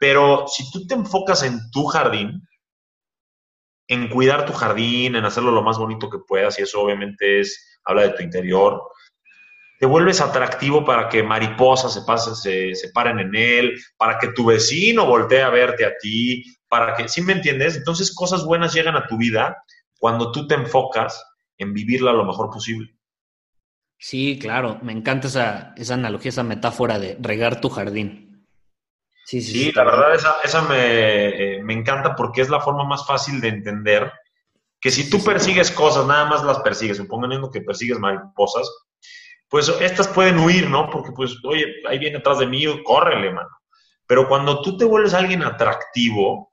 Pero 0.00 0.46
si 0.48 0.68
tú 0.72 0.86
te 0.88 0.94
enfocas 0.94 1.44
en 1.44 1.70
tu 1.70 1.86
jardín, 1.86 2.42
en 3.86 4.08
cuidar 4.08 4.44
tu 4.44 4.52
jardín, 4.52 5.14
en 5.14 5.24
hacerlo 5.24 5.52
lo 5.52 5.62
más 5.62 5.78
bonito 5.78 6.10
que 6.10 6.18
puedas, 6.18 6.58
y 6.58 6.62
eso 6.62 6.82
obviamente 6.82 7.40
es, 7.40 7.80
habla 7.84 8.02
de 8.02 8.10
tu 8.10 8.22
interior, 8.24 8.82
te 9.78 9.86
vuelves 9.86 10.20
atractivo 10.20 10.84
para 10.84 11.08
que 11.08 11.22
mariposas 11.22 11.94
se, 11.94 12.02
pasen, 12.02 12.34
se, 12.34 12.74
se, 12.74 12.90
paren 12.90 13.20
en 13.20 13.34
él, 13.34 13.80
para 13.96 14.18
que 14.18 14.28
tu 14.28 14.46
vecino 14.46 15.06
voltee 15.06 15.42
a 15.42 15.50
verte 15.50 15.84
a 15.84 15.92
ti, 16.00 16.44
para 16.68 16.94
que, 16.94 17.08
¿sí 17.08 17.22
me 17.22 17.32
entiendes? 17.32 17.76
Entonces 17.76 18.14
cosas 18.14 18.44
buenas 18.44 18.74
llegan 18.74 18.96
a 18.96 19.06
tu 19.06 19.16
vida 19.16 19.62
cuando 19.98 20.32
tú 20.32 20.46
te 20.46 20.54
enfocas 20.54 21.24
en 21.56 21.72
vivirla 21.72 22.12
lo 22.12 22.24
mejor 22.24 22.50
posible. 22.50 22.94
Sí, 23.98 24.38
claro, 24.40 24.78
me 24.82 24.92
encanta 24.92 25.28
esa, 25.28 25.74
esa 25.76 25.94
analogía, 25.94 26.28
esa 26.28 26.44
metáfora 26.44 26.98
de 26.98 27.16
regar 27.20 27.60
tu 27.60 27.68
jardín. 27.68 28.46
Sí, 29.24 29.42
sí, 29.42 29.52
sí, 29.52 29.72
la 29.72 29.84
verdad 29.84 30.14
esa, 30.14 30.36
esa 30.42 30.62
me, 30.62 31.56
eh, 31.56 31.62
me, 31.62 31.74
encanta 31.74 32.16
porque 32.16 32.40
es 32.40 32.48
la 32.48 32.60
forma 32.60 32.84
más 32.84 33.06
fácil 33.06 33.40
de 33.42 33.48
entender 33.48 34.10
que 34.80 34.90
si 34.90 35.10
tú 35.10 35.22
persigues 35.22 35.70
cosas, 35.70 36.06
nada 36.06 36.24
más 36.24 36.42
las 36.44 36.60
persigues, 36.60 36.96
suponiendo 36.96 37.50
que 37.50 37.60
persigues 37.60 37.98
mariposas, 37.98 38.66
pues 39.48 39.68
estas 39.80 40.08
pueden 40.08 40.38
huir, 40.38 40.68
¿no? 40.68 40.90
Porque 40.90 41.12
pues, 41.12 41.36
oye, 41.44 41.66
ahí 41.88 41.98
viene 41.98 42.18
atrás 42.18 42.38
de 42.38 42.46
mí, 42.46 42.64
córrele, 42.84 43.30
mano. 43.30 43.50
Pero 44.06 44.28
cuando 44.28 44.62
tú 44.62 44.76
te 44.76 44.84
vuelves 44.84 45.14
alguien 45.14 45.42
atractivo, 45.42 46.52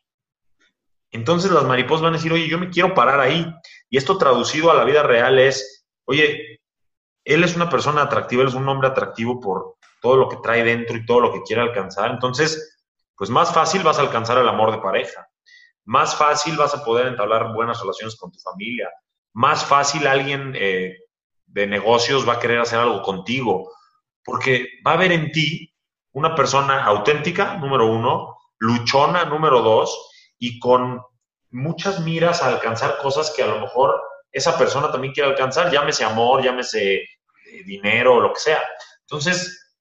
entonces 1.11 1.51
las 1.51 1.63
mariposas 1.63 2.03
van 2.03 2.13
a 2.13 2.17
decir, 2.17 2.33
oye, 2.33 2.47
yo 2.47 2.57
me 2.57 2.69
quiero 2.69 2.93
parar 2.93 3.19
ahí. 3.19 3.45
Y 3.89 3.97
esto 3.97 4.17
traducido 4.17 4.71
a 4.71 4.75
la 4.75 4.83
vida 4.83 5.03
real 5.03 5.39
es, 5.39 5.85
oye, 6.05 6.61
él 7.23 7.43
es 7.43 7.55
una 7.55 7.69
persona 7.69 8.03
atractiva, 8.03 8.43
él 8.43 8.49
es 8.49 8.53
un 8.53 8.67
hombre 8.67 8.89
atractivo 8.89 9.39
por 9.39 9.75
todo 10.01 10.17
lo 10.17 10.29
que 10.29 10.37
trae 10.37 10.63
dentro 10.63 10.95
y 10.95 11.05
todo 11.05 11.19
lo 11.19 11.33
que 11.33 11.41
quiere 11.41 11.61
alcanzar. 11.61 12.11
Entonces, 12.11 12.83
pues 13.17 13.29
más 13.29 13.53
fácil 13.53 13.83
vas 13.83 13.97
a 13.97 14.01
alcanzar 14.01 14.37
el 14.37 14.47
amor 14.47 14.71
de 14.71 14.79
pareja. 14.79 15.27
Más 15.85 16.15
fácil 16.15 16.57
vas 16.57 16.73
a 16.73 16.83
poder 16.83 17.07
entablar 17.07 17.53
buenas 17.53 17.79
relaciones 17.79 18.17
con 18.17 18.31
tu 18.31 18.39
familia. 18.39 18.89
Más 19.33 19.65
fácil 19.65 20.07
alguien 20.07 20.53
eh, 20.55 20.97
de 21.55 21.65
negocios 21.65 22.27
va 22.27 22.33
a 22.33 22.39
querer 22.39 22.59
hacer 22.59 22.79
algo 22.79 23.01
contigo, 23.01 23.71
porque 24.25 24.67
va 24.85 24.91
a 24.91 24.97
ver 24.97 25.13
en 25.13 25.31
ti 25.31 25.73
una 26.11 26.35
persona 26.35 26.83
auténtica, 26.83 27.55
número 27.55 27.87
uno, 27.87 28.37
luchona, 28.57 29.23
número 29.23 29.61
dos, 29.61 30.11
y 30.37 30.59
con 30.59 31.01
muchas 31.51 32.01
miras 32.01 32.43
a 32.43 32.47
alcanzar 32.49 32.97
cosas 32.97 33.31
que 33.33 33.41
a 33.41 33.47
lo 33.47 33.61
mejor 33.61 33.95
esa 34.33 34.57
persona 34.57 34.91
también 34.91 35.13
quiere 35.13 35.29
alcanzar, 35.29 35.71
llámese 35.71 36.03
amor, 36.03 36.43
llámese 36.43 36.95
eh, 36.95 37.07
dinero, 37.65 38.19
lo 38.19 38.33
que 38.33 38.39
sea. 38.41 38.61
Entonces, 39.01 39.77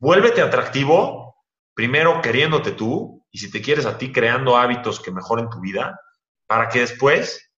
vuélvete 0.00 0.42
atractivo, 0.42 1.36
primero 1.72 2.20
queriéndote 2.20 2.72
tú, 2.72 3.24
y 3.30 3.38
si 3.38 3.48
te 3.52 3.62
quieres 3.62 3.86
a 3.86 3.96
ti, 3.96 4.10
creando 4.10 4.56
hábitos 4.56 4.98
que 4.98 5.12
mejoren 5.12 5.50
tu 5.50 5.60
vida, 5.60 6.00
para 6.48 6.68
que 6.68 6.80
después 6.80 7.48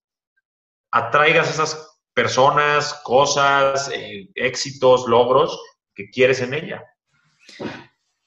atraigas 0.91 1.49
esas 1.49 1.98
personas, 2.19 3.01
cosas, 3.05 3.93
eh, 3.95 4.29
éxitos, 4.35 5.07
logros 5.07 5.57
que 5.95 6.11
quieres 6.11 6.41
en 6.41 6.53
ella. 6.53 6.83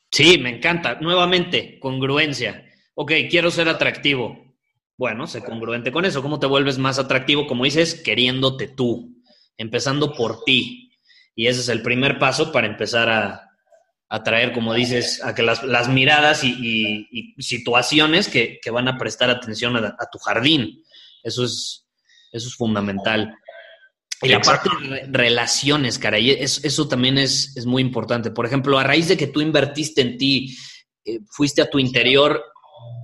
Sí, 0.09 0.37
me 0.37 0.49
encanta. 0.49 0.95
Nuevamente, 1.01 1.77
congruencia. 1.77 2.65
Ok, 2.95 3.11
quiero 3.29 3.51
ser 3.51 3.67
atractivo. 3.67 4.55
Bueno, 4.97 5.27
sé 5.27 5.43
congruente 5.43 5.91
con 5.91 6.05
eso. 6.05 6.21
¿Cómo 6.21 6.39
te 6.39 6.47
vuelves 6.47 6.77
más 6.77 6.99
atractivo? 6.99 7.47
Como 7.47 7.65
dices, 7.65 8.01
queriéndote 8.01 8.69
tú, 8.69 9.13
empezando 9.57 10.13
por 10.13 10.45
ti. 10.45 10.93
Y 11.35 11.47
ese 11.47 11.59
es 11.59 11.67
el 11.67 11.81
primer 11.81 12.17
paso 12.17 12.53
para 12.53 12.67
empezar 12.67 13.09
a 13.09 13.49
atraer, 14.07 14.53
como 14.53 14.73
dices, 14.73 15.21
a 15.21 15.35
que 15.35 15.43
las, 15.43 15.65
las 15.65 15.89
miradas 15.89 16.45
y, 16.45 17.35
situaciones 17.39 18.29
que, 18.29 18.57
que, 18.63 18.71
van 18.71 18.87
a 18.87 18.97
prestar 18.97 19.29
atención 19.29 19.75
a, 19.75 19.97
a 19.99 20.09
tu 20.09 20.17
jardín. 20.17 20.81
Eso 21.23 21.43
es, 21.43 21.89
eso 22.31 22.47
es 22.47 22.55
fundamental. 22.55 23.35
Y 24.21 24.29
la 24.29 24.39
parte 24.39 24.69
de 24.81 25.07
relaciones, 25.11 25.97
cara, 25.97 26.19
y 26.19 26.31
eso, 26.31 26.61
eso 26.63 26.87
también 26.87 27.17
es, 27.17 27.55
es, 27.57 27.65
muy 27.65 27.81
importante. 27.81 28.29
Por 28.29 28.45
ejemplo, 28.45 28.77
a 28.77 28.83
raíz 28.83 29.07
de 29.07 29.17
que 29.17 29.27
tú 29.27 29.41
invertiste 29.41 30.01
en 30.01 30.17
ti, 30.17 30.55
eh, 31.05 31.19
fuiste 31.31 31.61
a 31.61 31.69
tu 31.69 31.79
interior, 31.79 32.43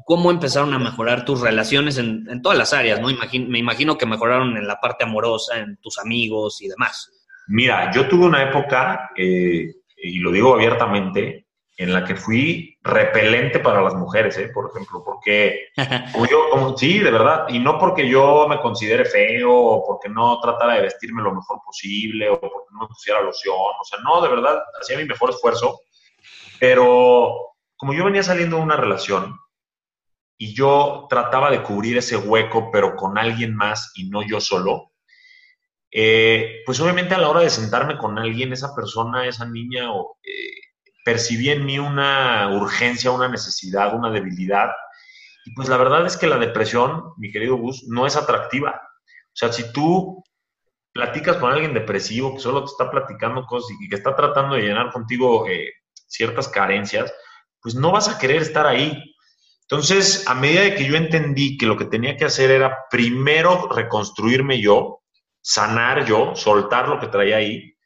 ¿cómo 0.05 0.29
empezaron 0.29 0.73
a 0.73 0.79
mejorar 0.79 1.25
tus 1.25 1.41
relaciones 1.41 1.97
en, 1.97 2.27
en 2.29 2.41
todas 2.41 2.57
las 2.57 2.71
áreas? 2.71 3.01
¿no? 3.01 3.09
Imagino, 3.09 3.49
me 3.49 3.57
imagino 3.57 3.97
que 3.97 4.05
mejoraron 4.05 4.57
en 4.57 4.67
la 4.67 4.79
parte 4.79 5.05
amorosa, 5.05 5.57
en 5.57 5.77
tus 5.77 5.97
amigos 5.97 6.61
y 6.61 6.67
demás. 6.67 7.11
Mira, 7.47 7.91
yo 7.91 8.07
tuve 8.07 8.25
una 8.25 8.43
época, 8.43 9.09
eh, 9.15 9.73
y 9.97 10.19
lo 10.19 10.31
digo 10.31 10.53
abiertamente, 10.53 11.46
en 11.79 11.93
la 11.93 12.03
que 12.03 12.15
fui 12.15 12.75
repelente 12.81 13.59
para 13.59 13.83
las 13.83 13.93
mujeres, 13.93 14.35
¿eh? 14.39 14.49
por 14.51 14.71
ejemplo, 14.71 15.03
porque 15.05 15.67
yo, 16.31 16.49
como, 16.49 16.75
sí, 16.75 16.97
de 16.97 17.11
verdad, 17.11 17.45
y 17.49 17.59
no 17.59 17.77
porque 17.77 18.09
yo 18.09 18.47
me 18.49 18.59
considere 18.59 19.05
feo, 19.05 19.53
o 19.53 19.85
porque 19.85 20.09
no 20.09 20.39
tratara 20.41 20.73
de 20.73 20.81
vestirme 20.81 21.21
lo 21.21 21.35
mejor 21.35 21.61
posible, 21.63 22.29
o 22.29 22.39
porque 22.39 22.73
no 22.73 22.81
me 22.81 22.87
pusiera 22.87 23.21
loción, 23.21 23.55
o 23.55 23.83
sea, 23.83 23.99
no, 24.03 24.21
de 24.21 24.27
verdad, 24.27 24.59
hacía 24.81 24.97
mi 24.97 25.05
mejor 25.05 25.29
esfuerzo, 25.29 25.81
pero 26.59 27.53
como 27.75 27.93
yo 27.93 28.05
venía 28.05 28.23
saliendo 28.23 28.57
de 28.57 28.63
una 28.63 28.75
relación 28.75 29.37
y 30.35 30.55
yo 30.55 31.05
trataba 31.11 31.51
de 31.51 31.61
cubrir 31.61 31.97
ese 31.97 32.17
hueco, 32.17 32.71
pero 32.71 32.95
con 32.95 33.19
alguien 33.19 33.55
más 33.55 33.91
y 33.95 34.09
no 34.09 34.23
yo 34.23 34.41
solo, 34.41 34.93
eh, 35.91 36.63
pues 36.65 36.79
obviamente 36.79 37.13
a 37.13 37.19
la 37.19 37.29
hora 37.29 37.41
de 37.41 37.51
sentarme 37.51 37.99
con 37.99 38.17
alguien, 38.17 38.51
esa 38.51 38.73
persona, 38.73 39.27
esa 39.27 39.45
niña, 39.45 39.93
o... 39.93 40.17
Eh, 40.23 40.66
percibí 41.07 41.49
en 41.49 41.65
mí 41.65 41.79
una 41.79 42.49
urgencia, 42.49 43.11
una 43.11 43.29
necesidad, 43.29 43.95
una 43.95 44.11
debilidad. 44.11 44.71
Y 45.45 45.53
pues 45.53 45.69
la 45.69 45.77
verdad 45.77 46.05
es 46.05 46.17
que 46.17 46.27
la 46.27 46.37
depresión, 46.37 47.13
mi 47.15 47.31
querido 47.31 47.55
Gus, 47.55 47.85
no 47.87 48.05
es 48.05 48.17
atractiva. 48.17 48.71
O 48.73 49.31
sea, 49.31 49.53
si 49.53 49.71
tú 49.71 50.21
platicas 50.91 51.37
con 51.37 51.53
alguien 51.53 51.73
depresivo 51.73 52.33
que 52.33 52.41
solo 52.41 52.65
te 52.65 52.71
está 52.71 52.91
platicando 52.91 53.45
cosas 53.45 53.71
y 53.79 53.87
que 53.87 53.95
está 53.95 54.17
tratando 54.17 54.55
de 54.55 54.63
llenar 54.63 54.91
contigo 54.91 55.47
eh, 55.47 55.71
ciertas 56.07 56.49
carencias, 56.49 57.13
pues 57.61 57.73
no 57.73 57.93
vas 57.93 58.09
a 58.09 58.19
querer 58.19 58.41
estar 58.41 58.67
ahí. 58.67 59.01
Entonces, 59.61 60.27
a 60.27 60.33
medida 60.33 60.63
de 60.63 60.75
que 60.75 60.83
yo 60.83 60.97
entendí 60.97 61.57
que 61.57 61.67
lo 61.67 61.77
que 61.77 61.85
tenía 61.85 62.17
que 62.17 62.25
hacer 62.25 62.51
era 62.51 62.79
primero 62.91 63.69
reconstruirme 63.69 64.59
yo, 64.59 65.03
sanar 65.39 66.03
yo, 66.03 66.35
soltar 66.35 66.89
lo 66.89 66.99
que 66.99 67.07
traía 67.07 67.37
ahí, 67.37 67.76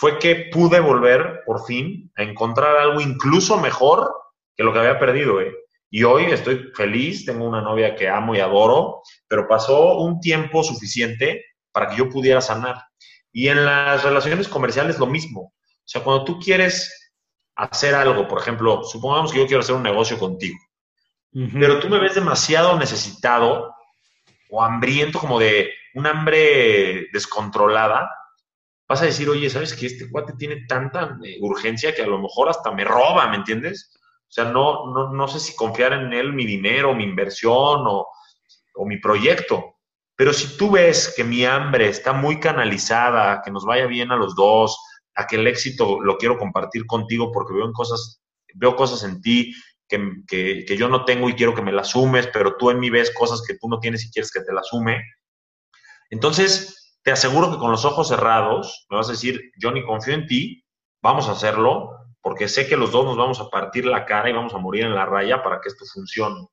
fue 0.00 0.18
que 0.18 0.48
pude 0.50 0.80
volver 0.80 1.42
por 1.44 1.66
fin 1.66 2.10
a 2.16 2.22
encontrar 2.22 2.74
algo 2.78 3.02
incluso 3.02 3.60
mejor 3.60 4.10
que 4.56 4.64
lo 4.64 4.72
que 4.72 4.78
había 4.78 4.98
perdido. 4.98 5.42
¿eh? 5.42 5.54
Y 5.90 6.04
hoy 6.04 6.24
estoy 6.24 6.70
feliz, 6.74 7.26
tengo 7.26 7.46
una 7.46 7.60
novia 7.60 7.94
que 7.94 8.08
amo 8.08 8.34
y 8.34 8.40
adoro, 8.40 9.02
pero 9.28 9.46
pasó 9.46 9.98
un 9.98 10.18
tiempo 10.18 10.62
suficiente 10.62 11.44
para 11.70 11.88
que 11.88 11.96
yo 11.96 12.08
pudiera 12.08 12.40
sanar. 12.40 12.82
Y 13.30 13.48
en 13.48 13.66
las 13.66 14.02
relaciones 14.02 14.48
comerciales 14.48 14.98
lo 14.98 15.04
mismo. 15.06 15.40
O 15.40 15.52
sea, 15.84 16.02
cuando 16.02 16.24
tú 16.24 16.38
quieres 16.38 17.12
hacer 17.54 17.94
algo, 17.94 18.26
por 18.26 18.40
ejemplo, 18.40 18.82
supongamos 18.84 19.30
que 19.30 19.40
yo 19.40 19.46
quiero 19.46 19.60
hacer 19.60 19.74
un 19.74 19.82
negocio 19.82 20.18
contigo, 20.18 20.56
uh 21.34 21.40
-huh. 21.40 21.60
pero 21.60 21.78
tú 21.78 21.90
me 21.90 22.00
ves 22.00 22.14
demasiado 22.14 22.78
necesitado 22.78 23.74
o 24.48 24.62
hambriento, 24.62 25.18
como 25.18 25.38
de 25.38 25.70
un 25.92 26.06
hambre 26.06 27.08
descontrolada, 27.12 28.08
vas 28.90 29.02
a 29.02 29.04
decir, 29.04 29.28
oye, 29.28 29.48
¿sabes 29.48 29.72
que 29.72 29.86
este 29.86 30.10
cuate 30.10 30.32
tiene 30.32 30.66
tanta 30.66 31.16
eh, 31.24 31.38
urgencia 31.40 31.94
que 31.94 32.02
a 32.02 32.08
lo 32.08 32.18
mejor 32.18 32.48
hasta 32.48 32.72
me 32.72 32.82
roba, 32.82 33.28
¿me 33.28 33.36
entiendes? 33.36 33.96
O 34.28 34.32
sea, 34.32 34.46
no, 34.46 34.92
no, 34.92 35.12
no 35.12 35.28
sé 35.28 35.38
si 35.38 35.54
confiar 35.54 35.92
en 35.92 36.12
él 36.12 36.32
mi 36.32 36.44
dinero, 36.44 36.92
mi 36.92 37.04
inversión 37.04 37.84
o, 37.86 38.08
o 38.74 38.86
mi 38.86 38.98
proyecto. 38.98 39.76
Pero 40.16 40.32
si 40.32 40.56
tú 40.56 40.72
ves 40.72 41.14
que 41.16 41.22
mi 41.22 41.44
hambre 41.44 41.88
está 41.88 42.12
muy 42.12 42.40
canalizada, 42.40 43.42
que 43.44 43.52
nos 43.52 43.64
vaya 43.64 43.86
bien 43.86 44.10
a 44.10 44.16
los 44.16 44.34
dos, 44.34 44.76
a 45.14 45.24
que 45.24 45.36
el 45.36 45.46
éxito 45.46 46.00
lo 46.00 46.18
quiero 46.18 46.36
compartir 46.36 46.84
contigo 46.84 47.30
porque 47.30 47.54
veo, 47.54 47.66
en 47.66 47.72
cosas, 47.72 48.20
veo 48.54 48.74
cosas 48.74 49.04
en 49.04 49.20
ti 49.20 49.54
que, 49.86 50.14
que, 50.26 50.64
que, 50.66 50.76
yo 50.76 50.88
no 50.88 51.04
tengo 51.04 51.28
y 51.28 51.34
quiero 51.34 51.54
que 51.54 51.62
me 51.62 51.70
las 51.70 51.90
sumes, 51.90 52.28
pero 52.32 52.56
tú 52.56 52.70
en 52.70 52.80
mí 52.80 52.90
ves 52.90 53.12
cosas 53.14 53.40
que 53.46 53.54
tú 53.54 53.68
no 53.68 53.78
tienes 53.78 54.04
y 54.04 54.10
quieres 54.10 54.32
que 54.32 54.40
te 54.40 54.52
las 54.52 54.66
sume. 54.66 55.00
Entonces, 56.10 56.79
te 57.02 57.12
aseguro 57.12 57.50
que 57.50 57.58
con 57.58 57.70
los 57.70 57.84
ojos 57.84 58.08
cerrados 58.08 58.86
me 58.90 58.96
vas 58.96 59.08
a 59.08 59.12
decir, 59.12 59.52
Johnny, 59.60 59.84
confío 59.84 60.14
en 60.14 60.26
ti, 60.26 60.64
vamos 61.02 61.28
a 61.28 61.32
hacerlo, 61.32 61.96
porque 62.20 62.48
sé 62.48 62.68
que 62.68 62.76
los 62.76 62.92
dos 62.92 63.04
nos 63.04 63.16
vamos 63.16 63.40
a 63.40 63.48
partir 63.48 63.86
la 63.86 64.04
cara 64.04 64.28
y 64.28 64.34
vamos 64.34 64.54
a 64.54 64.58
morir 64.58 64.84
en 64.84 64.94
la 64.94 65.06
raya 65.06 65.42
para 65.42 65.60
que 65.60 65.68
esto 65.68 65.84
funcione. 65.86 66.46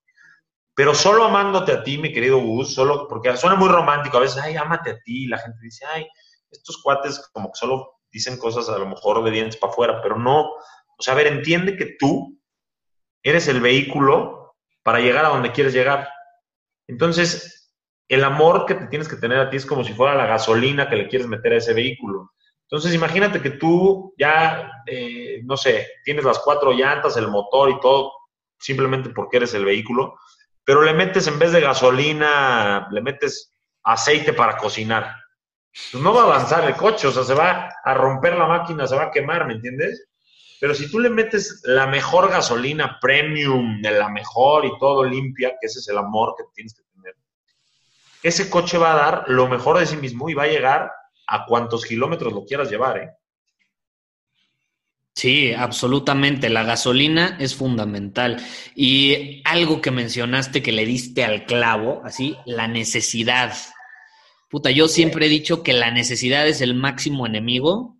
pero 0.75 0.93
solo 0.93 1.23
amándote 1.23 1.71
a 1.71 1.83
ti, 1.83 1.97
mi 1.97 2.13
querido 2.13 2.37
Gus, 2.37 2.75
solo 2.75 3.07
porque 3.07 3.35
suena 3.35 3.55
muy 3.55 3.67
romántico, 3.67 4.17
a 4.17 4.21
veces, 4.21 4.41
ay, 4.41 4.55
ámate 4.55 4.91
a 4.91 4.99
ti, 4.99 5.25
la 5.25 5.39
gente 5.39 5.57
dice, 5.61 5.85
ay, 5.85 6.07
estos 6.51 6.81
cuates 6.83 7.29
como 7.33 7.51
que 7.51 7.57
solo 7.57 7.99
dicen 8.11 8.37
cosas 8.37 8.69
a 8.69 8.77
lo 8.77 8.85
mejor 8.85 9.23
de 9.23 9.31
dientes 9.31 9.57
para 9.57 9.73
afuera, 9.73 10.01
pero 10.03 10.17
no, 10.17 10.41
o 10.43 11.01
sea, 11.03 11.13
a 11.13 11.17
ver, 11.17 11.27
entiende 11.27 11.75
que 11.75 11.95
tú 11.99 12.39
eres 13.23 13.47
el 13.47 13.59
vehículo 13.59 14.55
para 14.83 14.99
llegar 14.99 15.25
a 15.25 15.29
donde 15.29 15.51
quieres 15.51 15.73
llegar. 15.73 16.07
Entonces, 16.87 17.56
el 18.07 18.23
amor 18.23 18.65
que 18.65 18.75
te 18.75 18.87
tienes 18.87 19.07
que 19.07 19.17
tener 19.17 19.39
a 19.39 19.49
ti 19.49 19.57
es 19.57 19.65
como 19.65 19.83
si 19.83 19.93
fuera 19.93 20.15
la 20.15 20.25
gasolina 20.25 20.89
que 20.89 20.95
le 20.95 21.07
quieres 21.07 21.27
meter 21.27 21.53
a 21.53 21.57
ese 21.57 21.73
vehículo. 21.73 22.31
Entonces, 22.63 22.93
imagínate 22.93 23.41
que 23.41 23.51
tú 23.51 24.13
ya, 24.17 24.71
eh, 24.85 25.41
no 25.43 25.55
sé, 25.57 25.87
tienes 26.03 26.25
las 26.25 26.39
cuatro 26.39 26.71
llantas, 26.71 27.15
el 27.17 27.27
motor 27.29 27.69
y 27.69 27.79
todo, 27.79 28.11
simplemente 28.59 29.09
porque 29.09 29.37
eres 29.37 29.53
el 29.53 29.65
vehículo 29.65 30.15
pero 30.67 30.81
le 30.83 30.93
metes 30.93 31.25
en 31.27 31.39
vez 31.39 31.53
de 31.53 31.61
gasolina, 31.61 32.89
le 32.91 33.01
metes 33.01 33.55
aceite 33.83 34.33
para 34.33 34.57
cocinar. 34.57 35.15
Pues 35.93 36.03
no 36.03 36.13
va 36.13 36.23
a 36.23 36.25
avanzar 36.25 36.65
el 36.65 36.75
coche, 36.75 37.07
o 37.07 37.11
sea, 37.11 37.23
se 37.23 37.33
va 37.33 37.69
a 37.85 37.93
romper 37.93 38.35
la 38.35 38.47
máquina, 38.47 38.85
se 38.85 38.97
va 38.97 39.03
a 39.03 39.11
quemar, 39.11 39.47
¿me 39.47 39.53
entiendes? 39.53 40.09
Pero 40.59 40.73
si 40.75 40.91
tú 40.91 40.99
le 40.99 41.09
metes 41.09 41.61
la 41.63 41.87
mejor 41.87 42.29
gasolina 42.29 42.99
premium, 42.99 43.81
de 43.81 43.91
la 43.91 44.09
mejor 44.09 44.65
y 44.65 44.77
todo 44.77 45.05
limpia, 45.05 45.51
que 45.51 45.67
ese 45.67 45.79
es 45.79 45.87
el 45.87 45.99
amor 45.99 46.35
que 46.37 46.43
tienes 46.53 46.73
que 46.73 46.83
ese 48.27 48.49
coche 48.49 48.77
va 48.77 48.93
a 48.93 48.95
dar 48.95 49.23
lo 49.27 49.47
mejor 49.47 49.79
de 49.79 49.85
sí 49.85 49.97
mismo 49.97 50.29
y 50.29 50.33
va 50.33 50.43
a 50.43 50.47
llegar 50.47 50.91
a 51.27 51.45
cuantos 51.45 51.85
kilómetros 51.85 52.33
lo 52.33 52.45
quieras 52.45 52.69
llevar, 52.69 52.97
¿eh? 52.97 53.09
Sí, 55.17 55.51
absolutamente. 55.51 56.47
La 56.47 56.61
gasolina 56.61 57.37
es 57.39 57.55
fundamental. 57.55 58.37
Y 58.75 59.41
algo 59.45 59.81
que 59.81 59.89
mencionaste 59.89 60.61
que 60.61 60.71
le 60.71 60.85
diste 60.85 61.23
al 61.23 61.45
clavo, 61.45 62.03
así, 62.05 62.37
la 62.45 62.67
necesidad. 62.67 63.51
Puta, 64.47 64.69
yo 64.69 64.87
siempre 64.87 65.25
he 65.25 65.29
dicho 65.29 65.63
que 65.63 65.73
la 65.73 65.89
necesidad 65.89 66.47
es 66.47 66.61
el 66.61 66.75
máximo 66.75 67.25
enemigo 67.25 67.97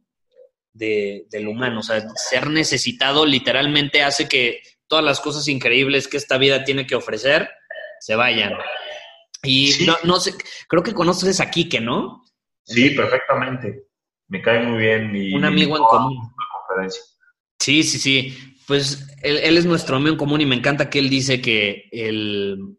del 0.74 1.48
humano. 1.48 1.80
O 1.80 1.84
sea, 1.84 2.08
ser 2.30 2.52
necesitado 2.52 3.26
literalmente 3.26 4.04
hace 4.04 4.30
que 4.30 4.62
todas 4.86 5.04
las 5.04 5.20
cosas 5.20 5.48
increíbles 5.48 6.08
que 6.08 6.18
esta 6.18 6.38
vida 6.38 6.64
tiene 6.66 6.86
que 6.86 6.94
ofrecer 6.94 7.50
se 8.00 8.14
vayan. 8.14 8.54
Y 9.44 9.86
no, 9.86 9.96
no 10.04 10.20
sé, 10.20 10.34
creo 10.68 10.84
que 10.84 10.94
conoces 10.94 11.40
a 11.40 11.50
Quique, 11.50 11.80
¿no? 11.80 12.24
Sí, 12.64 12.90
perfectamente. 12.92 13.88
Me 14.28 14.42
cae 14.42 14.66
muy 14.66 14.80
bien. 14.80 15.36
Un 15.36 15.46
amigo 15.46 15.78
en 15.78 15.84
común. 15.84 16.32
Sí, 17.60 17.84
sí, 17.84 17.98
sí. 17.98 18.38
Pues 18.68 19.08
él, 19.22 19.58
es 19.58 19.66
nuestro 19.66 19.96
amigo 19.96 20.12
en 20.12 20.18
común 20.18 20.42
y 20.42 20.46
me 20.46 20.56
encanta 20.56 20.90
que 20.90 21.00
él 21.00 21.10
dice 21.10 21.42
que 21.42 21.88
el, 21.92 22.78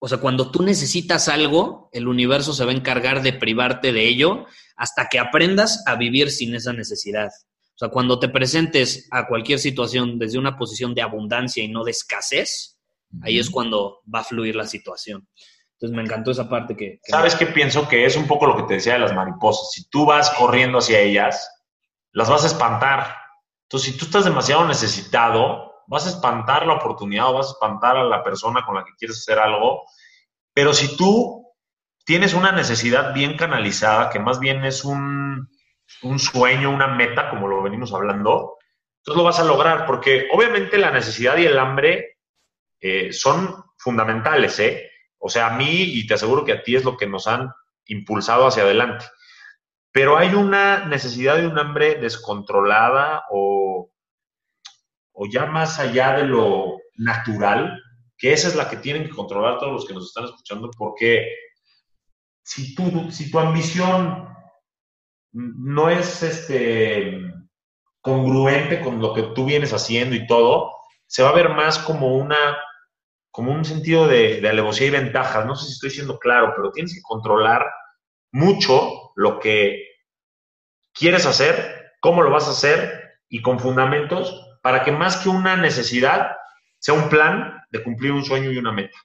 o 0.00 0.08
sea, 0.08 0.18
cuando 0.18 0.50
tú 0.50 0.64
necesitas 0.64 1.28
algo, 1.28 1.88
el 1.92 2.08
universo 2.08 2.52
se 2.52 2.64
va 2.64 2.72
a 2.72 2.74
encargar 2.74 3.22
de 3.22 3.32
privarte 3.32 3.92
de 3.92 4.08
ello 4.08 4.46
hasta 4.76 5.08
que 5.08 5.20
aprendas 5.20 5.84
a 5.86 5.94
vivir 5.94 6.30
sin 6.30 6.54
esa 6.56 6.72
necesidad. 6.72 7.28
O 7.74 7.78
sea, 7.78 7.88
cuando 7.88 8.18
te 8.18 8.28
presentes 8.28 9.06
a 9.12 9.28
cualquier 9.28 9.60
situación 9.60 10.18
desde 10.18 10.38
una 10.38 10.56
posición 10.56 10.94
de 10.94 11.02
abundancia 11.02 11.62
y 11.62 11.68
no 11.68 11.84
de 11.84 11.92
escasez, 11.92 12.80
ahí 13.22 13.38
es 13.38 13.48
cuando 13.48 14.00
va 14.12 14.20
a 14.20 14.24
fluir 14.24 14.56
la 14.56 14.66
situación. 14.66 15.28
Entonces 15.82 15.96
me 15.96 16.02
encantó 16.02 16.30
esa 16.30 16.48
parte 16.48 16.76
que... 16.76 17.00
¿Sabes 17.02 17.34
qué 17.34 17.46
pienso? 17.46 17.88
Que 17.88 18.06
es 18.06 18.16
un 18.16 18.28
poco 18.28 18.46
lo 18.46 18.56
que 18.56 18.62
te 18.62 18.74
decía 18.74 18.92
de 18.92 19.00
las 19.00 19.14
mariposas. 19.14 19.72
Si 19.72 19.90
tú 19.90 20.06
vas 20.06 20.30
corriendo 20.30 20.78
hacia 20.78 21.00
ellas, 21.00 21.50
las 22.12 22.30
vas 22.30 22.44
a 22.44 22.46
espantar 22.46 23.22
entonces, 23.72 23.90
si 23.90 23.98
tú 23.98 24.04
estás 24.04 24.26
demasiado 24.26 24.66
necesitado, 24.66 25.82
vas 25.86 26.04
a 26.04 26.10
espantar 26.10 26.66
la 26.66 26.74
oportunidad 26.74 27.30
o 27.30 27.32
vas 27.32 27.46
a 27.46 27.52
espantar 27.52 27.96
a 27.96 28.04
la 28.04 28.22
persona 28.22 28.66
con 28.66 28.74
la 28.74 28.84
que 28.84 28.92
quieres 28.98 29.20
hacer 29.20 29.38
algo. 29.38 29.84
Pero 30.52 30.74
si 30.74 30.94
tú 30.94 31.50
tienes 32.04 32.34
una 32.34 32.52
necesidad 32.52 33.14
bien 33.14 33.38
canalizada, 33.38 34.10
que 34.10 34.18
más 34.18 34.40
bien 34.40 34.66
es 34.66 34.84
un, 34.84 35.48
sueño, 36.18 36.68
una 36.68 36.88
meta, 36.88 37.30
como 37.30 37.48
lo 37.48 37.62
venimos 37.62 37.94
hablando, 37.94 38.58
entonces 38.98 39.16
lo 39.16 39.24
vas 39.24 39.40
a 39.40 39.44
lograr, 39.44 39.86
porque 39.86 40.28
obviamente 40.34 40.76
la 40.76 40.90
necesidad 40.90 41.38
y 41.38 41.46
el 41.46 41.58
hambre 41.58 42.18
eh, 42.78 43.10
son 43.10 43.64
fundamentales, 43.78 44.58
¿eh? 44.58 44.90
O 45.24 45.28
sea, 45.28 45.54
a 45.54 45.56
mí, 45.56 45.82
y 45.82 46.04
te 46.06 46.14
aseguro 46.14 46.44
que 46.44 46.52
a 46.52 46.62
ti 46.64 46.74
es 46.74 46.84
lo 46.84 46.96
que 46.96 47.06
nos 47.06 47.28
han 47.28 47.52
impulsado 47.86 48.44
hacia 48.44 48.64
adelante. 48.64 49.04
Pero 49.92 50.18
hay 50.18 50.34
una 50.34 50.84
necesidad 50.86 51.36
de 51.36 51.46
un 51.46 51.56
hambre 51.58 51.94
descontrolada 51.94 53.22
o, 53.30 53.92
o 55.12 55.26
ya 55.30 55.46
más 55.46 55.78
allá 55.78 56.16
de 56.16 56.24
lo 56.24 56.78
natural, 56.96 57.80
que 58.18 58.32
esa 58.32 58.48
es 58.48 58.56
la 58.56 58.68
que 58.68 58.78
tienen 58.78 59.04
que 59.04 59.10
controlar 59.10 59.58
todos 59.58 59.72
los 59.72 59.86
que 59.86 59.94
nos 59.94 60.06
están 60.06 60.24
escuchando, 60.24 60.70
porque 60.76 61.28
si 62.42 62.74
tu, 62.74 63.12
si 63.12 63.30
tu 63.30 63.38
ambición 63.38 64.28
no 65.30 65.88
es 65.88 66.24
este, 66.24 67.32
congruente 68.00 68.80
con 68.80 69.00
lo 69.00 69.14
que 69.14 69.22
tú 69.22 69.44
vienes 69.44 69.72
haciendo 69.72 70.16
y 70.16 70.26
todo, 70.26 70.72
se 71.06 71.22
va 71.22 71.28
a 71.28 71.34
ver 71.34 71.50
más 71.50 71.78
como 71.78 72.16
una 72.16 72.58
como 73.32 73.50
un 73.50 73.64
sentido 73.64 74.06
de, 74.06 74.40
de 74.40 74.48
alevosía 74.48 74.86
y 74.86 74.90
ventajas. 74.90 75.44
No 75.46 75.56
sé 75.56 75.66
si 75.66 75.72
estoy 75.72 75.90
siendo 75.90 76.18
claro, 76.18 76.52
pero 76.54 76.70
tienes 76.70 76.94
que 76.94 77.02
controlar 77.02 77.66
mucho 78.30 79.12
lo 79.16 79.40
que 79.40 79.86
quieres 80.92 81.26
hacer, 81.26 81.92
cómo 82.00 82.22
lo 82.22 82.30
vas 82.30 82.46
a 82.46 82.52
hacer 82.52 83.18
y 83.28 83.42
con 83.42 83.58
fundamentos 83.58 84.58
para 84.62 84.84
que 84.84 84.92
más 84.92 85.16
que 85.16 85.30
una 85.30 85.56
necesidad 85.56 86.32
sea 86.78 86.94
un 86.94 87.08
plan 87.08 87.62
de 87.70 87.82
cumplir 87.82 88.12
un 88.12 88.24
sueño 88.24 88.52
y 88.52 88.58
una 88.58 88.72
meta. 88.72 88.98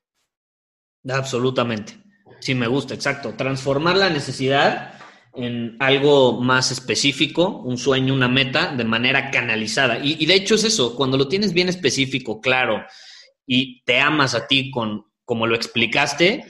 Absolutamente. 1.09 1.93
Sí, 2.39 2.53
me 2.53 2.67
gusta, 2.67 2.93
exacto. 2.93 3.34
Transformar 3.36 3.95
la 3.95 4.09
necesidad 4.09 4.93
en 5.34 5.78
algo 5.80 6.41
más 6.41 6.71
específico, 6.71 7.47
un 7.47 7.78
sueño, 7.78 8.13
una 8.13 8.28
meta, 8.28 8.73
de 8.75 8.84
manera 8.84 9.32
canalizada. 9.32 9.99
Y, 9.99 10.17
y, 10.21 10.25
de 10.25 10.34
hecho 10.34 10.55
es 10.55 10.63
eso, 10.63 10.95
cuando 10.95 11.17
lo 11.17 11.28
tienes 11.28 11.53
bien 11.53 11.69
específico, 11.69 12.41
claro, 12.41 12.84
y 13.47 13.81
te 13.85 13.99
amas 13.99 14.35
a 14.35 14.45
ti 14.45 14.69
con 14.69 15.05
como 15.25 15.47
lo 15.47 15.55
explicaste, 15.55 16.45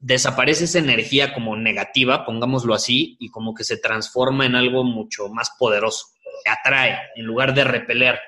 desaparece 0.00 0.64
esa 0.64 0.78
energía 0.78 1.34
como 1.34 1.56
negativa, 1.56 2.24
pongámoslo 2.24 2.74
así, 2.74 3.16
y 3.18 3.28
como 3.30 3.54
que 3.54 3.64
se 3.64 3.76
transforma 3.76 4.46
en 4.46 4.54
algo 4.54 4.84
mucho 4.84 5.28
más 5.28 5.50
poderoso. 5.58 6.06
Te 6.44 6.50
atrae 6.50 6.98
en 7.16 7.24
lugar 7.24 7.54
de 7.54 7.64
repeler. 7.64 8.20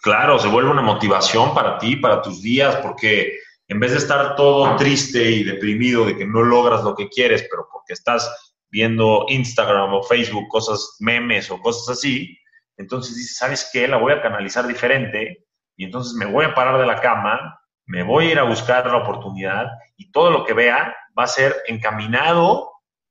Claro, 0.00 0.38
se 0.38 0.48
vuelve 0.48 0.70
una 0.70 0.82
motivación 0.82 1.54
para 1.54 1.78
ti, 1.78 1.96
para 1.96 2.22
tus 2.22 2.42
días, 2.42 2.76
porque 2.76 3.38
en 3.68 3.78
vez 3.78 3.92
de 3.92 3.98
estar 3.98 4.34
todo 4.34 4.74
triste 4.76 5.30
y 5.30 5.44
deprimido 5.44 6.06
de 6.06 6.16
que 6.16 6.26
no 6.26 6.42
logras 6.42 6.82
lo 6.82 6.94
que 6.94 7.08
quieres, 7.08 7.46
pero 7.50 7.68
porque 7.70 7.92
estás 7.92 8.54
viendo 8.70 9.26
Instagram 9.28 9.92
o 9.92 10.02
Facebook, 10.02 10.48
cosas, 10.48 10.96
memes 10.98 11.50
o 11.50 11.60
cosas 11.60 11.98
así, 11.98 12.36
entonces 12.78 13.16
dices, 13.16 13.36
¿sabes 13.36 13.70
qué? 13.72 13.86
La 13.86 13.98
voy 13.98 14.12
a 14.12 14.22
canalizar 14.22 14.66
diferente 14.66 15.44
y 15.76 15.84
entonces 15.84 16.14
me 16.14 16.26
voy 16.26 16.44
a 16.44 16.54
parar 16.54 16.78
de 16.78 16.86
la 16.86 17.00
cama 17.00 17.58
me 17.86 18.02
voy 18.02 18.28
a 18.28 18.32
ir 18.32 18.38
a 18.38 18.44
buscar 18.44 18.86
la 18.86 18.96
oportunidad 18.96 19.66
y 19.96 20.10
todo 20.10 20.30
lo 20.30 20.44
que 20.44 20.54
vea 20.54 20.94
va 21.18 21.24
a 21.24 21.28
ser 21.28 21.54
encaminado 21.66 22.70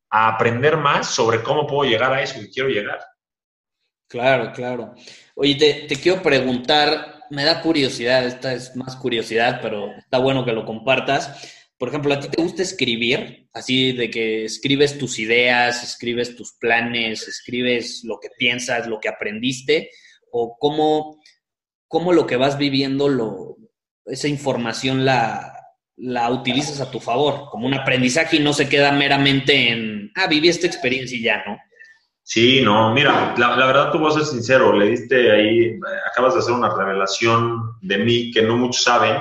a 0.09 0.27
aprender 0.27 0.77
más 0.77 1.07
sobre 1.07 1.43
cómo 1.43 1.67
puedo 1.67 1.89
llegar 1.89 2.13
a 2.13 2.21
eso 2.21 2.39
que 2.39 2.49
quiero 2.49 2.69
llegar. 2.69 2.99
Claro, 4.07 4.51
claro. 4.51 4.93
Oye, 5.35 5.85
te, 5.87 5.95
quiero 5.95 6.21
preguntar, 6.21 7.23
me 7.29 7.45
da 7.45 7.61
curiosidad, 7.61 8.25
esta 8.25 8.53
es 8.53 8.75
más 8.75 8.95
curiosidad, 8.95 9.59
pero 9.61 9.91
está 9.97 10.17
bueno 10.17 10.43
que 10.43 10.51
lo 10.51 10.65
compartas. 10.65 11.69
Por 11.77 11.89
ejemplo, 11.89 12.13
¿a 12.13 12.19
ti 12.19 12.27
te 12.27 12.41
gusta 12.41 12.61
escribir? 12.61 13.47
Así 13.53 13.93
de 13.93 14.09
que 14.09 14.45
escribes 14.45 14.97
tus 14.97 15.17
ideas, 15.17 15.83
escribes 15.83 16.35
tus 16.35 16.53
planes, 16.53 17.27
escribes 17.27 18.01
lo 18.03 18.19
que 18.19 18.29
piensas, 18.37 18.87
lo 18.87 18.99
que 18.99 19.09
aprendiste, 19.09 19.89
o 20.31 20.57
cómo, 20.59 21.21
cómo 21.91 22.13
lo 22.13 22.25
que 22.25 22.37
vas 22.37 22.57
viviendo 22.57 23.09
lo, 23.09 23.57
esa 24.05 24.29
información 24.29 25.03
la, 25.03 25.53
la 25.97 26.31
utilizas 26.31 26.79
a 26.79 26.89
tu 26.89 27.01
favor, 27.01 27.49
como 27.51 27.67
un 27.67 27.73
aprendizaje 27.73 28.37
y 28.37 28.39
no 28.39 28.53
se 28.53 28.69
queda 28.69 28.93
meramente 28.93 29.69
en, 29.69 30.09
ah, 30.15 30.27
viví 30.27 30.47
esta 30.47 30.67
experiencia 30.67 31.17
y 31.17 31.23
ya, 31.23 31.43
¿no? 31.45 31.57
Sí, 32.23 32.61
no, 32.63 32.93
mira, 32.93 33.35
la, 33.37 33.65
verdad 33.65 33.91
tú 33.91 33.99
vas 33.99 34.15
a 34.15 34.19
ser 34.19 34.27
sincero, 34.27 34.71
le 34.71 34.87
diste 34.87 35.31
ahí, 35.31 35.77
acabas 36.09 36.33
de 36.33 36.39
hacer 36.39 36.53
una 36.53 36.73
revelación 36.73 37.73
de 37.81 37.97
mí 37.97 38.31
que 38.31 38.41
no 38.41 38.55
muchos 38.55 38.83
saben, 38.83 39.17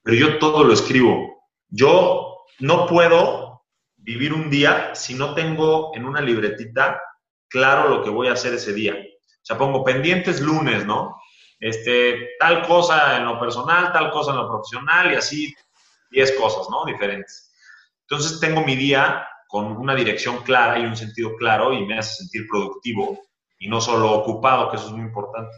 pero 0.00 0.16
yo 0.16 0.38
todo 0.38 0.62
lo 0.62 0.72
escribo. 0.72 1.48
Yo 1.68 2.44
no 2.60 2.86
puedo 2.86 3.64
vivir 3.96 4.32
un 4.32 4.50
día 4.50 4.94
si 4.94 5.14
no 5.14 5.34
tengo 5.34 5.90
en 5.96 6.04
una 6.04 6.20
libretita 6.20 7.00
claro 7.48 7.88
lo 7.88 8.04
que 8.04 8.10
voy 8.10 8.28
a 8.28 8.34
hacer 8.34 8.54
ese 8.54 8.72
día. 8.72 8.94
O 8.94 9.46
sea, 9.46 9.58
pongo 9.58 9.82
pendientes 9.82 10.40
lunes, 10.40 10.86
¿no? 10.86 11.16
Este, 11.64 12.36
tal 12.38 12.60
cosa 12.66 13.16
en 13.16 13.24
lo 13.24 13.40
personal, 13.40 13.90
tal 13.90 14.10
cosa 14.10 14.32
en 14.32 14.36
lo 14.36 14.48
profesional 14.48 15.10
y 15.10 15.16
así 15.16 15.54
10 16.10 16.32
cosas, 16.32 16.68
¿no? 16.68 16.84
Diferentes. 16.84 17.50
Entonces 18.02 18.38
tengo 18.38 18.62
mi 18.62 18.76
día 18.76 19.26
con 19.48 19.74
una 19.78 19.94
dirección 19.94 20.42
clara 20.42 20.78
y 20.78 20.84
un 20.84 20.94
sentido 20.94 21.34
claro 21.36 21.72
y 21.72 21.86
me 21.86 21.98
hace 21.98 22.16
sentir 22.16 22.46
productivo 22.50 23.18
y 23.58 23.68
no 23.68 23.80
solo 23.80 24.12
ocupado, 24.12 24.70
que 24.70 24.76
eso 24.76 24.88
es 24.88 24.92
muy 24.92 25.06
importante. 25.06 25.56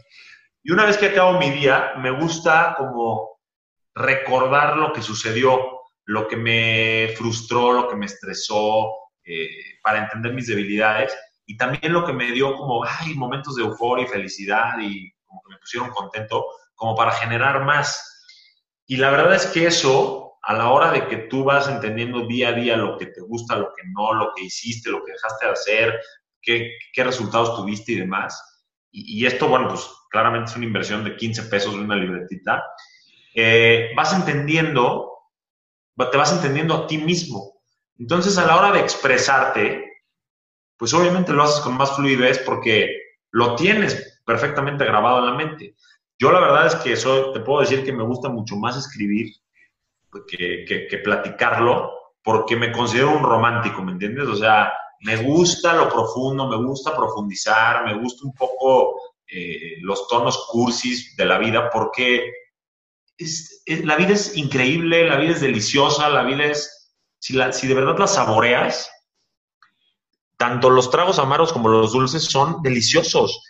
Y 0.63 0.71
una 0.71 0.85
vez 0.85 0.97
que 0.97 1.07
acabo 1.07 1.37
mi 1.37 1.49
día, 1.49 1.95
me 1.97 2.11
gusta 2.11 2.75
como 2.77 3.41
recordar 3.93 4.77
lo 4.77 4.93
que 4.93 5.01
sucedió, 5.01 5.59
lo 6.05 6.25
que 6.29 6.37
me 6.37 7.09
frustró, 7.17 7.73
lo 7.73 7.89
que 7.89 7.97
me 7.97 8.05
estresó, 8.05 8.93
eh, 9.25 9.49
para 9.83 10.03
entender 10.03 10.33
mis 10.33 10.47
debilidades 10.47 11.13
y 11.45 11.57
también 11.57 11.91
lo 11.91 12.05
que 12.05 12.13
me 12.13 12.31
dio 12.31 12.55
como, 12.55 12.85
ay, 12.85 13.13
momentos 13.13 13.55
de 13.55 13.63
euforia 13.63 14.05
y 14.05 14.09
felicidad 14.09 14.79
y 14.79 15.11
como 15.27 15.41
que 15.43 15.53
me 15.53 15.59
pusieron 15.59 15.89
contento, 15.91 16.45
como 16.75 16.95
para 16.95 17.11
generar 17.11 17.63
más. 17.63 18.23
Y 18.85 18.97
la 18.97 19.11
verdad 19.11 19.35
es 19.35 19.45
que 19.47 19.67
eso, 19.67 20.37
a 20.41 20.53
la 20.53 20.69
hora 20.71 20.91
de 20.91 21.07
que 21.07 21.17
tú 21.17 21.43
vas 21.43 21.67
entendiendo 21.67 22.25
día 22.25 22.49
a 22.49 22.53
día 22.53 22.77
lo 22.77 22.97
que 22.97 23.07
te 23.07 23.21
gusta, 23.21 23.55
lo 23.55 23.73
que 23.75 23.83
no, 23.93 24.13
lo 24.13 24.31
que 24.35 24.43
hiciste, 24.43 24.89
lo 24.89 25.03
que 25.03 25.11
dejaste 25.11 25.45
de 25.45 25.51
hacer, 25.51 25.99
qué, 26.41 26.71
qué 26.93 27.03
resultados 27.03 27.55
tuviste 27.55 27.91
y 27.91 27.99
demás, 27.99 28.41
y, 28.91 29.25
esto, 29.25 29.47
bueno, 29.47 29.67
pues 29.67 29.87
claramente 30.09 30.49
es 30.49 30.57
una 30.57 30.65
inversión 30.65 31.03
de 31.03 31.15
15 31.15 31.43
pesos 31.43 31.73
de 31.73 31.81
una 31.81 31.95
libretita, 31.95 32.63
eh, 33.35 33.91
vas 33.95 34.13
entendiendo, 34.13 35.11
te 35.95 36.17
vas 36.17 36.33
entendiendo 36.33 36.73
a 36.73 36.87
ti 36.87 36.97
mismo. 36.97 37.61
Entonces, 37.99 38.37
a 38.37 38.45
la 38.45 38.55
hora 38.57 38.71
de 38.71 38.79
expresarte, 38.79 39.85
pues 40.77 40.93
obviamente 40.93 41.33
lo 41.33 41.43
haces 41.43 41.59
con 41.61 41.77
más 41.77 41.95
fluidez 41.95 42.39
porque 42.39 42.89
lo 43.31 43.55
tienes 43.55 44.16
perfectamente 44.27 44.83
grabado 44.83 45.19
en 45.19 45.25
la 45.25 45.33
mente. 45.33 45.75
Yo 46.19 46.33
la 46.33 46.41
verdad 46.41 46.67
es 46.67 46.75
que 46.75 46.91
eso 46.91 47.31
te 47.31 47.39
puedo 47.39 47.61
decir 47.61 47.85
que 47.85 47.93
me 47.93 48.03
gusta 48.03 48.27
mucho 48.27 48.57
más 48.57 48.75
escribir 48.75 49.33
que, 50.27 50.65
que, 50.89 50.97
platicarlo 50.97 51.93
porque 52.21 52.57
me 52.57 52.73
considero 52.73 53.11
un 53.11 53.23
romántico, 53.23 53.81
¿me 53.81 53.93
entiendes? 53.93 54.27
O 54.27 54.35
sea, 54.35 54.73
me 54.99 55.15
gusta 55.15 55.73
lo 55.73 55.87
profundo, 55.87 56.49
me 56.49 56.57
gusta 56.57 56.95
profundizar, 56.95 57.85
me 57.85 57.93
gusta 57.93 58.25
un 58.25 58.33
poco 58.33 58.99
eh, 59.27 59.77
los 59.79 60.07
tonos 60.09 60.45
cursis 60.51 61.15
de 61.15 61.25
la 61.25 61.37
vida 61.37 61.69
porque 61.69 62.33
la 63.67 63.95
vida 63.95 64.13
es 64.13 64.35
increíble, 64.35 65.07
la 65.07 65.15
vida 65.15 65.31
es 65.31 65.41
deliciosa, 65.41 66.09
la 66.09 66.23
vida 66.23 66.45
es, 66.45 66.93
si, 67.19 67.33
la, 67.33 67.53
si 67.53 67.67
de 67.67 67.75
verdad 67.75 67.97
la 67.97 68.07
saboreas, 68.07 68.91
tanto 70.35 70.69
los 70.69 70.89
tragos 70.89 71.17
amargos 71.17 71.53
como 71.53 71.69
los 71.69 71.93
dulces 71.93 72.25
son 72.25 72.61
deliciosos. 72.61 73.41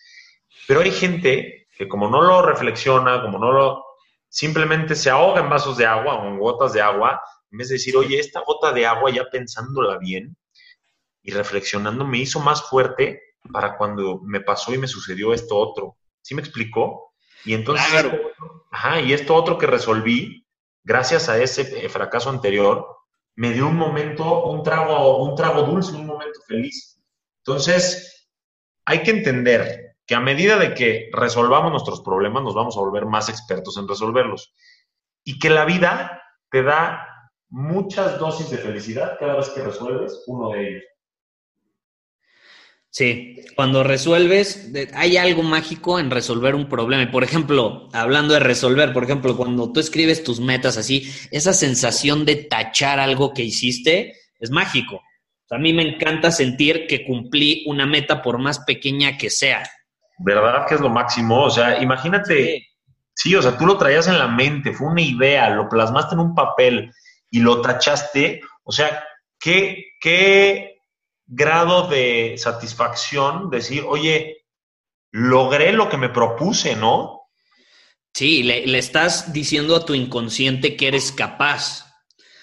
Pero 0.68 0.82
hay 0.82 0.92
gente 0.92 1.68
que 1.78 1.88
como 1.88 2.10
no 2.10 2.22
lo 2.22 2.42
reflexiona, 2.42 3.22
como 3.22 3.40
no 3.40 3.52
lo, 3.52 3.86
simplemente 4.28 4.96
se 4.96 5.10
ahoga 5.10 5.42
en 5.42 5.50
vasos 5.50 5.78
de 5.78 5.86
agua 5.86 6.16
o 6.16 6.28
en 6.28 6.40
gotas 6.40 6.74
de 6.74 6.82
agua, 6.82 7.22
en 7.52 7.58
vez 7.58 7.70
de 7.70 7.76
decir, 7.76 7.96
oye, 7.96 8.20
esta 8.20 8.42
gota 8.46 8.74
de 8.74 8.86
agua 8.86 9.10
ya 9.12 9.26
pensándola 9.32 9.98
bien 9.98 10.36
y 11.22 11.32
reflexionando 11.32 12.06
me 12.06 12.18
hizo 12.20 12.40
más 12.40 12.64
fuerte 12.64 13.22
para 13.52 13.78
cuando 13.78 14.20
me 14.24 14.42
pasó 14.42 14.74
y 14.74 14.78
me 14.78 14.88
sucedió 14.88 15.34
esto 15.34 15.58
otro. 15.58 15.98
¿Sí 16.22 16.36
me 16.36 16.42
explicó? 16.42 17.14
Y 17.46 17.54
entonces, 17.54 18.06
ajá, 18.72 19.00
y 19.00 19.14
esto 19.14 19.36
otro 19.36 19.58
que 19.58 19.68
resolví, 19.68 20.46
gracias 20.84 21.30
a 21.30 21.38
ese 21.42 21.86
eh, 21.86 21.88
fracaso 21.88 22.30
anterior, 22.30 22.86
me 23.36 23.54
dio 23.54 23.68
un 23.68 23.76
momento, 23.76 24.46
un 24.46 24.64
trago, 24.64 25.24
un 25.24 25.36
trago 25.36 25.62
dulce, 25.62 25.94
un 25.94 26.08
momento 26.08 26.40
feliz. 26.48 27.00
Entonces, 27.46 28.30
hay 28.84 29.04
que 29.04 29.12
entender 29.12 29.87
que 30.08 30.16
a 30.16 30.22
medida 30.22 30.58
de 30.58 30.74
que 30.74 31.10
resolvamos 31.12 31.70
nuestros 31.70 32.02
problemas, 32.02 32.42
nos 32.42 32.56
vamos 32.56 32.78
a 32.78 32.80
volver 32.80 33.06
más 33.06 33.28
expertos 33.28 33.78
en 33.78 33.88
resolverlos. 33.88 34.54
Y 35.26 35.38
que 35.38 35.50
la 35.50 35.66
vida 35.66 36.24
te 36.50 36.64
da 36.64 37.06
muchas 37.50 38.18
dosis 38.18 38.50
de 38.50 38.58
felicidad 38.58 39.18
cada 39.20 39.36
vez 39.36 39.50
que 39.50 39.62
resuelves 39.62 40.24
uno 40.28 40.52
de 40.52 40.70
ellos. 40.70 40.84
Sí, 42.90 43.36
cuando 43.56 43.84
resuelves, 43.84 44.72
hay 44.94 45.18
algo 45.18 45.44
mágico 45.44 46.00
en 46.00 46.10
resolver 46.10 46.56
un 46.56 46.70
problema. 46.70 47.12
Por 47.12 47.26
ejemplo, 47.26 47.90
hablando 47.92 48.34
de 48.34 48.40
resolver, 48.40 48.94
por 48.94 49.04
ejemplo, 49.04 49.36
cuando 49.36 49.72
tú 49.72 49.82
escribes 49.82 50.24
tus 50.24 50.40
metas 50.40 50.78
así, 50.78 51.12
esa 51.32 51.54
sensación 51.54 52.26
de 52.26 52.38
tachar 52.38 53.00
algo 53.00 53.34
que 53.34 53.44
hiciste 53.44 54.14
es 54.40 54.52
mágico. 54.52 55.02
a 55.52 55.58
mí 55.58 55.74
me 55.74 55.84
encanta 55.84 56.32
sentir 56.32 56.88
que 56.88 57.06
cumplí 57.06 57.66
una 57.68 57.86
meta 57.86 58.22
por 58.22 58.38
más 58.38 58.60
pequeña 58.60 59.18
que 59.18 59.30
sea. 59.30 59.64
¿Verdad 60.18 60.66
que 60.68 60.76
es 60.76 60.82
lo 60.82 60.90
máximo? 60.90 61.44
O 61.44 61.50
sea, 61.50 61.82
imagínate, 61.82 62.68
sí, 63.14 63.36
o 63.36 63.42
sea, 63.42 63.58
tú 63.58 63.66
lo 63.66 63.78
traías 63.78 64.08
en 64.08 64.18
la 64.18 64.28
mente, 64.28 64.74
fue 64.74 64.88
una 64.88 65.02
idea, 65.02 65.50
lo 65.50 65.70
plasmaste 65.70 66.16
en 66.16 66.22
un 66.22 66.36
papel 66.36 66.92
y 67.30 67.40
lo 67.40 67.62
tachaste. 67.62 68.42
O 68.64 68.72
sea, 68.72 69.04
qué, 69.40 69.86
qué 70.00 70.82
grado 71.26 71.88
de 71.88 72.36
satisfacción 72.38 73.50
decir, 73.50 73.84
oye, 73.88 74.46
logré 75.12 75.74
lo 75.74 75.90
que 75.90 75.98
me 75.98 76.10
propuse, 76.10 76.76
¿no? 76.76 77.18
Sí, 78.14 78.44
le, 78.44 78.78
estás 78.78 79.32
diciendo 79.32 79.76
a 79.76 79.86
tu 79.86 79.94
inconsciente 79.94 80.76
que 80.76 80.88
eres 80.88 81.12
capaz. 81.12 81.86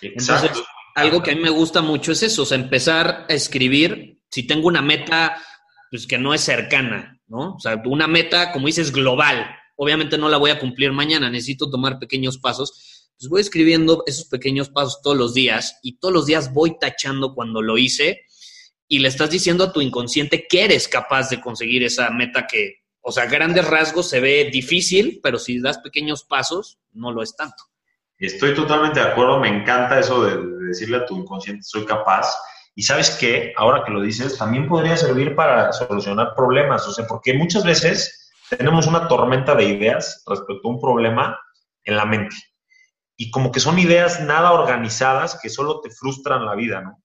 Exacto. 0.01 0.47
Entonces, 0.47 0.65
algo 0.95 1.23
que 1.23 1.33
a 1.33 1.35
mí 1.35 1.41
me 1.41 1.51
gusta 1.51 1.83
mucho 1.83 2.13
es 2.13 2.23
eso, 2.23 2.43
o 2.43 2.47
sea, 2.47 2.57
empezar 2.57 3.27
a 3.29 3.33
escribir, 3.33 4.21
si 4.31 4.47
tengo 4.47 4.69
una 4.69 4.83
meta, 4.83 5.37
pues 5.91 6.07
que 6.07 6.19
no 6.19 6.33
es 6.33 6.43
cercana, 6.43 7.21
¿no? 7.27 7.55
O 7.55 7.61
sea, 7.61 7.83
una 7.87 8.07
meta, 8.07 8.53
como 8.53 8.67
dices, 8.67 8.93
global. 8.93 9.47
Obviamente 9.77 10.19
no 10.19 10.29
la 10.29 10.37
voy 10.37 10.51
a 10.51 10.59
cumplir 10.59 10.93
mañana, 10.93 11.31
necesito 11.31 11.71
tomar 11.71 11.99
pequeños 11.99 12.39
pasos. 12.39 13.13
Pues 13.19 13.29
voy 13.29 13.41
escribiendo 13.41 14.03
esos 14.07 14.27
pequeños 14.27 14.69
pasos 14.69 15.01
todos 15.03 15.17
los 15.17 15.35
días 15.35 15.79
y 15.83 15.99
todos 15.99 16.13
los 16.13 16.27
días 16.27 16.53
voy 16.53 16.79
tachando 16.79 17.35
cuando 17.35 17.63
lo 17.63 17.79
hice 17.79 18.23
y 18.89 18.99
le 18.99 19.09
estás 19.09 19.31
diciendo 19.31 19.65
a 19.65 19.73
tu 19.73 19.81
inconsciente 19.81 20.47
que 20.49 20.65
eres 20.65 20.89
capaz 20.89 21.31
de 21.31 21.41
conseguir 21.41 21.83
esa 21.85 22.11
meta 22.11 22.47
que, 22.47 22.83
o 23.01 23.13
sea, 23.13 23.27
grandes 23.27 23.67
rasgos 23.67 24.09
se 24.09 24.21
ve 24.21 24.51
difícil, 24.53 25.21
pero 25.23 25.39
si 25.39 25.61
das 25.61 25.79
pequeños 25.79 26.25
pasos, 26.25 26.79
no 26.93 27.13
lo 27.13 27.23
es 27.23 27.35
tanto. 27.37 27.65
Estoy 28.19 28.55
totalmente 28.55 29.01
de 29.01 29.07
acuerdo, 29.07 29.41
me 29.41 29.49
encanta 29.49 29.99
eso 29.99 30.25
de, 30.25 30.67
decirle 30.69 30.99
a 30.99 31.07
tu 31.07 31.17
inconsciente, 31.17 31.63
soy 31.63 31.85
capaz. 31.85 32.27
Y 32.75 32.83
sabes 32.83 33.11
qué, 33.13 33.53
ahora 33.57 33.85
que 33.85 33.93
lo 33.93 34.01
dices, 34.01 34.37
también 34.37 34.69
podría 34.69 34.97
servir 34.97 35.37
para 35.37 35.73
solucionar 35.73 36.35
problemas, 36.35 36.87
o 36.89 36.93
sea, 36.93 37.07
porque 37.07 37.35
muchas 37.35 37.65
veces 37.65 38.33
tenemos 38.51 38.87
una 38.87 39.07
tormenta 39.09 39.55
de 39.55 39.65
ideas 39.65 40.23
respecto 40.27 40.69
a 40.69 40.71
un 40.71 40.81
problema 40.81 41.39
en 41.85 41.97
la 41.97 42.05
mente. 42.05 42.37
Y 43.17 43.31
como 43.31 43.53
que 43.53 43.61
son 43.61 43.79
ideas 43.79 44.21
nada 44.21 44.53
organizadas 44.53 45.39
que 45.41 45.49
solo 45.49 45.81
te 45.81 45.91
frustran 45.91 46.45
la 46.45 46.55
vida, 46.55 46.81
¿no? 46.81 47.01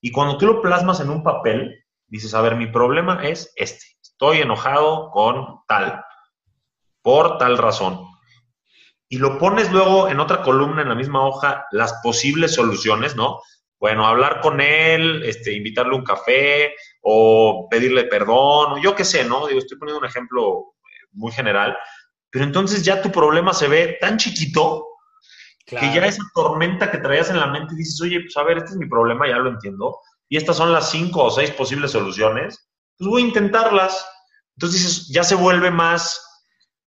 Y 0.00 0.10
cuando 0.10 0.38
tú 0.38 0.46
lo 0.46 0.62
plasmas 0.62 1.00
en 1.00 1.10
un 1.10 1.22
papel, 1.22 1.84
dices, 2.06 2.34
a 2.34 2.40
ver, 2.40 2.56
mi 2.56 2.66
problema 2.66 3.22
es 3.22 3.52
este. 3.56 3.84
Estoy 4.02 4.38
enojado 4.38 5.10
con 5.10 5.60
tal, 5.68 6.04
por 7.02 7.38
tal 7.38 7.58
razón. 7.58 8.06
Y 9.08 9.18
lo 9.18 9.38
pones 9.38 9.70
luego 9.70 10.08
en 10.08 10.20
otra 10.20 10.42
columna, 10.42 10.82
en 10.82 10.88
la 10.88 10.94
misma 10.94 11.24
hoja, 11.24 11.66
las 11.70 12.00
posibles 12.02 12.54
soluciones, 12.54 13.14
¿no? 13.14 13.40
Bueno, 13.82 14.06
hablar 14.06 14.40
con 14.40 14.60
él, 14.60 15.24
este, 15.24 15.52
invitarle 15.52 15.96
un 15.96 16.04
café 16.04 16.72
o 17.00 17.66
pedirle 17.68 18.04
perdón, 18.04 18.74
o 18.74 18.78
yo 18.78 18.94
qué 18.94 19.04
sé, 19.04 19.24
¿no? 19.24 19.48
Digo, 19.48 19.58
estoy 19.58 19.76
poniendo 19.76 19.98
un 19.98 20.06
ejemplo 20.06 20.76
eh, 20.84 21.08
muy 21.10 21.32
general, 21.32 21.76
pero 22.30 22.44
entonces 22.44 22.84
ya 22.84 23.02
tu 23.02 23.10
problema 23.10 23.52
se 23.52 23.66
ve 23.66 23.98
tan 24.00 24.18
chiquito 24.18 24.86
que 25.66 25.92
ya 25.92 26.06
esa 26.06 26.22
tormenta 26.32 26.92
que 26.92 26.98
traías 26.98 27.30
en 27.30 27.40
la 27.40 27.48
mente 27.48 27.74
dices, 27.74 28.00
oye, 28.00 28.20
pues 28.20 28.36
a 28.36 28.44
ver, 28.44 28.58
este 28.58 28.70
es 28.70 28.76
mi 28.76 28.86
problema, 28.86 29.26
ya 29.26 29.38
lo 29.38 29.50
entiendo, 29.50 29.98
y 30.28 30.36
estas 30.36 30.58
son 30.58 30.72
las 30.72 30.88
cinco 30.88 31.24
o 31.24 31.30
seis 31.32 31.50
posibles 31.50 31.90
soluciones, 31.90 32.70
pues 32.96 33.10
voy 33.10 33.22
a 33.22 33.26
intentarlas. 33.26 34.08
Entonces 34.56 35.08
ya 35.08 35.24
se 35.24 35.34
vuelve 35.34 35.72
más, 35.72 36.24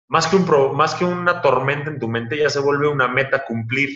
más 0.07 0.25
que, 0.27 0.37
un 0.37 0.77
más 0.77 0.95
que 0.95 1.03
una 1.03 1.41
tormenta 1.41 1.89
en 1.89 1.99
tu 1.99 2.07
mente, 2.07 2.37
ya 2.37 2.49
se 2.49 2.61
vuelve 2.61 2.87
una 2.87 3.09
meta 3.09 3.43
cumplir. 3.43 3.89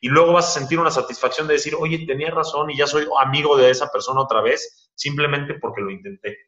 Y 0.00 0.08
luego 0.08 0.32
vas 0.32 0.48
a 0.48 0.60
sentir 0.60 0.78
una 0.78 0.90
satisfacción 0.90 1.46
de 1.46 1.54
decir, 1.54 1.74
oye, 1.78 2.06
tenía 2.06 2.30
razón 2.30 2.70
y 2.70 2.76
ya 2.76 2.86
soy 2.86 3.06
amigo 3.20 3.56
de 3.56 3.70
esa 3.70 3.90
persona 3.90 4.22
otra 4.22 4.40
vez, 4.40 4.90
simplemente 4.94 5.54
porque 5.54 5.82
lo 5.82 5.90
intenté. 5.90 6.38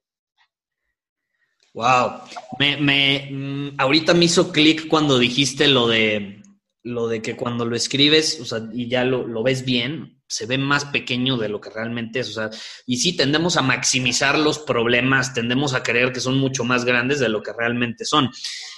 Wow, 1.75 2.21
me, 2.59 2.77
me, 2.79 3.29
mm, 3.31 3.75
ahorita 3.79 4.15
me 4.15 4.27
hizo 4.27 4.53
clic 4.53 4.89
cuando 4.89 5.19
dijiste 5.19 5.69
lo 5.69 5.87
de 5.87 6.43
lo 6.85 7.07
de 7.07 7.23
que 7.23 7.37
cuando 7.37 7.65
lo 7.65 7.77
escribes, 7.77 8.41
o 8.41 8.45
sea, 8.45 8.69
y 8.73 8.89
ya 8.89 9.05
lo, 9.05 9.27
lo, 9.27 9.45
ves 9.45 9.65
bien, 9.65 10.21
se 10.27 10.47
ve 10.47 10.59
más 10.59 10.85
pequeño 10.87 11.37
de 11.37 11.49
lo 11.49 11.61
que 11.61 11.71
realmente 11.71 12.21
es. 12.21 12.31
O 12.31 12.33
sea, 12.33 12.51
y 12.87 12.97
sí, 12.97 13.17
tendemos 13.17 13.57
a 13.57 13.63
maximizar 13.63 14.37
los 14.37 14.59
problemas, 14.59 15.33
tendemos 15.33 15.75
a 15.75 15.83
creer 15.85 16.13
que 16.13 16.19
son 16.21 16.39
mucho 16.39 16.65
más 16.65 16.85
grandes 16.85 17.21
de 17.21 17.29
lo 17.29 17.41
que 17.41 17.53
realmente 17.53 18.05
son. 18.05 18.31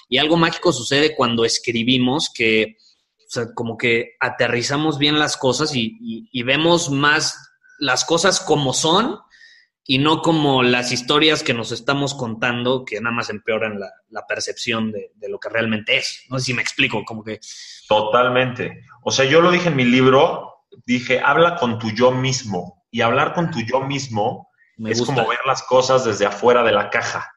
Y 0.09 0.19
algo 0.19 0.37
mágico 0.37 0.73
sucede 0.73 1.15
cuando 1.15 1.47
escribimos 1.47 2.31
que, 2.35 2.77
o 3.27 3.31
sea, 3.31 3.55
como 3.55 3.77
que 3.77 4.17
aterrizamos 4.21 4.99
bien 4.99 5.19
las 5.19 5.37
cosas 5.37 5.75
y, 5.75 5.97
y 6.01 6.43
vemos 6.43 6.91
más 6.91 7.53
las 7.79 8.05
cosas 8.05 8.41
como 8.41 8.73
son 8.73 9.19
y 9.87 9.99
no 9.99 10.23
como 10.23 10.63
las 10.63 10.93
historias 10.93 11.43
que 11.43 11.53
nos 11.53 11.71
estamos 11.71 12.15
contando 12.15 12.85
que 12.85 13.01
nada 13.01 13.15
más 13.15 13.29
empeoran 13.29 13.79
la, 13.79 14.27
percepción 14.27 14.91
de, 14.91 15.11
lo 15.29 15.39
que 15.39 15.51
realmente 15.51 15.99
es. 15.99 16.25
No 16.31 16.39
sé 16.39 16.47
si 16.47 16.55
me 16.55 16.63
explico, 16.63 17.05
como 17.05 17.23
que... 17.23 17.39
Totalmente. 17.87 18.83
O 19.03 19.11
sea, 19.11 19.27
yo 19.27 19.43
lo 19.43 19.51
dije 19.51 19.69
en 19.69 19.77
mi 19.77 19.85
libro, 19.85 20.65
dije, 20.87 21.21
habla 21.21 21.57
con 21.57 21.79
tu 21.79 21.91
yo 21.91 22.11
mismo. 22.11 22.83
Y 22.91 23.03
hablar 23.03 23.35
con 23.35 23.51
tu 23.51 23.61
yo 23.61 23.83
mismo 23.83 24.49
es 24.79 25.03
como 25.03 25.29
ver 25.29 25.41
las 25.45 25.63
cosas 25.65 26.05
desde 26.05 26.25
afuera 26.25 26.63
de 26.63 26.73
la 26.73 26.89
caja. 26.89 27.31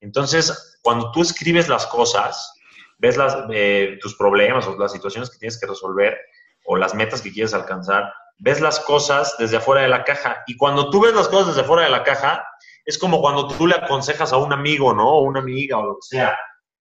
Entonces, 0.00 0.78
cuando 0.82 1.12
tú 1.12 1.22
escribes 1.22 1.68
las 1.68 1.86
cosas, 1.86 2.53
ves 2.98 3.16
las, 3.16 3.36
eh, 3.50 3.98
tus 4.00 4.16
problemas 4.16 4.66
o 4.66 4.76
las 4.78 4.92
situaciones 4.92 5.30
que 5.30 5.38
tienes 5.38 5.58
que 5.58 5.66
resolver 5.66 6.18
o 6.66 6.76
las 6.76 6.94
metas 6.94 7.20
que 7.20 7.32
quieres 7.32 7.54
alcanzar, 7.54 8.12
ves 8.38 8.60
las 8.60 8.80
cosas 8.80 9.34
desde 9.38 9.58
afuera 9.58 9.82
de 9.82 9.88
la 9.88 10.04
caja. 10.04 10.42
Y 10.46 10.56
cuando 10.56 10.90
tú 10.90 11.02
ves 11.02 11.14
las 11.14 11.28
cosas 11.28 11.48
desde 11.48 11.60
afuera 11.62 11.84
de 11.84 11.90
la 11.90 12.02
caja, 12.02 12.44
es 12.84 12.98
como 12.98 13.20
cuando 13.20 13.48
tú 13.48 13.66
le 13.66 13.74
aconsejas 13.74 14.32
a 14.32 14.36
un 14.36 14.52
amigo, 14.52 14.92
¿no? 14.94 15.08
O 15.08 15.22
una 15.22 15.40
amiga 15.40 15.78
o 15.78 15.86
lo 15.86 15.94
que 15.96 16.16
sea. 16.16 16.36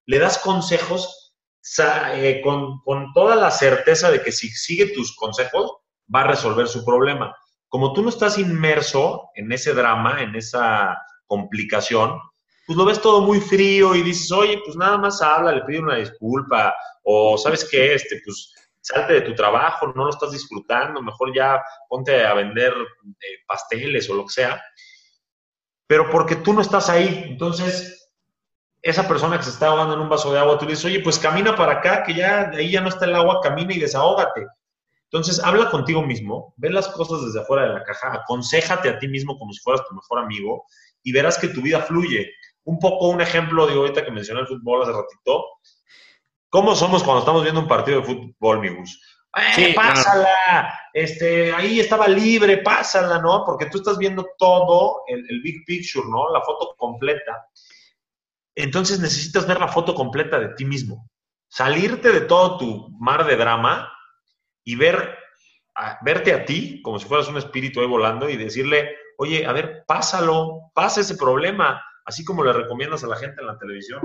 Le 0.06 0.20
das 0.20 0.38
consejos 0.38 1.34
eh, 1.78 2.42
con, 2.44 2.82
con 2.84 3.14
toda 3.14 3.36
la 3.36 3.52
certeza 3.52 4.12
de 4.12 4.22
que 4.22 4.32
si 4.32 4.50
sigue 4.50 4.88
tus 4.88 5.16
consejos, 5.16 5.78
va 6.14 6.22
a 6.22 6.28
resolver 6.28 6.68
su 6.68 6.84
problema. 6.84 7.36
Como 7.70 7.94
tú 7.94 8.04
no 8.04 8.10
estás 8.10 8.38
inmerso 8.38 9.30
en 9.36 9.52
ese 9.52 9.74
drama, 9.74 10.22
en 10.22 10.36
esa 10.36 10.98
complicación, 11.26 12.20
pues 12.66 12.78
lo 12.78 12.86
ves 12.86 13.02
todo 13.02 13.22
muy 13.22 13.40
frío 13.40 13.96
y 13.96 14.02
dices, 14.02 14.32
oye, 14.32 14.62
pues 14.64 14.76
nada 14.78 14.98
más 14.98 15.22
habla, 15.22 15.52
le 15.52 15.64
pide 15.64 15.80
una 15.80 15.98
disculpa, 15.98 16.74
o 17.04 17.38
sabes 17.38 17.68
qué, 17.70 17.94
este, 17.94 18.22
pues 18.24 18.54
salte 18.82 19.14
de 19.14 19.22
tu 19.22 19.36
trabajo, 19.36 19.88
no 19.88 20.06
lo 20.06 20.10
estás 20.10 20.32
disfrutando, 20.32 21.02
mejor 21.02 21.34
ya 21.36 21.64
ponte 21.88 22.26
a 22.26 22.34
vender 22.34 22.74
eh, 22.74 23.38
pasteles 23.48 24.10
o 24.10 24.16
lo 24.16 24.26
que 24.26 24.34
sea. 24.34 24.62
Pero 25.88 26.10
porque 26.10 26.38
tú 26.38 26.54
no 26.54 26.62
estás 26.62 26.90
ahí, 26.90 27.26
entonces 27.28 28.12
esa 28.82 29.08
persona 29.08 29.38
que 29.38 29.44
se 29.44 29.52
está 29.52 29.68
ahogando 29.68 29.94
en 29.94 30.02
un 30.02 30.10
vaso 30.10 30.32
de 30.34 30.40
agua, 30.40 30.58
tú 30.58 30.66
le 30.66 30.72
dices, 30.72 30.86
oye, 30.86 31.00
pues 31.00 31.18
camina 31.18 31.56
para 31.56 31.74
acá, 31.74 32.04
que 32.04 32.14
ya 32.14 32.46
de 32.46 32.58
ahí 32.58 32.72
ya 32.72 32.82
no 32.82 32.90
está 32.90 33.06
el 33.06 33.16
agua, 33.16 33.40
camina 33.42 33.74
y 33.74 33.80
desahógate. 33.80 34.46
Entonces, 35.06 35.40
habla 35.44 35.70
contigo 35.70 36.02
mismo, 36.02 36.54
ve 36.58 36.70
las 36.70 36.90
cosas 36.90 37.24
desde 37.24 37.40
afuera 37.40 37.68
de 37.68 37.74
la 37.76 37.84
caja, 37.84 38.14
aconsejate 38.14 38.90
a 38.90 39.00
ti 39.00 39.08
mismo 39.08 39.38
como 39.38 39.54
si 39.54 39.60
fueras 39.62 39.88
tu 39.88 39.96
mejor 39.96 40.20
amigo 40.20 40.66
y 41.04 41.14
verás 41.14 41.38
que 41.38 41.48
tu 41.48 41.62
vida 41.62 41.82
fluye. 41.82 42.30
Un 42.66 42.80
poco 42.80 43.10
un 43.10 43.22
ejemplo, 43.22 43.68
de 43.68 43.74
ahorita 43.74 44.06
que 44.06 44.12
mencioné 44.12 44.42
el 44.42 44.48
fútbol 44.48 44.84
hace 44.84 44.92
ratito. 44.92 45.46
¿Cómo 46.50 46.76
somos 46.76 47.04
cuando 47.04 47.20
estamos 47.20 47.44
viendo 47.44 47.62
un 47.62 47.68
partido 47.68 48.00
de 48.00 48.06
fútbol, 48.06 48.60
mi 48.60 48.70
Gus? 48.70 49.02
Eh, 49.58 49.74
pásala, 49.74 50.80
este, 50.94 51.52
ahí 51.52 51.80
estaba 51.80 52.08
libre, 52.08 52.58
pásala, 52.58 53.20
¿no? 53.20 53.44
Porque 53.44 53.66
tú 53.66 53.80
estás 53.80 53.98
viendo 53.98 54.28
todo, 54.38 55.02
el, 55.08 55.26
el 55.28 55.42
big 55.42 55.66
picture, 55.66 56.08
¿no? 56.08 56.32
La 56.32 56.42
foto 56.42 56.76
completa. 56.78 57.48
Entonces 58.56 59.00
necesitas 59.00 59.48
ver 59.48 59.60
la 59.60 59.68
foto 59.68 59.96
completa 59.96 60.40
de 60.40 60.50
ti 60.50 60.66
mismo. 60.66 61.10
Salirte 61.48 62.12
de 62.12 62.22
todo 62.22 62.58
tu 62.58 62.90
mar 63.00 63.26
de 63.26 63.36
drama 63.36 63.92
y 64.64 64.76
ver, 64.76 65.18
verte 66.02 66.34
a 66.34 66.46
ti 66.46 66.82
como 66.84 67.00
si 67.00 67.08
fueras 67.08 67.28
un 67.28 67.38
espíritu 67.38 67.82
ahí 67.82 67.88
volando 67.88 68.30
y 68.30 68.38
decirle, 68.38 68.96
oye, 69.18 69.46
a 69.46 69.52
ver, 69.52 69.84
pásalo, 69.88 70.72
pasa 70.74 71.02
ese 71.02 71.16
problema, 71.16 71.84
así 72.06 72.24
como 72.24 72.44
le 72.44 72.54
recomiendas 72.54 73.04
a 73.04 73.08
la 73.08 73.16
gente 73.16 73.42
en 73.42 73.48
la 73.48 73.58
televisión. 73.58 74.02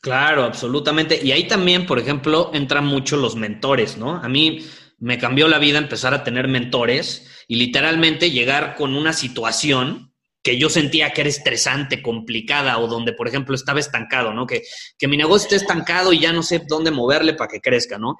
Claro, 0.00 0.44
absolutamente. 0.44 1.20
Y 1.22 1.32
ahí 1.32 1.46
también, 1.46 1.86
por 1.86 1.98
ejemplo, 1.98 2.50
entran 2.54 2.86
mucho 2.86 3.16
los 3.16 3.36
mentores, 3.36 3.98
¿no? 3.98 4.16
A 4.16 4.28
mí 4.28 4.66
me 4.98 5.18
cambió 5.18 5.48
la 5.48 5.58
vida 5.58 5.78
empezar 5.78 6.14
a 6.14 6.24
tener 6.24 6.48
mentores 6.48 7.44
y 7.48 7.56
literalmente 7.56 8.30
llegar 8.30 8.76
con 8.76 8.94
una 8.94 9.12
situación 9.12 10.14
que 10.42 10.58
yo 10.58 10.70
sentía 10.70 11.10
que 11.10 11.20
era 11.20 11.28
estresante, 11.28 12.00
complicada 12.00 12.78
o 12.78 12.86
donde, 12.86 13.12
por 13.12 13.28
ejemplo, 13.28 13.54
estaba 13.54 13.78
estancado, 13.78 14.32
¿no? 14.32 14.46
Que, 14.46 14.62
que 14.98 15.06
mi 15.06 15.18
negocio 15.18 15.44
esté 15.44 15.56
estancado 15.56 16.14
y 16.14 16.20
ya 16.20 16.32
no 16.32 16.42
sé 16.42 16.62
dónde 16.66 16.90
moverle 16.90 17.34
para 17.34 17.48
que 17.48 17.60
crezca, 17.60 17.98
¿no? 17.98 18.16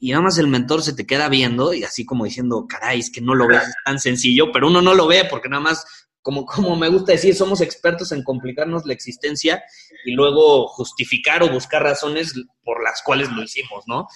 y 0.00 0.10
nada 0.12 0.22
más 0.22 0.38
el 0.38 0.48
mentor 0.48 0.82
se 0.82 0.94
te 0.94 1.06
queda 1.06 1.28
viendo 1.28 1.74
y 1.74 1.84
así 1.84 2.06
como 2.06 2.24
diciendo, 2.24 2.66
caray, 2.66 3.00
es 3.00 3.10
que 3.10 3.20
no 3.20 3.34
lo 3.34 3.46
ves 3.46 3.62
tan 3.84 3.98
sencillo, 4.00 4.50
pero 4.50 4.66
uno 4.66 4.80
no 4.80 4.94
lo 4.94 5.06
ve 5.06 5.26
porque 5.28 5.50
nada 5.50 5.62
más, 5.62 5.84
como, 6.22 6.44
como 6.44 6.76
me 6.76 6.88
gusta 6.88 7.12
decir, 7.12 7.34
somos 7.34 7.60
expertos 7.60 8.12
en 8.12 8.22
complicarnos 8.22 8.84
la 8.86 8.92
existencia 8.92 9.62
y 10.04 10.12
luego 10.12 10.68
justificar 10.68 11.42
o 11.42 11.50
buscar 11.50 11.82
razones 11.82 12.34
por 12.64 12.82
las 12.82 13.02
cuales 13.02 13.30
lo 13.30 13.42
hicimos, 13.42 13.84
¿no? 13.86 14.06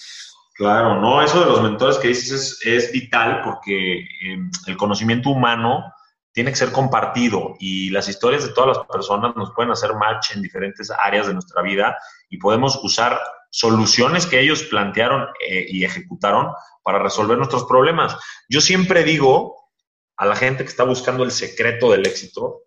Claro, 0.54 1.00
no, 1.00 1.20
eso 1.20 1.40
de 1.40 1.46
los 1.46 1.62
mentores 1.62 1.98
que 1.98 2.08
dices 2.08 2.60
es, 2.64 2.92
vital 2.92 3.40
porque 3.42 4.06
em, 4.22 4.50
el 4.68 4.76
conocimiento 4.76 5.30
humano 5.30 5.82
tiene 6.32 6.50
que 6.50 6.56
ser 6.56 6.70
compartido 6.70 7.54
y 7.58 7.90
las 7.90 8.08
historias 8.08 8.44
de 8.44 8.52
todas 8.52 8.76
las 8.76 8.86
personas 8.86 9.34
nos 9.34 9.52
pueden 9.52 9.72
hacer 9.72 9.94
match 9.94 10.34
en 10.34 10.42
diferentes 10.42 10.90
áreas 10.90 11.26
de 11.26 11.32
nuestra 11.32 11.62
vida 11.62 11.96
y 12.28 12.38
podemos 12.38 12.78
usar 12.84 13.18
soluciones 13.50 14.26
que 14.26 14.40
ellos 14.40 14.64
plantearon 14.64 15.26
eh, 15.48 15.66
y 15.68 15.84
ejecutaron 15.84 16.52
para 16.82 16.98
resolver 16.98 17.36
nuestros 17.36 17.64
problemas. 17.64 18.16
Yo 18.48 18.60
siempre 18.60 19.04
digo 19.04 19.63
a 20.16 20.26
la 20.26 20.36
gente 20.36 20.64
que 20.64 20.70
está 20.70 20.84
buscando 20.84 21.24
el 21.24 21.30
secreto 21.30 21.90
del 21.90 22.06
éxito, 22.06 22.62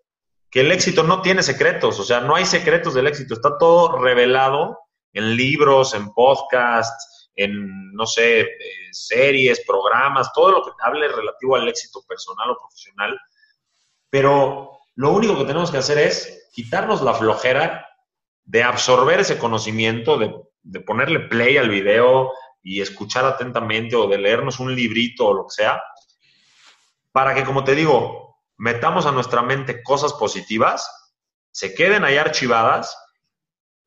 que 0.49 0.61
el 0.61 0.71
éxito 0.71 1.03
no 1.03 1.21
tiene 1.21 1.43
secretos, 1.43 1.99
o 1.99 2.03
sea, 2.03 2.21
no 2.21 2.35
hay 2.35 2.45
secretos 2.45 2.93
del 2.93 3.07
éxito, 3.07 3.33
está 3.33 3.57
todo 3.57 3.97
revelado 3.99 4.79
en 5.13 5.35
libros, 5.35 5.93
en 5.93 6.13
podcasts, 6.13 7.31
en, 7.35 7.93
no 7.93 8.05
sé, 8.05 8.41
eh, 8.41 8.47
series, 8.91 9.63
programas, 9.65 10.31
todo 10.33 10.51
lo 10.51 10.63
que 10.63 10.71
hable 10.81 11.07
relativo 11.07 11.55
al 11.55 11.67
éxito 11.67 12.01
personal 12.07 12.51
o 12.51 12.59
profesional, 12.59 13.19
pero 14.09 14.71
lo 14.95 15.11
único 15.11 15.37
que 15.37 15.45
tenemos 15.45 15.71
que 15.71 15.77
hacer 15.77 15.97
es 15.97 16.49
quitarnos 16.53 17.01
la 17.01 17.13
flojera 17.13 17.85
de 18.43 18.63
absorber 18.63 19.19
ese 19.19 19.37
conocimiento, 19.37 20.17
de 20.17 20.33
de 20.67 20.81
ponerle 20.81 21.21
play 21.21 21.57
al 21.57 21.69
video 21.69 22.31
y 22.61 22.81
escuchar 22.81 23.25
atentamente 23.25 23.95
o 23.95 24.07
de 24.07 24.17
leernos 24.17 24.59
un 24.59 24.75
librito 24.75 25.27
o 25.27 25.33
lo 25.33 25.43
que 25.43 25.63
sea, 25.63 25.81
para 27.17 27.33
que, 27.33 27.45
como 27.45 27.63
te 27.63 27.73
digo, 27.73 28.37
metamos 28.57 29.07
a 29.07 29.11
nuestra 29.11 29.41
mente 29.41 29.81
cosas 29.81 30.13
positivas, 30.13 30.87
se 31.49 31.73
queden 31.73 32.03
ahí 32.03 32.15
archivadas 32.15 32.95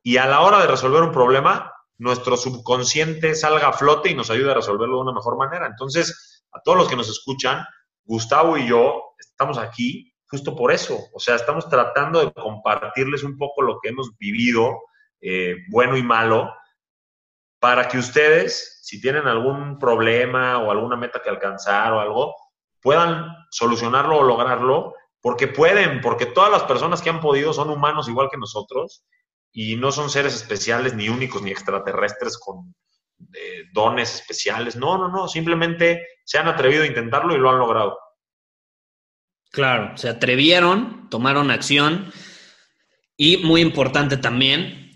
y 0.02 0.16
a 0.16 0.26
la 0.26 0.40
hora 0.40 0.58
de 0.58 0.66
resolver 0.66 1.00
un 1.04 1.12
problema, 1.12 1.72
nuestro 1.96 2.36
subconsciente 2.36 3.36
salga 3.36 3.68
a 3.68 3.72
flote 3.72 4.10
y 4.10 4.16
nos 4.16 4.32
ayude 4.32 4.50
a 4.50 4.54
resolverlo 4.54 4.96
de 4.96 5.02
una 5.02 5.12
mejor 5.12 5.36
manera. 5.38 5.68
Entonces, 5.68 6.44
a 6.50 6.60
todos 6.64 6.76
los 6.76 6.88
que 6.88 6.96
nos 6.96 7.08
escuchan, 7.08 7.64
Gustavo 8.02 8.58
y 8.58 8.66
yo 8.66 9.00
estamos 9.16 9.58
aquí 9.58 10.12
justo 10.26 10.56
por 10.56 10.72
eso. 10.72 10.98
O 11.14 11.20
sea, 11.20 11.36
estamos 11.36 11.68
tratando 11.68 12.18
de 12.18 12.32
compartirles 12.32 13.22
un 13.22 13.38
poco 13.38 13.62
lo 13.62 13.78
que 13.80 13.90
hemos 13.90 14.10
vivido, 14.18 14.76
eh, 15.20 15.54
bueno 15.68 15.96
y 15.96 16.02
malo, 16.02 16.52
para 17.60 17.86
que 17.86 17.96
ustedes, 17.96 18.80
si 18.82 19.00
tienen 19.00 19.28
algún 19.28 19.78
problema 19.78 20.58
o 20.58 20.72
alguna 20.72 20.96
meta 20.96 21.22
que 21.22 21.30
alcanzar 21.30 21.92
o 21.92 22.00
algo, 22.00 22.34
puedan 22.82 23.26
solucionarlo 23.50 24.18
o 24.18 24.22
lograrlo, 24.22 24.94
porque 25.20 25.48
pueden, 25.48 26.00
porque 26.00 26.26
todas 26.26 26.50
las 26.50 26.64
personas 26.64 27.02
que 27.02 27.10
han 27.10 27.20
podido 27.20 27.52
son 27.52 27.70
humanos 27.70 28.08
igual 28.08 28.28
que 28.30 28.38
nosotros 28.38 29.04
y 29.52 29.76
no 29.76 29.92
son 29.92 30.10
seres 30.10 30.34
especiales, 30.34 30.94
ni 30.94 31.08
únicos, 31.08 31.42
ni 31.42 31.50
extraterrestres 31.50 32.38
con 32.38 32.74
eh, 33.34 33.64
dones 33.72 34.14
especiales. 34.14 34.76
No, 34.76 34.96
no, 34.96 35.08
no, 35.08 35.28
simplemente 35.28 36.06
se 36.24 36.38
han 36.38 36.48
atrevido 36.48 36.84
a 36.84 36.86
intentarlo 36.86 37.34
y 37.34 37.38
lo 37.38 37.50
han 37.50 37.58
logrado. 37.58 37.98
Claro, 39.50 39.96
se 39.96 40.08
atrevieron, 40.08 41.08
tomaron 41.10 41.50
acción 41.50 42.12
y 43.16 43.38
muy 43.38 43.60
importante 43.60 44.16
también, 44.16 44.89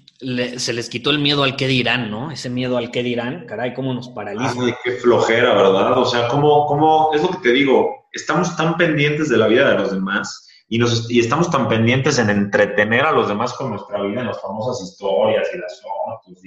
se 0.59 0.73
les 0.73 0.89
quitó 0.89 1.11
el 1.11 1.19
miedo 1.19 1.43
al 1.43 1.57
qué 1.57 1.67
dirán, 1.67 2.11
¿no? 2.11 2.31
Ese 2.31 2.51
miedo 2.51 2.77
al 2.77 2.91
qué 2.91 3.03
dirán, 3.03 3.47
caray, 3.47 3.75
cómo 3.75 3.95
nos 3.95 4.09
paraliza. 4.09 4.55
Ay, 4.61 4.75
qué 4.83 4.93
flojera, 4.93 5.55
¿verdad? 5.55 5.99
O 5.99 6.05
sea, 6.05 6.29
¿cómo, 6.29 6.67
cómo, 6.67 7.11
es 7.15 7.23
lo 7.23 7.31
que 7.31 7.39
te 7.39 7.53
digo, 7.53 8.09
estamos 8.13 8.57
tan 8.57 8.77
pendientes 8.77 9.29
de 9.29 9.37
la 9.37 9.47
vida 9.47 9.71
de 9.71 9.79
los 9.79 9.93
demás 9.93 10.49
y, 10.69 10.79
nos, 10.79 11.11
y 11.11 11.21
estamos 11.21 11.51
tan 11.51 11.69
pendientes 11.69 12.19
en 12.19 12.31
entretener 12.31 13.05
a 13.05 13.13
los 13.13 13.29
demás 13.29 13.53
con 13.55 13.71
nuestra 13.71 14.03
vida, 14.03 14.21
en 14.21 14.27
las 14.29 14.41
famosas 14.41 14.83
historias 14.83 15.49
y 15.55 15.59
las 15.59 15.83
fotos, 15.83 16.43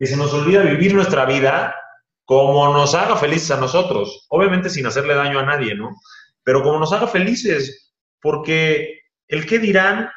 y 0.00 0.06
se 0.06 0.16
nos 0.16 0.32
olvida 0.32 0.62
vivir 0.62 0.94
nuestra 0.94 1.24
vida 1.24 1.74
como 2.24 2.72
nos 2.72 2.94
haga 2.94 3.16
felices 3.16 3.50
a 3.52 3.56
nosotros, 3.60 4.26
obviamente 4.28 4.68
sin 4.68 4.86
hacerle 4.86 5.14
daño 5.14 5.38
a 5.38 5.46
nadie, 5.46 5.74
¿no? 5.74 5.96
Pero 6.44 6.62
como 6.62 6.78
nos 6.78 6.92
haga 6.92 7.06
felices, 7.06 7.94
porque 8.20 9.00
el 9.28 9.46
qué 9.46 9.58
dirán 9.58 10.10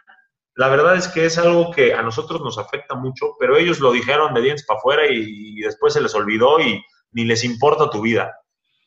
la 0.55 0.67
verdad 0.67 0.95
es 0.95 1.07
que 1.07 1.25
es 1.25 1.37
algo 1.37 1.71
que 1.71 1.93
a 1.93 2.01
nosotros 2.01 2.41
nos 2.41 2.57
afecta 2.57 2.95
mucho, 2.95 3.35
pero 3.39 3.57
ellos 3.57 3.79
lo 3.79 3.91
dijeron 3.91 4.33
de 4.33 4.41
dientes 4.41 4.65
para 4.65 4.79
afuera 4.79 5.03
y, 5.09 5.55
después 5.61 5.93
se 5.93 6.01
les 6.01 6.13
olvidó 6.15 6.59
y 6.59 6.83
ni 7.11 7.25
les 7.25 7.43
importa 7.43 7.89
tu 7.89 8.01
vida. 8.01 8.35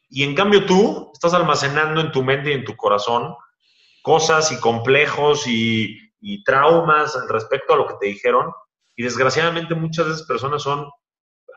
Y 0.09 0.25
en 0.25 0.35
cambio 0.35 0.67
tú 0.67 1.11
estás 1.13 1.35
almacenando 1.35 2.01
en 2.01 2.13
tu 2.13 2.23
mente 2.23 2.51
y 2.51 2.55
en 2.55 2.65
tu 2.65 2.77
corazón 2.77 3.35
cosas 4.03 4.53
y 4.53 4.61
complejos 4.61 5.47
y, 5.47 5.97
y 6.21 6.43
traumas 6.45 7.17
respecto 7.29 7.75
a 7.75 7.77
lo 7.77 7.87
que 7.87 7.95
te 8.01 8.07
dijeron. 8.07 8.51
Y 8.97 9.03
desgraciadamente 9.03 9.75
muchas 9.75 10.07
de 10.07 10.13
esas 10.13 10.27
personas 10.27 10.63
son 10.63 10.89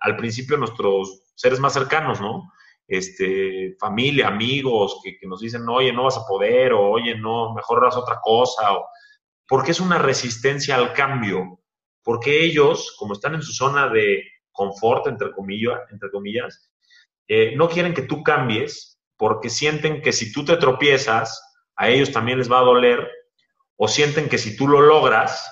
al 0.01 0.16
principio 0.16 0.58
nuestros 0.58 1.24
seres 1.36 1.60
más 1.60 1.74
cercanos, 1.74 2.20
¿no? 2.20 2.51
Este, 2.88 3.76
familia, 3.80 4.28
amigos, 4.28 4.99
que, 5.03 5.18
nos 5.28 5.41
dicen, 5.41 5.68
oye, 5.68 5.91
no 5.91 6.03
vas 6.03 6.18
a 6.18 6.26
poder, 6.26 6.74
o 6.74 6.89
oye, 6.89 7.18
no, 7.18 7.53
mejor 7.53 7.86
haz 7.86 7.97
otra 7.97 8.20
cosa, 8.22 8.74
o 8.74 8.88
porque 9.48 9.72
es 9.72 9.80
una 9.80 9.98
resistencia 9.98 10.76
al 10.76 10.93
cambio, 10.93 11.60
porque 12.04 12.43
ellos, 12.43 12.95
como 12.98 13.14
están 13.14 13.36
en 13.36 13.41
su 13.41 13.54
zona 13.54 13.88
de 13.88 14.24
confort, 14.52 15.08
entre, 15.08 15.32
comillas, 15.32 15.80
entre 15.91 16.12
comillas, 16.12 16.72
eh, 17.28 17.54
no 17.56 17.70
quieren 17.70 17.93
que 17.93 18.02
tú 18.04 18.24
cambies 18.24 19.00
porque 19.18 19.50
sienten 19.50 20.02
que 20.02 20.14
si 20.14 20.32
tú 20.32 20.45
te 20.45 20.58
tropiezas, 20.58 21.41
a 21.76 21.89
ellos 21.89 22.12
también 22.12 22.38
les 22.38 22.52
va 22.52 22.60
a 22.60 22.64
doler, 22.64 23.10
o 23.76 23.88
sienten 23.88 24.30
que 24.30 24.38
si 24.38 24.56
tú 24.56 24.68
lo 24.68 24.82
logras, 24.82 25.52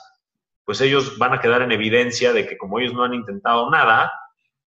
pues 0.66 0.82
ellos 0.82 1.18
van 1.18 1.34
a 1.34 1.40
quedar 1.40 1.62
en 1.62 1.72
evidencia 1.72 2.34
de 2.34 2.48
que 2.48 2.58
como 2.58 2.80
ellos 2.80 2.94
no 2.94 3.04
han 3.04 3.14
intentado 3.14 3.70
nada, 3.70 4.12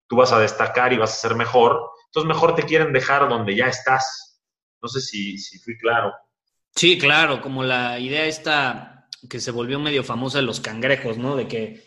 tú 0.08 0.16
vas 0.16 0.32
a 0.32 0.40
destacar 0.40 0.92
y 0.94 0.98
vas 0.98 1.14
a 1.14 1.28
ser 1.28 1.36
mejor. 1.36 1.92
Entonces 2.08 2.28
mejor 2.28 2.56
te 2.56 2.64
quieren 2.64 2.94
dejar 2.94 3.30
donde 3.30 3.56
ya 3.56 3.68
estás. 3.68 4.42
No 4.82 4.88
sé 4.88 5.02
si, 5.02 5.38
si 5.38 5.60
fui 5.60 5.78
claro. 5.78 6.14
Sí, 6.76 6.98
claro, 6.98 7.42
como 7.42 7.64
la 7.64 8.00
idea 8.00 8.26
esta 8.26 8.93
que 9.30 9.40
se 9.40 9.52
volvió 9.52 9.80
medio 9.80 10.04
famosa 10.04 10.40
de 10.40 10.46
los 10.46 10.60
cangrejos, 10.60 11.18
¿no? 11.18 11.36
De 11.36 11.48
que 11.48 11.84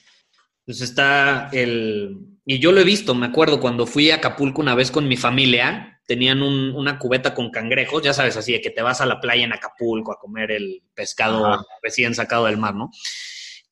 pues 0.65 0.81
está 0.81 1.49
el... 1.53 2.19
Y 2.45 2.59
yo 2.59 2.73
lo 2.73 2.81
he 2.81 2.85
visto, 2.85 3.15
me 3.15 3.27
acuerdo, 3.27 3.61
cuando 3.61 3.87
fui 3.87 4.11
a 4.11 4.17
Acapulco 4.17 4.61
una 4.61 4.75
vez 4.75 4.91
con 4.91 5.09
mi 5.09 5.17
familia, 5.17 6.01
tenían 6.07 6.43
una 6.43 6.99
cubeta 6.99 7.35
con 7.35 7.51
cangrejos, 7.51 8.03
ya 8.03 8.13
sabes, 8.13 8.37
así 8.37 8.53
de 8.53 8.61
que 8.61 8.71
te 8.71 8.83
vas 8.83 9.01
a 9.01 9.07
la 9.07 9.21
playa 9.21 9.45
en 9.45 9.53
Acapulco 9.53 10.13
a 10.13 10.19
comer 10.19 10.53
el 10.53 10.83
pescado 10.95 11.65
recién 11.83 12.15
sacado 12.15 12.47
del 12.47 12.57
mar, 12.57 12.75
¿no? 12.75 12.91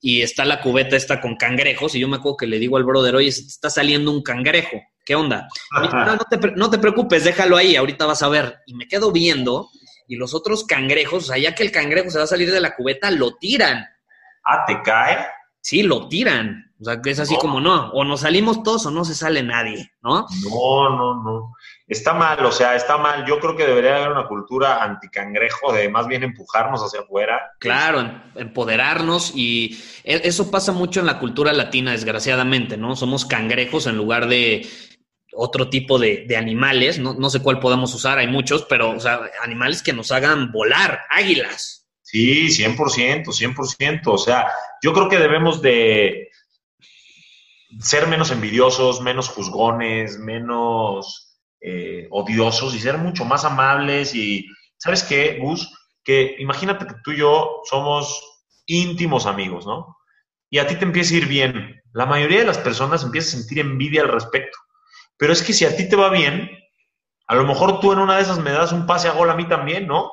Y 0.01 0.23
está 0.23 0.45
la 0.45 0.61
cubeta 0.61 0.97
esta 0.97 1.21
con 1.21 1.37
cangrejos, 1.37 1.95
y 1.95 2.01
yo 2.01 2.09
me 2.09 2.17
acuerdo 2.17 2.37
que 2.37 2.47
le 2.47 2.59
digo 2.59 2.77
al 2.77 2.85
brother, 2.85 3.15
oye, 3.15 3.29
está 3.29 3.71
saliendo 3.71 4.11
un 4.11 4.23
cangrejo, 4.23 4.81
¿qué 5.05 5.15
onda? 5.15 5.49
no, 5.73 6.19
te, 6.29 6.53
no 6.57 6.71
te 6.71 6.79
preocupes, 6.79 7.25
déjalo 7.25 7.57
ahí, 7.57 7.77
ahorita 7.77 8.07
vas 8.07 8.23
a 8.23 8.29
ver. 8.29 8.59
Y 8.67 8.75
me 8.75 8.89
quedo 8.89 9.13
viendo 9.13 9.71
y 10.07 10.17
los 10.17 10.35
otros 10.35 10.65
cangrejos, 10.65 11.25
o 11.25 11.27
sea, 11.27 11.39
ya 11.39 11.55
que 11.55 11.63
el 11.63 11.73
cangrejo 11.73 12.11
se 12.11 12.19
va 12.19 12.25
a 12.25 12.29
salir 12.29 12.51
de 12.51 12.61
la 12.61 12.75
cubeta, 12.75 13.11
lo 13.11 13.37
tiran. 13.37 13.85
Ah, 14.45 14.65
¿te 14.67 14.83
cae? 14.83 15.27
Sí, 15.61 15.83
lo 15.83 16.09
tiran. 16.09 16.73
O 16.81 16.85
sea, 16.85 17.01
que 17.01 17.11
es 17.11 17.21
así 17.21 17.37
como 17.39 17.61
no, 17.61 17.91
o 17.93 18.05
nos 18.05 18.21
salimos 18.21 18.63
todos 18.63 18.85
o 18.85 18.91
no 18.91 19.05
se 19.07 19.15
sale 19.15 19.43
nadie, 19.43 19.93
¿no? 20.03 20.27
No, 20.51 20.91
no, 20.91 21.23
no. 21.23 21.55
Está 21.87 22.13
mal, 22.13 22.45
o 22.45 22.53
sea, 22.53 22.75
está 22.75 22.99
mal. 22.99 23.25
Yo 23.27 23.39
creo 23.39 23.57
que 23.57 23.67
debería 23.67 23.97
haber 23.97 24.11
una 24.11 24.27
cultura 24.27 24.83
anticangrejo 24.83 25.73
de 25.73 25.89
más 25.89 26.07
bien 26.07 26.25
empujarnos 26.25 26.83
hacia 26.83 27.01
afuera. 27.01 27.41
Claro, 27.61 28.01
em, 28.01 28.21
empoderarnos 28.35 29.33
y 29.35 29.83
e, 30.03 30.21
eso 30.25 30.51
pasa 30.51 30.73
mucho 30.73 31.01
en 31.01 31.07
la 31.07 31.19
cultura 31.19 31.55
latina, 31.55 31.93
desgraciadamente, 31.93 32.77
¿no? 32.77 32.97
Somos 32.97 33.25
cangrejos 33.25 33.87
en 33.87 33.97
lugar 33.97 34.29
de 34.29 34.69
otro 35.37 35.69
tipo 35.69 35.99
de, 35.99 36.27
animales, 36.37 36.99
no, 36.99 37.31
sé 37.31 37.41
cuál 37.41 37.61
podamos 37.61 37.95
usar, 37.95 38.19
hay 38.19 38.29
muchos, 38.29 38.65
pero 38.69 38.91
o 38.91 39.01
sea, 39.01 39.21
animales 39.43 39.83
que 39.83 39.93
nos 39.93 40.13
hagan 40.13 40.53
volar, 40.53 41.01
águilas. 41.11 41.87
Sí, 42.03 42.49
100%, 42.49 43.25
100%. 43.25 44.01
O 44.07 44.19
sea, 44.19 44.49
yo 44.83 44.93
creo 44.93 45.09
que 45.09 45.19
debemos 45.19 45.61
de 45.63 46.29
ser 47.81 48.07
menos 48.07 48.31
envidiosos, 48.31 49.01
menos 49.01 49.29
juzgones, 49.29 50.19
menos 50.19 51.39
eh, 51.61 52.07
odiosos 52.11 52.75
y 52.75 52.79
ser 52.79 52.99
mucho 52.99 53.25
más 53.25 53.45
amables. 53.45 54.15
Y, 54.15 54.47
¿sabes 54.77 55.03
qué, 55.03 55.39
Gus? 55.41 55.73
Que 56.05 56.37
imagínate 56.39 56.87
que 56.87 56.95
tú 57.03 57.13
y 57.13 57.19
yo 57.19 57.63
somos 57.69 58.23
íntimos 58.67 59.27
amigos, 59.27 59.67
¿no? 59.67 59.97
Y 60.51 60.59
a 60.59 60.67
ti 60.67 60.77
te 60.77 60.85
empieza 60.85 61.15
a 61.15 61.19
ir 61.19 61.27
bien. 61.27 61.83
La 61.93 62.07
mayoría 62.07 62.41
de 62.41 62.47
las 62.47 62.59
personas 62.59 63.03
empieza 63.03 63.29
a 63.37 63.41
sentir 63.41 63.59
envidia 63.59 64.03
al 64.03 64.09
respecto. 64.09 64.59
Pero 65.17 65.33
es 65.33 65.43
que 65.43 65.53
si 65.53 65.65
a 65.65 65.77
ti 65.77 65.89
te 65.89 65.97
va 65.97 66.11
bien, 66.11 66.51
a 67.27 67.35
lo 67.35 67.45
mejor 67.45 67.81
tú 67.81 67.93
en 67.93 67.99
una 67.99 68.17
de 68.17 68.23
esas 68.23 68.39
me 68.39 68.53
das 68.53 68.73
un 68.73 68.87
pase 68.87 69.09
a 69.09 69.13
gol 69.13 69.31
a 69.31 69.37
mí 69.37 69.49
también, 69.49 69.87
¿no? 69.87 70.11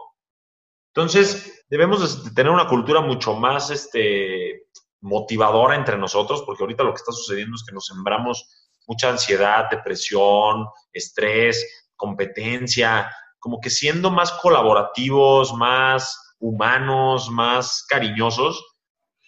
Entonces, 0.94 1.66
debemos 1.70 2.24
de 2.24 2.32
tener 2.32 2.52
una 2.52 2.68
cultura 2.68 3.02
mucho 3.02 3.34
más 3.34 3.70
este, 3.70 4.68
motivadora 5.02 5.76
entre 5.76 5.98
nosotros, 5.98 6.44
porque 6.46 6.64
ahorita 6.64 6.84
lo 6.84 6.92
que 6.92 6.98
está 7.00 7.12
sucediendo 7.12 7.56
es 7.56 7.64
que 7.68 7.74
nos 7.74 7.86
sembramos 7.86 8.46
mucha 8.88 9.10
ansiedad, 9.10 9.70
depresión, 9.70 10.68
estrés, 10.92 11.86
competencia, 11.96 13.12
como 13.40 13.60
que 13.60 13.70
siendo 13.70 14.12
más 14.12 14.32
colaborativos, 14.34 15.54
más 15.54 16.36
humanos, 16.40 17.30
más 17.30 17.86
cariñosos, 17.88 18.64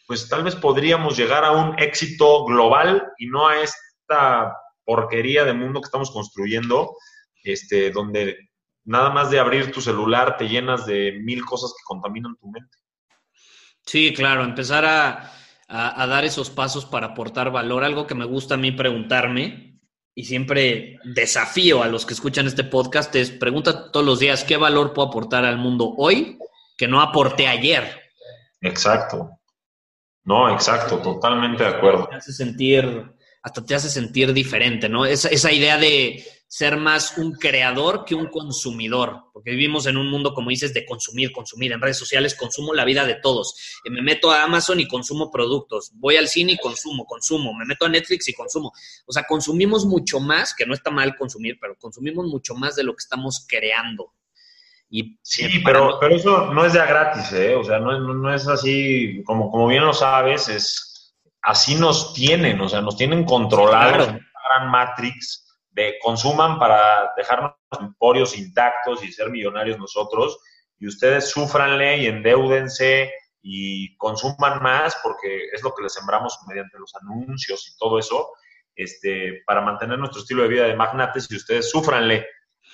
pues 0.07 0.27
tal 0.27 0.43
vez 0.43 0.55
podríamos 0.55 1.15
llegar 1.17 1.45
a 1.45 1.51
un 1.51 1.79
éxito 1.79 2.45
global 2.45 3.07
y 3.17 3.27
no 3.27 3.47
a 3.47 3.59
esta 3.59 4.53
porquería 4.85 5.43
de 5.43 5.53
mundo 5.53 5.81
que 5.81 5.85
estamos 5.85 6.11
construyendo, 6.11 6.95
este, 7.43 7.91
donde 7.91 8.49
nada 8.85 9.09
más 9.09 9.31
de 9.31 9.39
abrir 9.39 9.71
tu 9.71 9.81
celular 9.81 10.37
te 10.37 10.47
llenas 10.47 10.85
de 10.85 11.19
mil 11.23 11.43
cosas 11.45 11.71
que 11.71 11.83
contaminan 11.85 12.35
tu 12.37 12.49
mente. 12.49 12.77
Sí, 13.85 14.13
claro, 14.13 14.43
empezar 14.43 14.85
a, 14.85 15.31
dar 15.67 16.23
esos 16.23 16.49
pasos 16.49 16.85
para 16.85 17.07
aportar 17.07 17.51
valor. 17.51 17.83
Algo 17.83 18.05
que 18.05 18.15
me 18.15 18.25
gusta 18.25 18.55
a 18.55 18.57
mí 18.57 18.71
preguntarme 18.71 19.79
y 20.15 20.25
siempre 20.25 20.99
desafío 21.03 21.81
a 21.81 21.87
los 21.87 22.05
que 22.05 22.13
escuchan 22.13 22.45
este 22.45 22.63
podcast 22.63 23.15
es 23.15 23.31
pregunta 23.31 23.91
todos 23.91 24.05
los 24.05 24.19
días 24.19 24.43
qué 24.43 24.57
valor 24.57 24.93
puedo 24.93 25.07
aportar 25.07 25.43
al 25.45 25.57
mundo 25.57 25.95
hoy 25.97 26.37
que 26.77 26.87
no 26.87 27.01
aporté 27.01 27.47
ayer. 27.47 28.01
Exacto. 28.61 29.39
No, 30.25 30.49
exacto, 30.53 30.99
totalmente 30.99 31.63
de 31.63 31.69
acuerdo. 31.69 32.07
Me 32.09 32.17
hace 32.17 32.31
sentir 32.31 33.13
hasta 33.43 33.63
te 33.63 33.75
hace 33.75 33.89
sentir 33.89 34.31
diferente, 34.31 34.87
¿no? 34.87 35.05
Esa, 35.05 35.27
esa 35.27 35.51
idea 35.51 35.77
de 35.77 36.25
ser 36.47 36.77
más 36.77 37.17
un 37.17 37.33
creador 37.33 38.05
que 38.05 38.15
un 38.15 38.27
consumidor, 38.27 39.23
porque 39.33 39.51
vivimos 39.51 39.85
en 39.87 39.97
un 39.97 40.09
mundo, 40.09 40.33
como 40.33 40.49
dices, 40.49 40.73
de 40.73 40.85
consumir, 40.85 41.33
consumir. 41.33 41.73
En 41.73 41.81
redes 41.81 41.97
sociales 41.97 42.35
consumo 42.35 42.73
la 42.73 42.85
vida 42.85 43.05
de 43.05 43.15
todos. 43.15 43.81
Me 43.89 44.01
meto 44.01 44.31
a 44.31 44.43
Amazon 44.43 44.79
y 44.79 44.87
consumo 44.87 45.29
productos. 45.29 45.91
Voy 45.95 46.15
al 46.15 46.27
cine 46.27 46.53
y 46.53 46.57
consumo, 46.57 47.05
consumo. 47.05 47.53
Me 47.53 47.65
meto 47.65 47.85
a 47.85 47.89
Netflix 47.89 48.29
y 48.29 48.33
consumo. 48.33 48.71
O 49.05 49.11
sea, 49.11 49.23
consumimos 49.23 49.85
mucho 49.85 50.19
más, 50.19 50.53
que 50.53 50.65
no 50.65 50.73
está 50.73 50.89
mal 50.89 51.15
consumir, 51.17 51.57
pero 51.59 51.75
consumimos 51.75 52.27
mucho 52.27 52.53
más 52.53 52.75
de 52.75 52.83
lo 52.83 52.93
que 52.93 53.01
estamos 53.01 53.45
creando. 53.49 54.13
Y 54.91 55.17
sí, 55.23 55.59
pero, 55.65 55.97
pero 55.99 56.15
eso 56.15 56.53
no 56.53 56.65
es 56.65 56.73
ya 56.73 56.85
gratis, 56.85 57.33
¿eh? 57.33 57.55
O 57.55 57.63
sea, 57.63 57.79
no, 57.79 57.99
no 57.99 58.33
es 58.33 58.47
así, 58.47 59.23
como, 59.25 59.49
como 59.49 59.67
bien 59.67 59.83
lo 59.83 59.93
sabes, 59.93 60.47
es 60.49 60.92
así 61.43 61.75
nos 61.75 62.13
tienen, 62.13 62.59
o 62.61 62.69
sea, 62.69 62.81
nos 62.81 62.95
tienen 62.95 63.25
controlados 63.25 64.07
en 64.07 64.15
una 64.15 64.41
gran 64.49 64.71
matrix 64.71 65.45
de 65.71 65.95
consuman 66.01 66.57
para 66.57 67.11
dejarnos 67.17 67.53
emporios 67.79 68.37
intactos 68.37 69.03
y 69.03 69.11
ser 69.11 69.29
millonarios 69.29 69.77
nosotros, 69.77 70.39
y 70.79 70.87
ustedes 70.87 71.29
sufranle 71.29 71.97
y 71.97 72.07
endeúdense 72.07 73.11
y 73.41 73.95
consuman 73.97 74.61
más 74.61 74.95
porque 75.03 75.47
es 75.51 75.61
lo 75.63 75.73
que 75.73 75.83
les 75.83 75.93
sembramos 75.93 76.37
mediante 76.47 76.79
los 76.79 76.93
anuncios 76.95 77.67
y 77.67 77.77
todo 77.77 77.99
eso, 77.99 78.29
este, 78.75 79.43
para 79.45 79.61
mantener 79.61 79.99
nuestro 79.99 80.21
estilo 80.21 80.43
de 80.43 80.49
vida 80.49 80.63
de 80.65 80.75
magnates 80.75 81.29
y 81.29 81.35
ustedes 81.35 81.69
sufranle. 81.69 82.25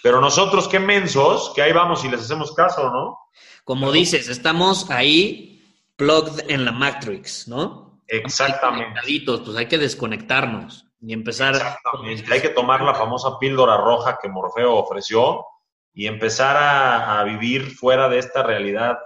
Pero 0.03 0.21
nosotros, 0.21 0.67
qué 0.67 0.79
mensos, 0.79 1.51
que 1.55 1.61
ahí 1.61 1.73
vamos 1.73 2.05
y 2.05 2.09
les 2.09 2.21
hacemos 2.21 2.53
caso, 2.53 2.89
¿no? 2.91 3.17
Como 3.63 3.91
dices, 3.91 4.29
estamos 4.29 4.89
ahí 4.91 5.75
plugged 5.95 6.49
en 6.49 6.65
la 6.65 6.71
Matrix, 6.71 7.47
¿no? 7.47 7.88
Exactamente. 8.09 8.99
Pues 9.25 9.55
hay 9.55 9.67
que 9.67 9.77
desconectarnos 9.77 10.87
y 10.99 11.13
empezar. 11.13 11.55
Exactamente. 11.55 12.33
Hay 12.33 12.41
que 12.41 12.49
tomar 12.49 12.81
la 12.81 12.95
famosa 12.95 13.37
píldora 13.39 13.77
roja 13.77 14.17
que 14.21 14.29
Morfeo 14.29 14.75
ofreció 14.75 15.45
y 15.93 16.07
empezar 16.07 16.57
a, 16.57 17.23
vivir 17.23 17.71
fuera 17.71 18.09
de 18.09 18.19
esta 18.19 18.43
realidad 18.43 18.97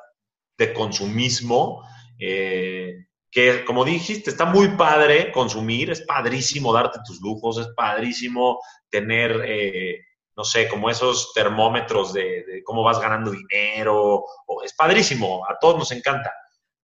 de 0.57 0.73
consumismo. 0.73 1.85
Eh, 2.19 3.05
que 3.29 3.65
como 3.65 3.83
dijiste, 3.83 4.29
está 4.29 4.45
muy 4.45 4.69
padre 4.77 5.31
consumir, 5.31 5.89
es 5.89 6.01
padrísimo 6.01 6.71
darte 6.71 6.99
tus 7.05 7.19
lujos, 7.19 7.57
es 7.57 7.67
padrísimo 7.75 8.59
tener, 8.91 9.41
eh, 9.45 10.01
no 10.37 10.43
sé, 10.43 10.69
como 10.69 10.87
esos 10.87 11.33
termómetros 11.33 12.13
de, 12.13 12.43
de, 12.43 12.63
cómo 12.63 12.83
vas 12.83 13.01
ganando 13.01 13.31
dinero, 13.31 14.23
o, 14.45 14.63
es 14.63 14.75
padrísimo, 14.75 15.43
a 15.49 15.57
todos 15.59 15.79
nos 15.79 15.91
encanta, 15.91 16.31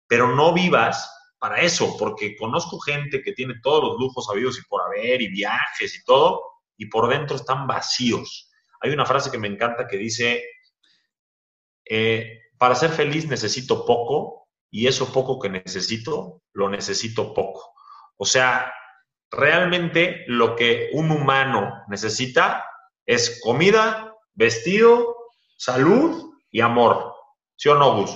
pero 0.08 0.34
no 0.34 0.54
vivas 0.54 1.14
para 1.40 1.62
eso, 1.62 1.96
porque 1.98 2.36
conozco 2.36 2.78
gente 2.78 3.22
que 3.22 3.32
tiene 3.32 3.54
todos 3.62 3.82
los 3.82 3.98
lujos 3.98 4.28
habidos 4.30 4.58
y 4.58 4.62
por 4.68 4.82
haber, 4.82 5.22
y 5.22 5.28
viajes 5.28 5.96
y 5.96 6.04
todo, 6.04 6.42
y 6.76 6.86
por 6.86 7.08
dentro 7.08 7.36
están 7.36 7.66
vacíos. 7.66 8.50
Hay 8.82 8.90
una 8.90 9.06
frase 9.06 9.30
que 9.30 9.38
me 9.38 9.48
encanta 9.48 9.88
que 9.88 9.96
dice, 9.96 10.44
eh, 11.86 12.40
para 12.58 12.74
ser 12.74 12.90
feliz 12.90 13.26
necesito 13.26 13.86
poco, 13.86 14.48
y 14.70 14.86
eso 14.86 15.12
poco 15.12 15.40
que 15.40 15.48
necesito, 15.48 16.42
lo 16.52 16.68
necesito 16.68 17.32
poco. 17.32 17.72
O 18.18 18.26
sea, 18.26 18.72
realmente 19.30 20.24
lo 20.26 20.54
que 20.54 20.90
un 20.92 21.10
humano 21.10 21.84
necesita 21.88 22.64
es 23.06 23.40
comida, 23.42 24.14
vestido, 24.34 25.16
salud 25.56 26.34
y 26.50 26.60
amor. 26.60 27.14
¿Sí 27.56 27.70
o 27.70 27.76
no, 27.76 27.96
Gus? 27.96 28.10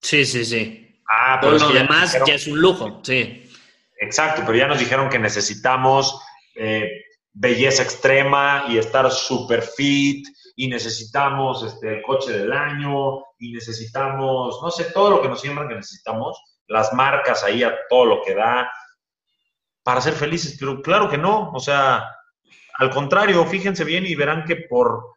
Sí, 0.00 0.24
sí, 0.24 0.46
sí. 0.46 0.83
Ah, 1.08 1.38
pero 1.40 1.58
lo 1.58 1.68
demás 1.70 2.18
ya 2.26 2.34
es 2.34 2.46
un 2.46 2.58
lujo, 2.58 3.00
sí. 3.02 3.50
Exacto, 3.98 4.42
pero 4.44 4.58
ya 4.58 4.66
nos 4.66 4.78
dijeron 4.78 5.08
que 5.08 5.18
necesitamos 5.18 6.20
eh, 6.54 6.88
belleza 7.32 7.82
extrema 7.82 8.64
y 8.68 8.78
estar 8.78 9.10
super 9.10 9.62
fit 9.62 10.26
y 10.56 10.68
necesitamos 10.68 11.64
este, 11.64 11.96
el 11.96 12.02
coche 12.02 12.32
del 12.32 12.52
año 12.52 13.18
y 13.38 13.52
necesitamos, 13.52 14.60
no 14.62 14.70
sé, 14.70 14.84
todo 14.92 15.10
lo 15.10 15.22
que 15.22 15.28
nos 15.28 15.40
siembran 15.40 15.68
que 15.68 15.74
necesitamos, 15.74 16.38
las 16.68 16.92
marcas 16.92 17.44
ahí 17.44 17.62
a 17.62 17.74
todo 17.88 18.06
lo 18.06 18.22
que 18.22 18.34
da 18.34 18.70
para 19.82 20.00
ser 20.00 20.14
felices, 20.14 20.56
pero 20.58 20.80
claro 20.80 21.08
que 21.08 21.18
no, 21.18 21.50
o 21.52 21.60
sea, 21.60 22.08
al 22.78 22.90
contrario, 22.90 23.44
fíjense 23.44 23.84
bien 23.84 24.06
y 24.06 24.14
verán 24.14 24.44
que 24.44 24.56
por 24.56 25.14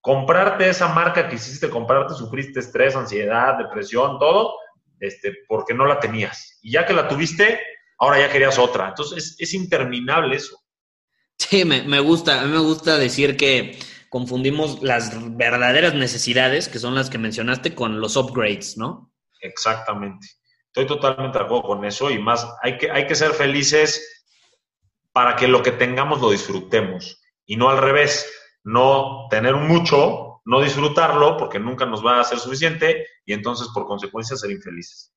comprarte 0.00 0.68
esa 0.68 0.88
marca 0.88 1.28
que 1.28 1.36
hiciste 1.36 1.70
comprarte, 1.70 2.14
sufriste 2.14 2.60
estrés, 2.60 2.94
ansiedad, 2.94 3.56
depresión, 3.56 4.18
todo, 4.18 4.54
este, 5.02 5.34
porque 5.48 5.74
no 5.74 5.84
la 5.84 5.98
tenías. 5.98 6.58
Y 6.62 6.72
ya 6.72 6.86
que 6.86 6.92
la 6.92 7.08
tuviste, 7.08 7.60
ahora 7.98 8.20
ya 8.20 8.30
querías 8.30 8.58
otra. 8.58 8.88
Entonces, 8.88 9.36
es, 9.38 9.52
interminable 9.52 10.36
eso. 10.36 10.56
Sí, 11.38 11.64
me, 11.64 11.82
me, 11.82 12.00
gusta. 12.00 12.40
A 12.40 12.44
mí 12.44 12.52
me 12.52 12.60
gusta 12.60 12.98
decir 12.98 13.36
que 13.36 13.78
confundimos 14.08 14.82
las 14.82 15.12
verdaderas 15.36 15.94
necesidades, 15.94 16.68
que 16.68 16.78
son 16.78 16.94
las 16.94 17.10
que 17.10 17.18
mencionaste, 17.18 17.74
con 17.74 18.00
los 18.00 18.16
upgrades, 18.16 18.76
¿no? 18.76 19.12
Exactamente. 19.40 20.28
Estoy 20.66 20.86
totalmente 20.86 21.36
de 21.36 21.44
acuerdo 21.44 21.64
con 21.64 21.84
eso 21.84 22.10
y 22.10 22.18
más, 22.18 22.46
hay 22.62 22.78
que, 22.78 22.90
hay 22.90 23.06
que 23.06 23.14
ser 23.14 23.32
felices 23.32 24.24
para 25.12 25.36
que 25.36 25.48
lo 25.48 25.62
que 25.62 25.72
tengamos 25.72 26.20
lo 26.20 26.30
disfrutemos 26.30 27.20
y 27.44 27.56
no 27.56 27.68
al 27.68 27.78
revés, 27.78 28.30
no 28.62 29.26
tener 29.30 29.56
mucho, 29.56 30.31
no 30.44 30.60
disfrutarlo 30.60 31.36
porque 31.36 31.58
nunca 31.58 31.86
nos 31.86 32.04
va 32.04 32.20
a 32.20 32.24
ser 32.24 32.38
suficiente 32.38 33.06
y 33.24 33.32
entonces 33.32 33.68
por 33.72 33.86
consecuencia 33.86 34.36
ser 34.36 34.50
infelices. 34.50 35.12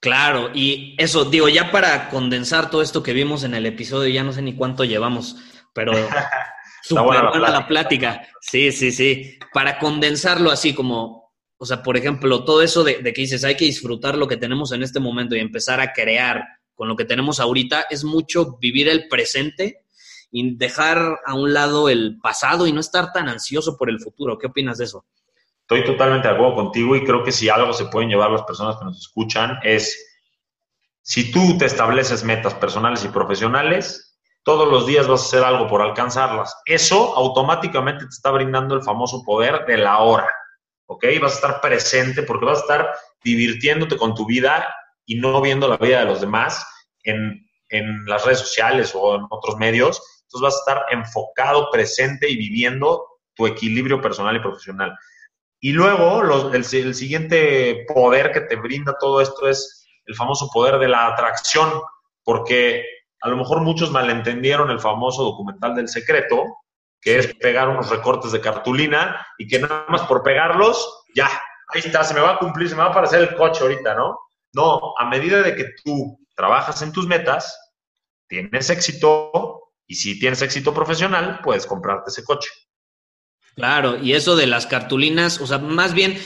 Claro, 0.00 0.50
y 0.54 0.94
eso, 0.98 1.24
digo, 1.24 1.48
ya 1.48 1.72
para 1.72 2.08
condensar 2.08 2.70
todo 2.70 2.82
esto 2.82 3.02
que 3.02 3.12
vimos 3.12 3.42
en 3.42 3.54
el 3.54 3.66
episodio, 3.66 4.08
ya 4.08 4.22
no 4.22 4.32
sé 4.32 4.42
ni 4.42 4.54
cuánto 4.54 4.84
llevamos, 4.84 5.36
pero 5.74 5.92
súper 6.82 7.04
buena, 7.04 7.50
la, 7.50 7.66
plática. 7.66 8.22
Sí, 8.40 8.70
sí, 8.70 8.92
sí. 8.92 9.38
Para 9.52 9.78
condensarlo 9.78 10.52
así 10.52 10.72
como, 10.72 11.32
o 11.56 11.66
sea, 11.66 11.82
por 11.82 11.96
ejemplo, 11.96 12.44
todo 12.44 12.62
eso 12.62 12.84
de, 12.84 12.98
de 13.02 13.12
que 13.12 13.22
dices, 13.22 13.42
hay 13.42 13.56
que 13.56 13.64
disfrutar 13.64 14.16
lo 14.16 14.28
que 14.28 14.36
tenemos 14.36 14.70
en 14.70 14.84
este 14.84 15.00
momento 15.00 15.34
y 15.34 15.40
empezar 15.40 15.80
a 15.80 15.92
crear 15.92 16.44
con 16.74 16.86
lo 16.86 16.94
que 16.94 17.04
tenemos 17.04 17.40
ahorita, 17.40 17.86
es 17.90 18.04
mucho 18.04 18.56
vivir 18.60 18.88
el 18.88 19.08
presente 19.08 19.82
y 20.30 20.56
dejar 20.56 21.20
a 21.24 21.34
un 21.34 21.52
lado 21.52 21.88
el 21.88 22.18
pasado 22.20 22.66
y 22.66 22.72
no 22.72 22.80
estar 22.80 23.12
tan 23.12 23.28
ansioso 23.28 23.76
por 23.76 23.90
el 23.90 24.00
futuro. 24.00 24.38
¿Qué 24.38 24.46
opinas 24.46 24.78
de 24.78 24.84
eso? 24.84 25.04
Estoy 25.62 25.84
totalmente 25.84 26.28
de 26.28 26.34
acuerdo 26.34 26.54
contigo 26.54 26.96
y 26.96 27.04
creo 27.04 27.22
que 27.22 27.32
si 27.32 27.48
algo 27.48 27.72
se 27.72 27.86
pueden 27.86 28.08
llevar 28.08 28.30
las 28.30 28.42
personas 28.42 28.76
que 28.78 28.84
nos 28.86 28.98
escuchan 28.98 29.58
es, 29.62 30.08
si 31.02 31.30
tú 31.30 31.58
te 31.58 31.66
estableces 31.66 32.24
metas 32.24 32.54
personales 32.54 33.04
y 33.04 33.08
profesionales, 33.08 34.08
todos 34.42 34.66
los 34.66 34.86
días 34.86 35.06
vas 35.06 35.20
a 35.20 35.24
hacer 35.24 35.44
algo 35.44 35.66
por 35.66 35.82
alcanzarlas. 35.82 36.56
Eso 36.64 37.14
automáticamente 37.16 38.04
te 38.04 38.10
está 38.10 38.30
brindando 38.30 38.74
el 38.74 38.82
famoso 38.82 39.22
poder 39.24 39.66
de 39.66 39.76
la 39.76 39.98
hora, 39.98 40.28
¿ok? 40.86 41.04
Vas 41.20 41.32
a 41.32 41.34
estar 41.34 41.60
presente 41.60 42.22
porque 42.22 42.46
vas 42.46 42.58
a 42.58 42.62
estar 42.62 42.94
divirtiéndote 43.22 43.98
con 43.98 44.14
tu 44.14 44.24
vida 44.24 44.74
y 45.04 45.16
no 45.16 45.40
viendo 45.42 45.68
la 45.68 45.76
vida 45.76 46.00
de 46.00 46.06
los 46.06 46.22
demás 46.22 46.66
en, 47.02 47.46
en 47.68 48.06
las 48.06 48.24
redes 48.24 48.40
sociales 48.40 48.92
o 48.94 49.16
en 49.16 49.26
otros 49.28 49.56
medios. 49.58 50.00
Entonces 50.28 50.42
vas 50.42 50.54
a 50.54 50.58
estar 50.58 50.86
enfocado, 50.90 51.70
presente 51.70 52.28
y 52.28 52.36
viviendo 52.36 53.06
tu 53.34 53.46
equilibrio 53.46 54.00
personal 54.00 54.36
y 54.36 54.40
profesional. 54.40 54.94
Y 55.60 55.72
luego 55.72 56.22
el, 56.52 56.64
siguiente 56.64 57.86
poder 57.92 58.30
que 58.32 58.42
te 58.42 58.56
brinda 58.56 58.96
todo 59.00 59.20
esto 59.20 59.48
es 59.48 59.86
el 60.04 60.14
famoso 60.14 60.50
poder 60.52 60.78
de 60.78 60.88
la 60.88 61.06
atracción, 61.06 61.72
porque 62.22 62.84
a 63.22 63.28
lo 63.28 63.36
mejor 63.36 63.60
muchos 63.62 63.90
malentendieron 63.90 64.70
el 64.70 64.80
famoso 64.80 65.24
documental 65.24 65.74
del 65.74 65.88
secreto, 65.88 66.44
que 67.00 67.18
es 67.18 67.34
pegar 67.36 67.68
unos 67.68 67.90
recortes 67.90 68.32
de 68.32 68.40
cartulina 68.40 69.26
y 69.38 69.48
que 69.48 69.58
nada 69.60 69.86
más 69.88 70.02
por 70.02 70.22
pegarlos, 70.22 71.04
ya, 71.14 71.28
ahí 71.68 71.80
está, 71.84 72.04
se 72.04 72.14
me 72.14 72.20
va 72.20 72.32
a 72.32 72.38
cumplir, 72.38 72.68
se 72.68 72.74
me 72.74 72.82
va 72.82 72.88
a 72.88 72.90
aparecer 72.90 73.20
el 73.20 73.34
coche 73.34 73.62
ahorita, 73.62 73.94
¿no? 73.94 74.18
No, 74.52 74.94
a 74.98 75.06
medida 75.06 75.42
de 75.42 75.56
que 75.56 75.66
tú 75.84 76.18
trabajas 76.36 76.82
en 76.82 76.92
tus 76.92 77.06
metas, 77.06 77.58
tienes 78.28 78.70
éxito 78.70 79.67
y 79.88 79.94
si 79.94 80.20
tienes 80.20 80.42
éxito 80.42 80.72
profesional, 80.72 81.40
puedes 81.42 81.66
comprarte 81.66 82.10
ese 82.10 82.22
coche. 82.22 82.50
Claro, 83.56 83.96
y 83.96 84.12
eso 84.12 84.36
de 84.36 84.46
las 84.46 84.66
cartulinas, 84.66 85.40
o 85.40 85.46
sea, 85.46 85.58
más 85.58 85.94
bien, 85.94 86.16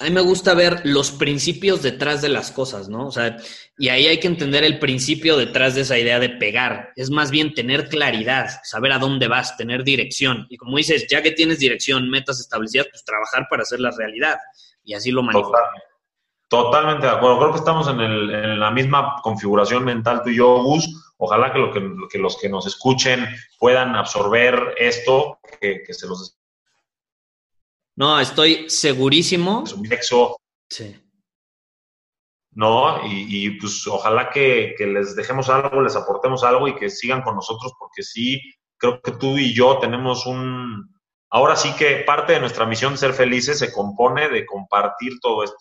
a 0.00 0.04
mí 0.04 0.10
me 0.10 0.20
gusta 0.20 0.52
ver 0.52 0.82
los 0.84 1.12
principios 1.12 1.82
detrás 1.82 2.20
de 2.20 2.28
las 2.28 2.50
cosas, 2.50 2.88
¿no? 2.88 3.06
O 3.06 3.10
sea, 3.10 3.36
y 3.78 3.88
ahí 3.88 4.06
hay 4.06 4.20
que 4.20 4.26
entender 4.26 4.64
el 4.64 4.78
principio 4.78 5.36
detrás 5.36 5.76
de 5.76 5.80
esa 5.82 5.96
idea 5.96 6.18
de 6.18 6.28
pegar. 6.28 6.92
Es 6.94 7.10
más 7.10 7.30
bien 7.30 7.54
tener 7.54 7.88
claridad, 7.88 8.48
saber 8.64 8.92
a 8.92 8.98
dónde 8.98 9.28
vas, 9.28 9.56
tener 9.56 9.82
dirección. 9.82 10.46
Y 10.50 10.56
como 10.56 10.76
dices, 10.76 11.06
ya 11.08 11.22
que 11.22 11.30
tienes 11.30 11.60
dirección, 11.60 12.10
metas 12.10 12.38
establecidas, 12.40 12.88
pues 12.90 13.04
trabajar 13.04 13.46
para 13.48 13.62
hacer 13.62 13.80
la 13.80 13.90
realidad. 13.90 14.36
Y 14.84 14.94
así 14.94 15.10
lo 15.10 15.22
manifiesto. 15.22 15.56
Totalmente 16.48 17.06
de 17.06 17.12
acuerdo. 17.12 17.38
Creo 17.38 17.52
que 17.52 17.58
estamos 17.58 17.88
en, 17.88 18.00
el, 18.00 18.30
en, 18.30 18.60
la 18.60 18.70
misma 18.70 19.16
configuración 19.22 19.84
mental 19.84 20.22
tú 20.22 20.30
y 20.30 20.36
yo, 20.36 20.62
Gus. 20.62 21.07
Ojalá 21.18 21.52
que, 21.52 21.58
lo 21.58 21.72
que, 21.72 21.82
que 22.10 22.18
los 22.18 22.38
que 22.38 22.48
nos 22.48 22.66
escuchen 22.66 23.26
puedan 23.58 23.94
absorber 23.96 24.74
esto, 24.78 25.40
que, 25.60 25.82
que 25.84 25.92
se 25.92 26.06
los 26.06 26.38
no, 27.98 28.20
estoy 28.20 28.70
segurísimo. 28.70 29.64
Es 29.66 29.72
un 29.72 29.82
nexo. 29.82 30.36
Sí. 30.70 30.96
¿No? 32.52 33.00
Y, 33.04 33.50
pues 33.58 33.84
ojalá 33.88 34.30
que, 34.30 34.76
les 34.78 35.16
dejemos 35.16 35.48
algo, 35.48 35.82
les 35.82 35.96
aportemos 35.96 36.44
algo 36.44 36.68
y 36.68 36.76
que 36.76 36.90
sigan 36.90 37.22
con 37.22 37.34
nosotros, 37.34 37.72
porque 37.76 38.04
sí, 38.04 38.40
creo 38.76 39.00
que 39.02 39.10
tú 39.12 39.36
y 39.36 39.52
yo 39.52 39.78
tenemos 39.78 40.26
un. 40.26 40.94
Ahora 41.28 41.56
sí 41.56 41.72
que 41.76 42.04
parte 42.06 42.34
de 42.34 42.40
nuestra 42.40 42.66
misión 42.66 42.92
de 42.92 42.98
ser 42.98 43.14
felices 43.14 43.58
se 43.58 43.72
compone 43.72 44.28
de 44.28 44.46
compartir 44.46 45.18
todo 45.20 45.42
esto. 45.42 45.58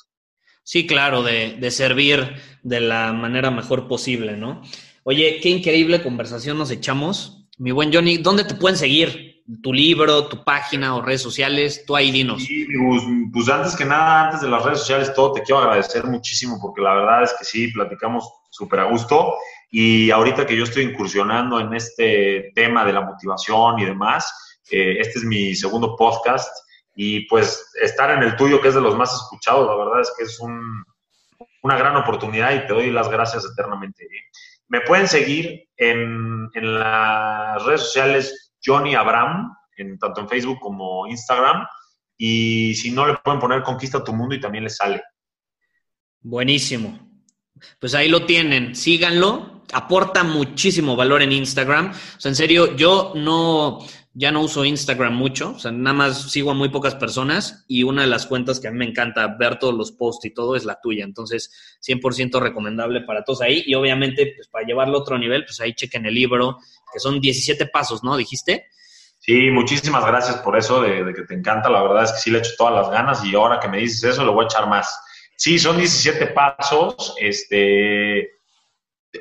Sí, 0.61 0.85
claro, 0.85 1.23
de, 1.23 1.55
de 1.55 1.71
servir 1.71 2.39
de 2.61 2.81
la 2.81 3.13
manera 3.13 3.49
mejor 3.49 3.87
posible, 3.87 4.37
¿no? 4.37 4.61
Oye, 5.09 5.39
qué 5.41 5.47
increíble 5.47 6.03
conversación 6.03 6.57
nos 6.57 6.69
echamos. 6.69 7.47
Mi 7.57 7.71
buen 7.71 7.93
Johnny, 7.93 8.17
¿dónde 8.17 8.43
te 8.43 8.55
pueden 8.55 8.77
seguir? 8.77 9.41
tu 9.63 9.71
libro, 9.71 10.27
tu 10.27 10.43
página 10.43 10.97
o 10.97 11.01
redes 11.01 11.21
sociales, 11.21 11.85
tú 11.87 11.95
ahí 11.95 12.11
dinos. 12.11 12.43
Sí, 12.43 12.67
pues, 12.77 13.03
pues, 13.31 13.47
antes 13.47 13.77
que 13.77 13.85
nada, 13.85 14.25
antes 14.25 14.41
de 14.41 14.49
las 14.49 14.61
redes 14.65 14.79
sociales, 14.79 15.13
todo 15.13 15.31
te 15.31 15.43
quiero 15.43 15.61
agradecer 15.61 16.03
muchísimo 16.03 16.59
porque 16.61 16.81
la 16.81 16.93
verdad 16.93 17.23
es 17.23 17.33
que 17.39 17.45
sí, 17.45 17.69
platicamos 17.69 18.29
súper 18.49 18.81
a 18.81 18.89
gusto 18.89 19.35
y 19.71 20.11
ahorita 20.11 20.45
que 20.45 20.57
yo 20.57 20.65
estoy 20.65 20.83
incursionando 20.83 21.61
en 21.61 21.73
este 21.73 22.51
tema 22.53 22.83
de 22.83 22.91
la 22.91 22.99
motivación 22.99 23.79
y 23.79 23.85
demás, 23.85 24.59
eh, 24.69 24.97
este 24.99 25.19
es 25.19 25.23
mi 25.23 25.55
segundo 25.55 25.95
podcast 25.95 26.53
y 26.97 27.21
pues 27.27 27.71
estar 27.81 28.11
en 28.11 28.23
el 28.23 28.35
tuyo, 28.35 28.59
que 28.59 28.67
es 28.67 28.75
de 28.75 28.81
los 28.81 28.97
más 28.97 29.13
escuchados, 29.13 29.65
la 29.67 29.85
verdad 29.85 30.01
es 30.01 30.13
que 30.17 30.25
es 30.25 30.37
un, 30.41 30.83
una 31.61 31.77
gran 31.77 31.95
oportunidad 31.95 32.53
y 32.53 32.67
te 32.67 32.73
doy 32.73 32.91
las 32.91 33.07
gracias 33.07 33.45
eternamente. 33.45 34.05
Me 34.69 34.81
pueden 34.81 35.07
seguir 35.07 35.69
en, 35.77 36.49
en 36.53 36.79
las 36.79 37.63
redes 37.65 37.81
sociales 37.81 38.53
Johnny 38.63 38.95
Abraham, 38.95 39.53
en, 39.77 39.97
tanto 39.97 40.21
en 40.21 40.29
Facebook 40.29 40.59
como 40.59 41.07
Instagram. 41.07 41.65
Y 42.17 42.73
si 42.75 42.91
no, 42.91 43.05
le 43.07 43.15
pueden 43.15 43.39
poner 43.39 43.63
Conquista 43.63 44.03
tu 44.03 44.13
Mundo 44.13 44.35
y 44.35 44.39
también 44.39 44.63
le 44.63 44.69
sale. 44.69 45.01
Buenísimo. 46.21 47.07
Pues 47.79 47.95
ahí 47.95 48.09
lo 48.09 48.25
tienen, 48.25 48.75
síganlo, 48.75 49.63
aporta 49.73 50.23
muchísimo 50.23 50.95
valor 50.95 51.21
en 51.21 51.31
Instagram. 51.31 51.91
O 51.91 52.19
sea, 52.19 52.29
en 52.29 52.35
serio, 52.35 52.75
yo 52.75 53.13
no, 53.15 53.79
ya 54.19 54.31
no 54.31 54.41
uso 54.41 54.65
Instagram 54.65 55.13
mucho, 55.13 55.51
o 55.51 55.59
sea, 55.59 55.71
nada 55.71 55.93
más 55.93 56.31
sigo 56.31 56.49
a 56.49 56.55
muy 56.55 56.69
pocas 56.69 56.95
personas 56.95 57.65
y 57.67 57.83
una 57.83 58.01
de 58.01 58.07
las 58.07 58.25
cuentas 58.25 58.59
que 58.59 58.67
a 58.67 58.71
mí 58.71 58.79
me 58.79 58.85
encanta 58.85 59.27
ver 59.37 59.59
todos 59.59 59.75
los 59.75 59.91
posts 59.91 60.25
y 60.25 60.33
todo 60.33 60.55
es 60.55 60.65
la 60.65 60.81
tuya. 60.81 61.03
Entonces, 61.03 61.77
100% 61.87 62.41
recomendable 62.41 63.01
para 63.01 63.23
todos 63.23 63.41
ahí. 63.41 63.61
Y 63.67 63.75
obviamente, 63.75 64.33
pues 64.35 64.47
para 64.47 64.65
llevarlo 64.65 64.97
a 64.97 65.01
otro 65.01 65.19
nivel, 65.19 65.45
pues 65.45 65.59
ahí 65.59 65.75
chequen 65.75 66.07
el 66.07 66.15
libro, 66.15 66.57
que 66.91 66.99
son 66.99 67.21
17 67.21 67.67
pasos, 67.67 68.03
¿no? 68.03 68.17
¿Dijiste? 68.17 68.65
Sí, 69.19 69.51
muchísimas 69.51 70.03
gracias 70.03 70.37
por 70.37 70.57
eso, 70.57 70.81
de, 70.81 71.13
que 71.13 71.21
te 71.21 71.35
encanta. 71.35 71.69
La 71.69 71.83
verdad 71.83 72.05
es 72.05 72.13
que 72.13 72.17
sí 72.17 72.31
le 72.31 72.39
echo 72.39 72.53
todas 72.57 72.73
las 72.73 72.89
ganas 72.89 73.23
y 73.23 73.35
ahora 73.35 73.59
que 73.59 73.67
me 73.67 73.77
dices 73.77 74.03
eso, 74.03 74.25
le 74.25 74.31
voy 74.31 74.45
a 74.45 74.47
echar 74.47 74.67
más. 74.67 74.99
Sí, 75.35 75.59
son 75.59 75.77
17 75.77 76.25
pasos. 76.27 77.13
Este, 77.21 78.31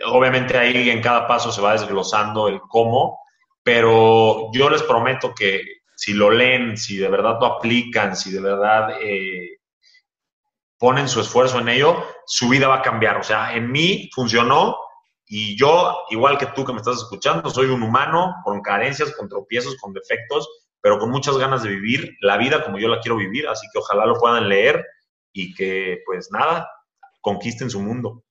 obviamente 0.06 0.56
ahí 0.56 0.88
en 0.88 1.02
cada 1.02 1.26
paso 1.26 1.52
se 1.52 1.60
va 1.60 1.72
desglosando 1.72 2.48
el 2.48 2.60
cómo, 2.60 3.25
pero 3.66 4.48
yo 4.52 4.70
les 4.70 4.84
prometo 4.84 5.34
que 5.34 5.60
si 5.96 6.12
lo 6.12 6.30
leen, 6.30 6.76
si 6.76 6.98
de 6.98 7.08
verdad 7.08 7.36
lo 7.40 7.46
aplican, 7.46 8.14
si 8.14 8.30
de 8.30 8.40
verdad 8.40 8.90
eh, 9.02 9.58
ponen 10.78 11.08
su 11.08 11.20
esfuerzo 11.20 11.58
en 11.58 11.70
ello, 11.70 12.00
su 12.26 12.48
vida 12.48 12.68
va 12.68 12.76
a 12.76 12.82
cambiar. 12.82 13.16
O 13.16 13.24
sea, 13.24 13.56
en 13.56 13.72
mí 13.72 14.08
funcionó 14.14 14.76
y 15.26 15.58
yo, 15.58 16.04
igual 16.10 16.38
que 16.38 16.46
tú 16.46 16.64
que 16.64 16.72
me 16.72 16.78
estás 16.78 16.98
escuchando, 16.98 17.50
soy 17.50 17.66
un 17.66 17.82
humano 17.82 18.36
con 18.44 18.62
carencias, 18.62 19.12
con 19.16 19.28
tropiezos, 19.28 19.74
con 19.80 19.92
defectos, 19.92 20.48
pero 20.80 21.00
con 21.00 21.10
muchas 21.10 21.36
ganas 21.36 21.64
de 21.64 21.70
vivir 21.70 22.14
la 22.20 22.36
vida 22.36 22.62
como 22.62 22.78
yo 22.78 22.86
la 22.86 23.00
quiero 23.00 23.16
vivir. 23.16 23.48
Así 23.48 23.66
que 23.72 23.80
ojalá 23.80 24.06
lo 24.06 24.14
puedan 24.14 24.48
leer 24.48 24.86
y 25.32 25.52
que, 25.54 26.02
pues 26.06 26.28
nada, 26.30 26.70
conquisten 27.20 27.68
su 27.68 27.80
mundo. 27.80 28.22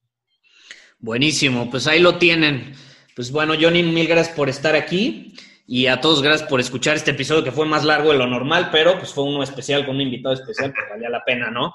Buenísimo, 0.97 1.69
pues 1.69 1.88
ahí 1.88 1.99
lo 1.99 2.19
tienen. 2.19 2.73
Pues 3.16 3.32
bueno, 3.32 3.53
Johnny, 3.59 3.82
mil 3.82 4.07
gracias 4.07 4.36
por 4.36 4.49
estar 4.49 4.76
aquí 4.76 5.34
y 5.66 5.88
a 5.88 6.01
todos 6.01 6.22
gracias 6.22 6.49
por 6.49 6.59
escuchar 6.59 6.95
este 6.95 7.11
episodio 7.11 7.43
que 7.43 7.51
fue 7.51 7.66
más 7.66 7.84
largo 7.84 8.11
de 8.11 8.18
lo 8.18 8.28
normal, 8.28 8.70
pero 8.72 8.99
pues 8.99 9.13
fue 9.13 9.24
uno 9.24 9.41
especial 9.41 9.86
con 9.86 9.95
un 9.95 10.01
invitado 10.01 10.36
especial, 10.36 10.74
pues 10.74 10.86
valía 10.89 11.09
la 11.09 11.24
pena, 11.24 11.49
¿no? 11.49 11.74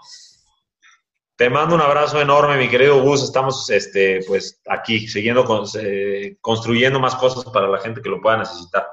Te 1.41 1.49
mando 1.49 1.74
un 1.74 1.80
abrazo 1.80 2.20
enorme, 2.20 2.59
mi 2.59 2.68
querido 2.68 3.01
Gus. 3.01 3.22
Estamos 3.22 3.70
este, 3.70 4.20
pues, 4.28 4.61
aquí, 4.68 5.09
siguiendo 5.09 5.47
eh, 5.80 6.36
construyendo 6.43 7.01
más 7.01 7.14
cosas 7.14 7.51
para 7.51 7.66
la 7.66 7.78
gente 7.78 8.03
que 8.03 8.11
lo 8.11 8.20
pueda 8.20 8.36
necesitar. 8.36 8.86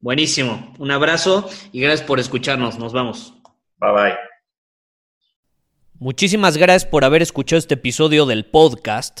Buenísimo. 0.00 0.72
Un 0.78 0.90
abrazo 0.90 1.46
y 1.72 1.82
gracias 1.82 2.06
por 2.06 2.18
escucharnos. 2.18 2.78
Nos 2.78 2.94
vamos. 2.94 3.34
Bye 3.76 3.92
bye. 3.92 4.14
Muchísimas 5.98 6.56
gracias 6.56 6.90
por 6.90 7.04
haber 7.04 7.20
escuchado 7.20 7.58
este 7.58 7.74
episodio 7.74 8.24
del 8.24 8.46
podcast. 8.46 9.20